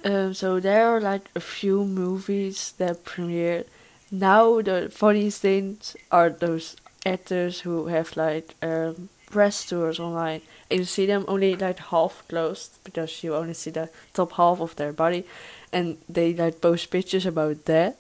Um, 0.05 0.35
so 0.35 0.59
there 0.59 0.89
are 0.89 1.01
like 1.01 1.29
a 1.35 1.41
few 1.41 1.85
movies 1.85 2.73
that 2.79 3.05
premiered. 3.05 3.67
Now 4.11 4.61
the 4.61 4.91
funniest 4.93 5.41
things 5.41 5.97
are 6.11 6.29
those 6.29 6.77
actors 7.07 7.61
who 7.61 7.87
have 7.87 8.17
like 8.17 8.55
um, 8.63 9.09
press 9.33 9.67
tours 9.67 9.99
online, 9.99 10.43
and 10.71 10.81
you 10.81 10.85
see 10.87 11.07
them 11.07 11.25
only 11.29 11.57
like 11.57 11.81
half 11.93 12.23
closed 12.29 12.79
because 12.85 13.25
you 13.25 13.35
only 13.35 13.55
see 13.55 13.71
the 13.73 13.89
top 14.15 14.33
half 14.33 14.61
of 14.61 14.77
their 14.77 14.93
body, 14.93 15.25
and 15.73 15.99
they 16.09 16.35
like 16.35 16.61
post 16.61 16.91
pictures 16.91 17.27
about 17.27 17.65
that. 17.67 17.97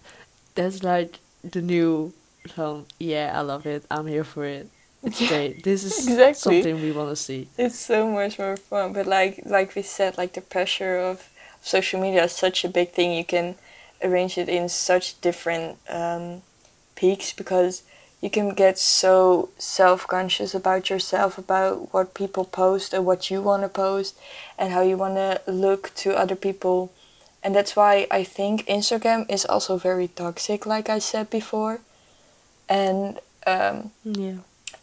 That's 0.54 0.82
like 0.84 1.18
the 1.42 1.62
new 1.62 2.12
song. 2.54 2.86
Yeah, 2.98 3.32
I 3.34 3.40
love 3.42 3.66
it. 3.66 3.84
I'm 3.90 4.06
here 4.06 4.24
for 4.24 4.44
it. 4.44 4.68
It's 5.02 5.20
Yeah, 5.20 5.28
great. 5.32 5.62
This 5.64 5.84
is 5.84 5.98
exactly. 5.98 6.34
something 6.34 6.82
we 6.82 6.92
want 6.92 7.10
to 7.10 7.16
see. 7.16 7.48
It's 7.58 7.78
so 7.78 8.08
much 8.08 8.38
more 8.38 8.56
fun. 8.56 8.92
But, 8.92 9.06
like, 9.06 9.42
like 9.44 9.74
we 9.74 9.82
said, 9.82 10.18
like, 10.18 10.34
the 10.34 10.40
pressure 10.40 10.96
of 10.98 11.28
social 11.62 12.00
media 12.00 12.24
is 12.24 12.32
such 12.32 12.64
a 12.64 12.68
big 12.68 12.92
thing. 12.92 13.12
You 13.12 13.24
can 13.24 13.56
arrange 14.02 14.38
it 14.38 14.48
in 14.48 14.68
such 14.68 15.20
different 15.20 15.78
um, 15.88 16.42
peaks 16.94 17.32
because 17.32 17.82
you 18.22 18.30
can 18.30 18.54
get 18.54 18.78
so 18.78 19.50
self-conscious 19.58 20.54
about 20.54 20.88
yourself 20.88 21.36
about 21.36 21.92
what 21.92 22.14
people 22.14 22.44
post 22.44 22.94
and 22.94 23.04
what 23.04 23.30
you 23.30 23.42
want 23.42 23.62
to 23.64 23.68
post 23.68 24.16
and 24.56 24.72
how 24.72 24.80
you 24.80 24.96
want 24.96 25.16
to 25.16 25.40
look 25.50 25.92
to 25.96 26.16
other 26.16 26.36
people. 26.36 26.92
And 27.42 27.54
that's 27.54 27.74
why 27.74 28.06
i 28.10 28.22
think 28.22 28.64
instagram 28.66 29.28
is 29.28 29.44
also 29.44 29.76
very 29.76 30.08
toxic 30.08 30.64
like 30.64 30.88
i 30.88 31.00
said 31.00 31.28
before. 31.28 31.80
And 32.68 33.18
um, 33.46 33.90
Yeah. 34.04 34.38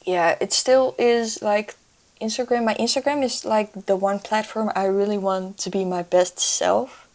yeah 0.05 0.35
it 0.41 0.51
still 0.51 0.93
is 0.99 1.41
like 1.41 1.75
instagram. 2.21 2.65
My 2.65 2.75
instagram 2.75 3.23
is 3.23 3.45
like 3.45 3.71
the 3.85 3.95
one 3.95 4.19
platform 4.19 4.69
i 4.75 4.85
really 4.85 5.17
want 5.17 5.57
to 5.59 5.69
be 5.69 5.85
my 5.85 6.03
best 6.03 6.37
self 6.39 7.08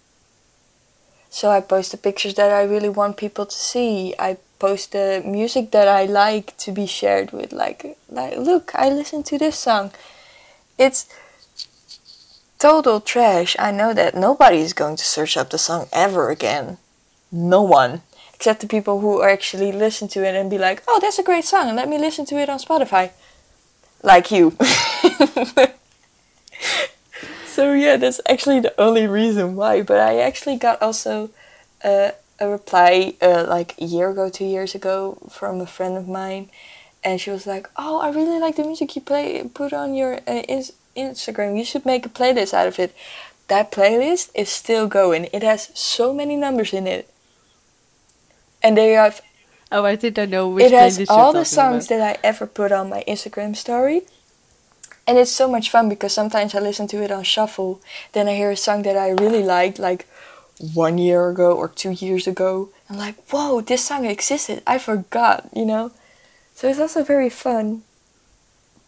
so 1.34 1.50
i 1.50 1.60
post 1.60 1.90
the 1.90 1.96
pictures 1.96 2.34
that 2.34 2.52
i 2.52 2.62
really 2.62 2.88
want 2.88 3.16
people 3.16 3.44
to 3.44 3.56
see. 3.56 4.14
I 4.18 4.36
post 4.60 4.92
the 4.92 5.20
music 5.26 5.72
that 5.72 5.88
i 5.88 6.04
like 6.04 6.56
to 6.58 6.70
be 6.70 6.86
shared 6.86 7.32
with 7.32 7.52
like 7.52 7.98
like 8.08 8.38
look 8.38 8.70
i 8.74 8.88
listen 8.88 9.24
to 9.24 9.36
this 9.36 9.58
song. 9.58 9.90
It's 10.78 11.06
total 12.60 13.00
trash. 13.00 13.56
I 13.58 13.72
know 13.72 13.92
that 13.94 14.14
nobody 14.14 14.58
is 14.58 14.72
going 14.72 14.96
to 14.96 15.04
search 15.04 15.36
up 15.36 15.50
the 15.50 15.58
song 15.58 15.88
ever 15.92 16.30
again. 16.30 16.78
No 17.32 17.62
one. 17.62 18.02
Except 18.32 18.60
the 18.60 18.74
people 18.76 19.00
who 19.00 19.22
actually 19.22 19.72
listen 19.72 20.06
to 20.14 20.24
it 20.28 20.36
and 20.36 20.48
be 20.48 20.58
like, 20.58 20.82
"Oh, 20.86 20.98
that's 21.02 21.18
a 21.18 21.28
great 21.30 21.44
song, 21.44 21.66
and 21.68 21.76
let 21.76 21.88
me 21.88 21.98
listen 21.98 22.24
to 22.26 22.38
it 22.42 22.48
on 22.48 22.58
Spotify," 22.58 23.10
like 24.02 24.30
you. 24.30 24.56
so 27.54 27.72
yeah, 27.72 27.96
that's 27.96 28.20
actually 28.28 28.60
the 28.60 28.74
only 28.80 29.06
reason 29.06 29.56
why. 29.56 29.82
But 29.82 30.00
I 30.00 30.20
actually 30.20 30.56
got 30.56 30.82
also 30.82 31.30
uh, 31.84 32.10
a 32.40 32.48
reply 32.48 33.14
uh, 33.22 33.46
like 33.48 33.74
a 33.80 33.84
year 33.84 34.10
ago, 34.10 34.28
two 34.28 34.44
years 34.44 34.74
ago, 34.74 35.18
from 35.30 35.60
a 35.60 35.66
friend 35.66 35.96
of 35.96 36.08
mine, 36.08 36.50
and 37.04 37.20
she 37.20 37.30
was 37.30 37.46
like, 37.46 37.68
"Oh, 37.76 38.00
I 38.00 38.10
really 38.10 38.40
like 38.40 38.56
the 38.56 38.64
music 38.64 38.96
you 38.96 39.02
play 39.02 39.42
put 39.54 39.72
on 39.72 39.94
your 39.94 40.14
uh, 40.26 40.42
Instagram. 40.96 41.56
You 41.56 41.64
should 41.64 41.86
make 41.86 42.06
a 42.06 42.08
playlist 42.10 42.54
out 42.54 42.66
of 42.66 42.78
it." 42.78 42.94
That 43.48 43.70
playlist 43.70 44.30
is 44.34 44.48
still 44.48 44.86
going. 44.88 45.28
It 45.32 45.42
has 45.42 45.70
so 45.74 46.14
many 46.14 46.34
numbers 46.36 46.72
in 46.72 46.86
it, 46.86 47.08
and 48.62 48.76
they 48.76 48.92
have 48.92 49.20
Oh, 49.74 49.84
I 49.84 49.98
I 50.00 50.26
know 50.26 50.48
which 50.48 50.66
it 50.66 50.72
has 50.72 51.10
all 51.10 51.32
the 51.32 51.44
songs 51.44 51.86
about. 51.86 51.98
that 51.98 52.16
I 52.16 52.26
ever 52.28 52.46
put 52.46 52.70
on 52.70 52.88
my 52.88 53.02
Instagram 53.08 53.56
story. 53.56 54.02
And 55.06 55.18
it's 55.18 55.30
so 55.30 55.48
much 55.48 55.70
fun 55.70 55.88
because 55.88 56.12
sometimes 56.14 56.54
I 56.54 56.60
listen 56.60 56.86
to 56.88 57.02
it 57.02 57.10
on 57.10 57.24
shuffle. 57.24 57.80
Then 58.12 58.26
I 58.28 58.34
hear 58.34 58.50
a 58.50 58.56
song 58.56 58.82
that 58.84 58.96
I 58.96 59.10
really 59.10 59.42
liked, 59.42 59.78
like 59.78 60.06
one 60.72 60.96
year 60.98 61.28
ago 61.28 61.52
or 61.54 61.68
two 61.68 61.90
years 61.90 62.26
ago. 62.26 62.70
I'm 62.88 62.96
like, 62.96 63.16
whoa, 63.28 63.60
this 63.60 63.84
song 63.84 64.06
existed. 64.06 64.62
I 64.66 64.78
forgot, 64.78 65.48
you 65.54 65.66
know? 65.66 65.90
So 66.54 66.68
it's 66.68 66.78
also 66.78 67.04
very 67.04 67.28
fun. 67.28 67.82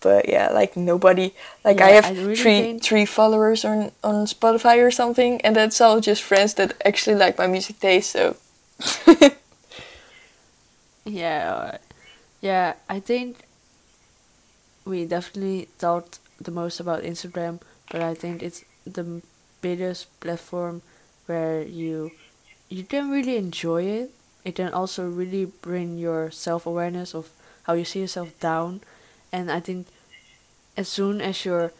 But 0.00 0.28
yeah, 0.28 0.50
like 0.50 0.76
nobody, 0.76 1.34
like 1.64 1.80
I 1.80 1.90
have 1.90 2.06
I 2.06 2.10
really 2.12 2.36
three 2.36 2.60
think- 2.62 2.82
three 2.82 3.04
followers 3.06 3.64
on 3.64 3.90
on 4.04 4.26
Spotify 4.26 4.78
or 4.86 4.90
something, 4.90 5.40
and 5.40 5.56
that's 5.56 5.80
all 5.80 6.00
just 6.00 6.22
friends 6.22 6.54
that 6.54 6.74
actually 6.84 7.16
like 7.16 7.38
my 7.38 7.46
music 7.48 7.80
taste. 7.80 8.10
So 8.12 8.36
Yeah, 11.04 11.78
yeah. 12.40 12.74
I 12.88 13.00
think 13.00 13.45
we 14.86 15.04
definitely 15.04 15.68
thought 15.78 16.18
the 16.40 16.50
most 16.50 16.80
about 16.80 17.02
Instagram, 17.02 17.60
but 17.90 18.00
I 18.00 18.14
think 18.14 18.42
it's 18.42 18.64
the 18.86 19.20
biggest 19.60 20.08
platform 20.20 20.82
where 21.26 21.62
you 21.62 22.12
you 22.68 22.84
can 22.84 23.10
really 23.10 23.36
enjoy 23.36 23.82
it. 23.82 24.10
It 24.44 24.54
can 24.54 24.72
also 24.72 25.08
really 25.08 25.44
bring 25.44 25.98
your 25.98 26.30
self 26.30 26.66
awareness 26.66 27.14
of 27.14 27.30
how 27.64 27.74
you 27.74 27.84
see 27.84 28.00
yourself 28.00 28.38
down, 28.38 28.80
and 29.32 29.50
I 29.50 29.60
think 29.60 29.88
as 30.76 30.88
soon 30.88 31.20
as 31.20 31.44
you're 31.44 31.72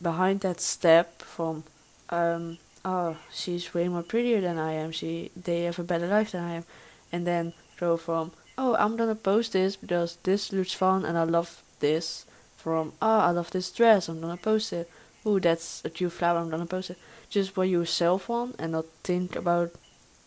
behind 0.00 0.40
that 0.40 0.60
step 0.60 1.22
from 1.22 1.62
um 2.10 2.58
oh 2.84 3.16
she's 3.32 3.72
way 3.72 3.86
more 3.86 4.02
prettier 4.02 4.40
than 4.40 4.58
I 4.58 4.72
am 4.72 4.90
she 4.90 5.30
they 5.36 5.62
have 5.62 5.78
a 5.78 5.84
better 5.84 6.08
life 6.08 6.32
than 6.32 6.42
I 6.42 6.54
am 6.54 6.64
and 7.12 7.24
then 7.24 7.52
go 7.78 7.96
from 7.96 8.32
oh 8.58 8.74
I'm 8.74 8.96
gonna 8.96 9.14
post 9.14 9.52
this 9.52 9.76
because 9.76 10.18
this 10.24 10.52
looks 10.52 10.72
fun 10.72 11.04
and 11.04 11.16
I 11.16 11.22
love 11.22 11.62
this 11.78 12.26
from 12.62 12.92
oh 13.02 13.20
I 13.28 13.30
love 13.30 13.50
this 13.50 13.70
dress 13.78 14.08
I'm 14.08 14.20
gonna 14.20 14.36
post 14.50 14.72
it 14.72 14.86
oh 15.26 15.38
that's 15.38 15.82
a 15.84 15.90
cute 15.90 16.12
flower 16.12 16.38
I'm 16.38 16.50
gonna 16.50 16.66
post 16.76 16.90
it 16.90 16.98
just 17.30 17.56
what 17.56 17.68
you 17.68 17.80
yourself 17.80 18.28
want 18.28 18.56
and 18.58 18.72
not 18.72 18.86
think 19.04 19.36
about 19.36 19.70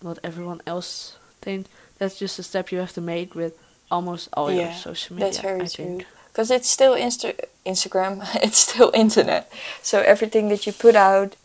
what 0.02 0.20
everyone 0.24 0.62
else 0.66 1.18
think 1.42 1.68
that's 2.00 2.20
just 2.20 2.40
a 2.40 2.44
step 2.44 2.72
you 2.72 2.80
have 2.80 2.94
to 2.94 3.02
make 3.02 3.36
with 3.36 3.54
almost 3.90 4.30
all 4.34 4.52
your 4.52 4.64
Yeah, 4.64 4.76
social 4.76 5.16
media 5.16 5.28
That's 5.32 5.42
very 5.42 5.62
I 5.62 5.68
true. 5.68 6.02
Because 6.32 6.52
it's 6.52 6.70
still 6.70 6.96
Insta- 6.96 7.40
Instagram, 7.66 8.14
it's 8.44 8.58
still 8.58 8.92
internet. 8.94 9.52
So 9.82 10.02
everything 10.02 10.50
that 10.50 10.66
you 10.66 10.74
put 10.74 10.96
out 10.96 11.36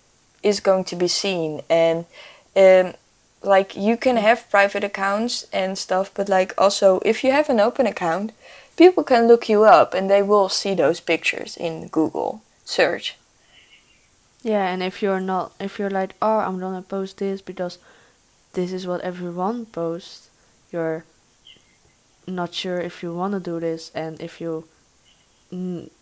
is 0.43 0.61
going 0.61 0.84
to 0.84 0.97
be 0.97 1.09
seen. 1.09 1.61
And 1.70 2.07
um, 2.57 2.95
like 3.43 3.76
you 3.76 3.97
can 3.97 4.16
have 4.16 4.51
private 4.51 4.84
accounts 4.84 5.47
and 5.53 5.78
stuff, 5.78 6.11
but 6.14 6.28
like 6.28 6.55
also 6.59 7.01
if 7.05 7.22
you 7.22 7.30
have 7.32 7.49
an 7.49 7.61
open 7.61 7.86
account, 7.86 8.32
people 8.77 9.05
can 9.05 9.29
look 9.29 9.49
you 9.49 9.64
up 9.64 9.95
and 9.95 10.09
they 10.09 10.23
will 10.23 10.49
see 10.49 10.75
those 10.75 11.01
pictures 11.01 11.57
in 11.57 11.89
Google 11.89 12.43
search. 12.64 13.16
Yeah, 14.43 14.66
and 14.68 14.83
if 14.83 15.03
you're 15.03 15.21
not, 15.21 15.53
if 15.61 15.79
you're 15.79 15.91
like, 15.91 16.14
oh, 16.23 16.39
I'm 16.39 16.59
gonna 16.59 16.83
post 16.83 17.18
this 17.18 17.43
because 17.43 17.79
this 18.55 18.73
is 18.73 18.87
what 18.87 19.03
everyone 19.03 19.66
posts, 19.66 20.31
you're 20.73 21.05
not 22.27 22.55
sure 22.55 22.81
if 22.81 23.03
you 23.03 23.12
wanna 23.14 23.41
do 23.41 23.61
this, 23.61 23.91
and 23.95 24.21
if 24.21 24.41
you 24.41 24.64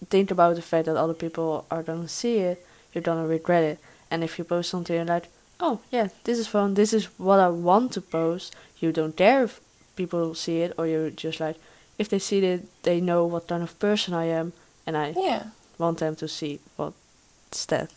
think 0.09 0.31
about 0.31 0.57
the 0.57 0.63
fact 0.63 0.87
that 0.87 0.97
other 0.97 1.15
people 1.15 1.65
are 1.71 1.83
gonna 1.83 2.07
see 2.07 2.37
it, 2.37 2.65
you're 2.93 3.03
gonna 3.03 3.27
regret 3.27 3.65
it. 3.65 3.79
And 4.11 4.23
if 4.23 4.39
you 4.39 4.45
post 4.45 4.71
something 4.71 4.95
you're 4.95 5.05
like, 5.05 5.29
oh 5.59 5.81
yeah, 5.91 6.09
this 6.25 6.39
is 6.39 6.47
fun, 6.47 6.75
this 6.75 6.93
is 6.93 7.07
what 7.19 7.41
I 7.41 7.49
want 7.49 7.93
to 7.93 8.01
post, 8.01 8.55
you 8.79 8.93
don't 8.93 9.17
care 9.17 9.45
if 9.45 9.61
people 9.97 10.35
see 10.35 10.61
it, 10.61 10.75
or 10.79 10.87
you're 10.87 11.11
just 11.11 11.41
like, 11.41 11.57
if 11.99 12.09
they 12.09 12.19
see 12.19 12.39
it, 12.45 12.69
they 12.83 13.01
know 13.01 13.27
what 13.27 13.49
kind 13.49 13.63
of 13.63 13.79
person 13.79 14.15
I 14.15 14.27
am, 14.27 14.53
and 14.87 14.97
I 14.97 15.15
Yeah. 15.17 15.43
want 15.79 15.99
them 15.99 16.17
to 16.17 16.29
see 16.29 16.61
what's 16.77 17.67
that. 17.67 17.91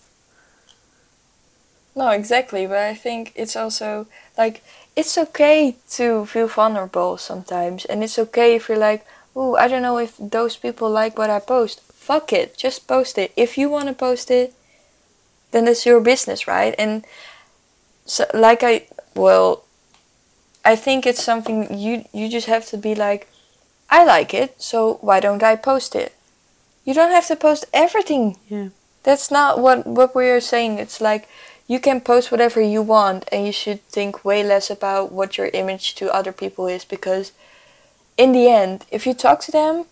No, 1.95 2.09
exactly. 2.09 2.65
But 2.67 2.77
I 2.77 2.95
think 2.95 3.31
it's 3.35 3.55
also 3.55 4.07
like 4.37 4.63
it's 4.95 5.17
okay 5.17 5.75
to 5.91 6.25
feel 6.25 6.47
vulnerable 6.47 7.17
sometimes, 7.17 7.85
and 7.85 8.03
it's 8.03 8.17
okay 8.19 8.55
if 8.55 8.69
you're 8.69 8.77
like, 8.91 9.05
"Ooh, 9.35 9.55
I 9.55 9.67
don't 9.67 9.81
know 9.81 9.97
if 9.99 10.13
those 10.17 10.57
people 10.57 10.89
like 10.89 11.17
what 11.17 11.29
I 11.29 11.39
post." 11.39 11.81
Fuck 11.93 12.33
it, 12.33 12.57
just 12.57 12.87
post 12.87 13.17
it. 13.17 13.31
If 13.35 13.57
you 13.57 13.69
want 13.69 13.87
to 13.87 13.93
post 13.93 14.31
it, 14.31 14.53
then 15.51 15.67
it's 15.67 15.85
your 15.85 16.01
business, 16.01 16.47
right? 16.47 16.73
And 16.77 17.05
so, 18.05 18.25
like 18.33 18.63
I, 18.63 18.87
well, 19.15 19.63
I 20.65 20.75
think 20.75 21.05
it's 21.05 21.23
something 21.23 21.77
you 21.77 22.05
you 22.13 22.29
just 22.29 22.47
have 22.47 22.65
to 22.67 22.77
be 22.77 22.95
like, 22.95 23.27
I 23.91 24.05
like 24.05 24.33
it, 24.33 24.61
so 24.61 24.97
why 25.01 25.19
don't 25.19 25.43
I 25.43 25.55
post 25.55 25.95
it? 25.95 26.13
You 26.85 26.93
don't 26.93 27.11
have 27.11 27.27
to 27.27 27.35
post 27.35 27.65
everything 27.73 28.37
Yeah. 28.49 28.69
that's 29.03 29.29
not 29.31 29.59
what 29.59 29.85
what 29.85 30.15
we're 30.15 30.41
saying. 30.41 30.79
It's 30.79 31.01
like 31.01 31.27
you 31.67 31.79
can 31.79 32.01
post 32.01 32.31
whatever 32.31 32.61
you 32.61 32.81
want, 32.81 33.27
and 33.31 33.45
you 33.45 33.51
should 33.51 33.81
think 33.91 34.25
way 34.25 34.43
less 34.43 34.69
about 34.69 35.11
what 35.11 35.37
your 35.37 35.49
image 35.53 35.95
to 35.95 36.13
other 36.13 36.31
people 36.33 36.67
is 36.67 36.85
because, 36.85 37.31
in 38.17 38.31
the 38.33 38.47
end, 38.49 38.85
if 38.91 39.05
you 39.05 39.13
talk 39.13 39.39
to 39.41 39.51
them, 39.51 39.85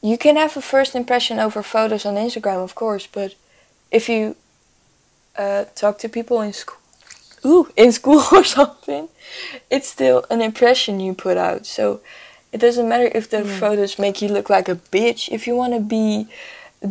you 0.00 0.16
can 0.18 0.36
have 0.36 0.56
a 0.56 0.60
first 0.60 0.94
impression 0.94 1.38
over 1.38 1.62
photos 1.62 2.06
on 2.06 2.14
Instagram, 2.16 2.62
of 2.62 2.74
course. 2.74 3.06
But 3.06 3.34
if 3.90 4.08
you 4.08 4.36
uh, 5.36 5.64
talk 5.74 5.98
to 5.98 6.08
people 6.08 6.40
in 6.40 6.52
school, 6.52 6.78
ooh, 7.44 7.68
in 7.76 7.92
school 7.92 8.22
or 8.32 8.44
something, 8.44 9.08
it's 9.70 9.88
still 9.88 10.24
an 10.30 10.40
impression 10.40 11.00
you 11.00 11.14
put 11.14 11.36
out. 11.36 11.66
So 11.66 12.00
it 12.52 12.58
doesn't 12.58 12.88
matter 12.88 13.10
if 13.14 13.28
the 13.30 13.44
Yeah. 13.44 13.58
photos 13.60 13.98
make 13.98 14.22
you 14.22 14.28
look 14.28 14.48
like 14.50 14.68
a 14.68 14.76
bitch. 14.76 15.28
If 15.30 15.46
you 15.46 15.54
want 15.56 15.74
to 15.74 15.80
be 15.80 16.28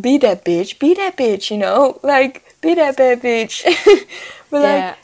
be 0.00 0.18
that 0.18 0.44
bitch, 0.44 0.78
be 0.78 0.94
that 0.94 1.16
bitch, 1.16 1.50
you 1.50 1.56
know? 1.56 1.98
Like, 2.02 2.44
be 2.60 2.74
that 2.74 2.96
bad 2.96 3.22
bitch. 3.22 3.64
but 4.50 4.62
like. 4.62 4.96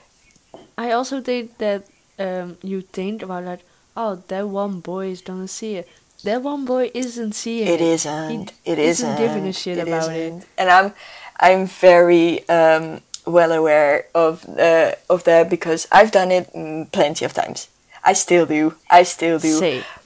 I 0.76 0.90
also 0.92 1.20
think 1.20 1.58
that 1.58 1.84
um, 2.18 2.58
you 2.62 2.82
think 2.82 3.22
about 3.22 3.44
like, 3.44 3.60
oh, 3.96 4.22
that 4.28 4.48
one 4.48 4.80
boy 4.80 5.08
is 5.08 5.20
gonna 5.22 5.48
see 5.48 5.76
it. 5.76 5.88
That 6.24 6.42
one 6.42 6.64
boy 6.64 6.90
isn't 6.94 7.32
seeing 7.34 7.68
it 7.68 7.80
it. 7.80 7.80
isn't. 7.80 8.50
He 8.64 8.72
It 8.72 8.78
isn't 8.78 9.16
giving 9.18 9.46
a 9.46 9.52
shit 9.52 9.78
about 9.78 10.10
it. 10.12 10.16
isn't. 10.16 10.46
And 10.58 10.70
I'm, 10.70 10.92
I'm 11.38 11.66
very 11.66 12.46
um, 12.48 13.00
well 13.26 13.52
aware 13.52 14.06
of 14.14 14.44
uh, 14.58 14.92
of 15.08 15.24
that 15.24 15.50
because 15.50 15.86
I've 15.92 16.10
done 16.10 16.30
it 16.32 16.52
mm, 16.52 16.90
plenty 16.92 17.24
of 17.24 17.32
times. 17.34 17.68
I 18.04 18.12
still 18.14 18.46
do. 18.46 18.74
I 18.90 19.02
still 19.04 19.38
do. 19.38 19.60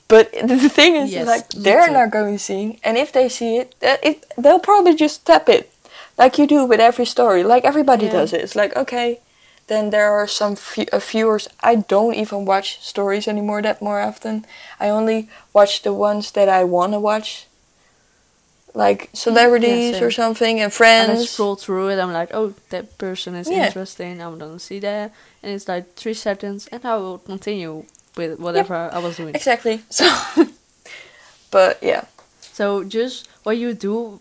But 0.08 0.32
the 0.32 0.68
thing 0.78 0.96
is, 0.96 1.12
Yes, 1.12 1.26
like, 1.26 1.48
they're 1.50 1.90
not 1.92 2.10
going 2.10 2.34
to 2.34 2.38
see, 2.38 2.80
and 2.82 2.96
if 2.96 3.12
they 3.12 3.28
see 3.28 3.58
it, 3.58 3.74
uh, 3.82 3.96
it 4.02 4.24
they'll 4.38 4.58
probably 4.58 4.94
just 4.94 5.26
tap 5.26 5.48
it, 5.48 5.70
like 6.16 6.38
you 6.38 6.46
do 6.46 6.64
with 6.64 6.80
every 6.80 7.04
story. 7.04 7.44
Like 7.44 7.64
everybody 7.64 8.06
Yeah. 8.06 8.12
does 8.12 8.32
it. 8.32 8.40
It's 8.40 8.56
like 8.56 8.74
okay, 8.76 9.20
then 9.66 9.90
there 9.90 10.10
are 10.10 10.26
some 10.26 10.56
few, 10.56 10.86
uh, 10.92 10.98
viewers. 10.98 11.48
I 11.60 11.74
don't 11.76 12.14
even 12.14 12.46
watch 12.46 12.80
stories 12.82 13.28
anymore 13.28 13.60
that 13.62 13.82
more 13.82 14.00
often. 14.00 14.46
I 14.80 14.88
only 14.88 15.28
watch 15.52 15.82
the 15.82 15.92
ones 15.92 16.32
that 16.32 16.48
I 16.48 16.64
want 16.64 16.92
to 16.94 17.00
watch, 17.00 17.44
like 18.74 19.10
celebrities 19.12 19.96
same. 19.96 20.04
or 20.04 20.10
something, 20.10 20.60
and 20.60 20.72
friends. 20.72 21.10
and 21.10 21.18
I 21.20 21.24
scroll 21.24 21.56
through 21.56 21.88
it. 21.90 21.98
I'm 21.98 22.12
like, 22.12 22.30
oh, 22.32 22.54
that 22.70 22.96
person 22.98 23.34
is 23.34 23.48
Yeah. 23.50 23.66
interesting. 23.66 24.22
I'm 24.22 24.38
gonna 24.38 24.58
see 24.58 24.80
that, 24.80 25.12
and 25.42 25.52
it's 25.52 25.68
like 25.68 25.94
three 25.96 26.14
seconds, 26.14 26.66
and 26.72 26.84
I 26.84 26.96
will 26.96 27.18
continue 27.18 27.84
with 28.18 28.38
whatever 28.38 28.90
I 28.92 28.98
was 28.98 29.16
doing. 29.16 29.34
Exactly. 29.34 29.80
So, 29.90 30.04
but 31.50 31.78
yeah, 31.82 32.04
So 32.52 32.84
just 32.84 33.26
what 33.44 33.56
you 33.56 33.72
do 33.72 34.20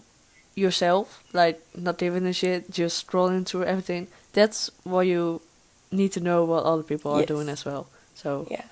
yourself, 0.56 1.24
like 1.34 1.60
not 1.76 1.98
giving 1.98 2.26
a 2.26 2.34
shit, 2.34 2.72
just 2.72 3.06
scrolling 3.06 3.46
through 3.46 3.66
everything. 3.66 4.08
That's 4.34 4.72
what 4.84 5.08
you 5.08 5.42
need 5.92 6.12
to 6.14 6.20
know 6.22 6.46
what 6.46 6.64
other 6.64 6.84
people 6.84 7.12
are 7.14 7.26
doing 7.26 7.50
as 7.50 7.66
well. 7.66 7.88
So 8.16 8.48
yeah. 8.50 8.66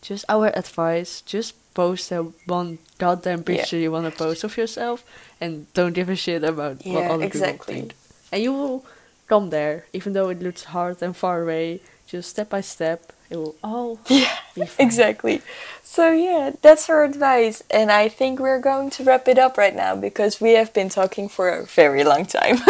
just 0.00 0.24
our 0.28 0.48
advice: 0.56 1.20
just 1.26 1.54
post 1.74 2.08
that 2.10 2.24
one 2.46 2.78
goddamn 2.98 3.40
Yeah. 3.40 3.56
picture 3.56 3.76
you 3.76 3.92
want 3.92 4.06
to 4.08 4.16
post 4.16 4.44
of 4.44 4.56
yourself, 4.56 5.04
and 5.40 5.66
don't 5.74 5.92
give 5.92 6.08
a 6.08 6.16
shit 6.16 6.42
about 6.44 6.84
what 6.86 7.04
other 7.10 7.24
exactly. 7.24 7.74
people 7.74 7.88
think. 7.90 7.94
And 8.32 8.42
you 8.42 8.52
will 8.52 8.84
come 9.28 9.50
there, 9.50 9.84
even 9.92 10.12
though 10.14 10.30
it 10.30 10.40
looks 10.40 10.64
hard 10.64 11.02
and 11.02 11.14
far 11.16 11.42
away. 11.42 11.80
Just 12.06 12.30
step 12.30 12.48
by 12.50 12.60
step, 12.62 13.12
it 13.30 13.36
will 13.36 13.56
all 13.62 13.98
Yeah, 14.08 14.36
be 14.54 14.66
fine. 14.66 14.86
exactly. 14.86 15.42
So 15.82 16.10
yeah, 16.12 16.52
that's 16.62 16.88
our 16.90 17.04
advice, 17.04 17.62
and 17.70 17.90
I 17.92 18.08
think 18.08 18.38
we're 18.40 18.60
going 18.60 18.90
to 18.90 19.04
wrap 19.04 19.28
it 19.28 19.38
up 19.38 19.56
right 19.58 19.74
now 19.74 19.96
because 19.96 20.40
we 20.40 20.52
have 20.52 20.72
been 20.74 20.88
talking 20.88 21.28
for 21.28 21.48
a 21.48 21.64
very 21.64 22.04
long 22.04 22.26
time. 22.26 22.58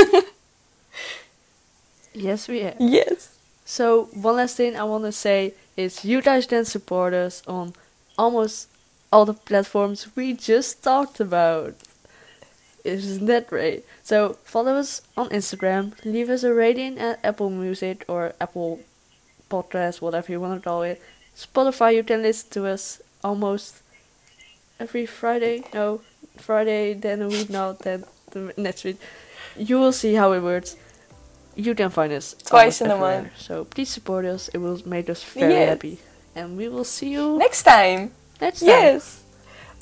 Yes, 2.13 2.49
we 2.49 2.61
have. 2.61 2.77
yes. 2.79 3.39
So 3.65 4.05
one 4.13 4.37
last 4.37 4.57
thing 4.57 4.77
I 4.77 4.85
want 4.85 5.05
to 5.05 5.13
say 5.13 5.55
is 5.77 6.05
you 6.05 6.23
guys 6.23 6.47
can 6.47 6.65
support 6.65 7.13
us 7.13 7.43
on 7.47 7.75
almost 8.17 8.69
all 9.13 9.25
the 9.25 9.35
platforms 9.35 10.09
we 10.17 10.33
just 10.33 10.83
talked 10.83 11.21
about. 11.21 11.75
Isn't 12.85 13.27
that 13.27 13.49
great? 13.49 13.85
So 14.03 14.39
follow 14.45 14.77
us 14.77 15.03
on 15.17 15.29
Instagram, 15.31 15.93
leave 16.05 16.31
us 16.31 16.45
a 16.45 16.55
rating 16.55 16.99
at 16.99 17.19
Apple 17.25 17.51
Music 17.51 18.05
or 18.09 18.33
Apple 18.41 18.81
Podcast, 19.51 20.01
whatever 20.01 20.33
you 20.33 20.41
want 20.41 20.63
to 20.63 20.69
call 20.69 20.83
it. 20.83 21.01
Spotify, 21.37 21.95
you 21.95 22.03
can 22.03 22.23
listen 22.23 22.49
to 22.51 22.67
us 22.67 23.01
almost 23.23 23.83
every 24.81 25.07
Friday. 25.07 25.65
No, 25.75 26.01
Friday, 26.37 26.95
then 26.95 27.23
a 27.23 27.29
week, 27.29 27.51
now, 27.51 27.73
then 27.73 28.05
the 28.31 28.53
next 28.57 28.85
week. 28.85 28.97
You 29.57 29.79
will 29.79 29.93
see 29.93 30.15
how 30.15 30.33
it 30.33 30.41
works. 30.43 30.77
You 31.55 31.75
can 31.75 31.89
find 31.91 32.13
us 32.13 32.35
Twice 32.45 32.81
in 32.83 32.91
a 32.91 32.97
month. 32.97 33.29
So 33.39 33.65
please 33.65 33.89
support 33.89 34.25
us. 34.27 34.49
It 34.49 34.59
will 34.59 34.81
make 34.87 35.09
us 35.09 35.23
very 35.25 35.55
Yes. 35.55 35.69
happy. 35.71 35.99
And 36.35 36.57
we 36.57 36.69
will 36.69 36.85
see 36.85 37.11
you 37.11 37.39
Next 37.39 37.63
time. 37.63 38.13
next 38.41 38.61
time. 38.61 38.69
Yes. 38.69 39.23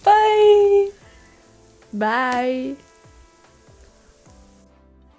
Bye. 0.05 0.91
Bye. 1.93 2.77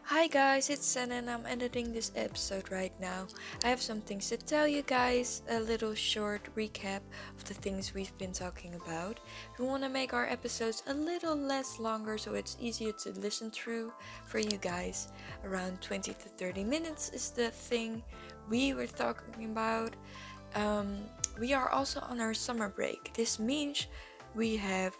Hi 0.09 0.27
guys, 0.27 0.69
it's 0.69 0.85
Sen 0.85 1.13
and 1.13 1.27
I'm 1.27 1.47
editing 1.47 1.91
this 1.91 2.11
episode 2.15 2.71
right 2.71 2.93
now. 3.01 3.25
I 3.63 3.69
have 3.69 3.81
some 3.81 4.01
things 4.01 4.29
to 4.29 4.37
tell 4.37 4.67
you 4.67 4.83
guys, 4.83 5.41
a 5.49 5.59
little 5.59 5.95
short 5.95 6.47
recap 6.55 6.99
of 7.35 7.43
the 7.45 7.55
things 7.55 7.95
we've 7.95 8.15
been 8.19 8.31
talking 8.31 8.75
about. 8.75 9.19
We 9.57 9.65
want 9.65 9.81
to 9.81 9.89
make 9.89 10.13
our 10.13 10.27
episodes 10.27 10.83
a 10.85 10.93
little 10.93 11.35
less 11.35 11.79
longer 11.79 12.19
so 12.19 12.35
it's 12.35 12.55
easier 12.59 12.91
to 12.91 13.19
listen 13.19 13.49
through 13.49 13.91
for 14.27 14.37
you 14.37 14.57
guys. 14.61 15.07
Around 15.43 15.81
20 15.81 16.13
to 16.13 16.29
30 16.29 16.63
minutes 16.63 17.09
is 17.09 17.31
the 17.31 17.49
thing 17.49 18.03
we 18.47 18.75
were 18.75 18.85
talking 18.85 19.45
about. 19.45 19.95
Um, 20.53 20.99
we 21.39 21.53
are 21.53 21.69
also 21.69 21.99
on 22.01 22.21
our 22.21 22.35
summer 22.35 22.69
break. 22.69 23.11
This 23.15 23.39
means 23.39 23.87
we 24.35 24.55
have 24.57 24.95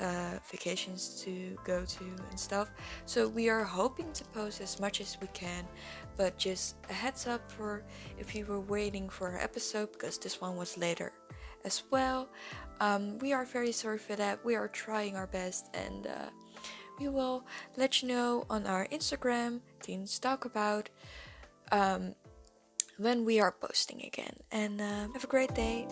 uh, 0.00 0.38
vacations 0.50 1.20
to 1.24 1.56
go 1.64 1.84
to 1.84 2.04
and 2.30 2.38
stuff. 2.38 2.70
So 3.06 3.28
we 3.28 3.48
are 3.48 3.64
hoping 3.64 4.12
to 4.12 4.24
post 4.26 4.60
as 4.60 4.80
much 4.80 5.00
as 5.00 5.16
we 5.20 5.28
can, 5.28 5.66
but 6.16 6.36
just 6.38 6.76
a 6.90 6.92
heads 6.92 7.26
up 7.26 7.50
for 7.50 7.84
if 8.18 8.34
you 8.34 8.46
were 8.46 8.60
waiting 8.60 9.08
for 9.08 9.28
an 9.28 9.40
episode 9.40 9.92
because 9.92 10.18
this 10.18 10.40
one 10.40 10.56
was 10.56 10.78
later 10.78 11.12
as 11.64 11.82
well. 11.90 12.28
Um, 12.80 13.18
we 13.18 13.32
are 13.32 13.44
very 13.44 13.72
sorry 13.72 13.98
for 13.98 14.14
that. 14.16 14.44
We 14.44 14.54
are 14.54 14.68
trying 14.68 15.16
our 15.16 15.26
best 15.26 15.66
and 15.74 16.06
uh, 16.06 16.30
we 16.98 17.08
will 17.08 17.44
let 17.76 18.02
you 18.02 18.08
know 18.08 18.44
on 18.50 18.66
our 18.66 18.86
Instagram, 18.88 19.60
Teens 19.82 20.18
Talk 20.18 20.44
About, 20.44 20.88
um, 21.72 22.14
when 22.98 23.24
we 23.24 23.40
are 23.40 23.52
posting 23.52 24.02
again. 24.04 24.36
And 24.50 24.80
uh, 24.80 25.08
have 25.12 25.24
a 25.24 25.28
great 25.28 25.54
day. 25.54 25.86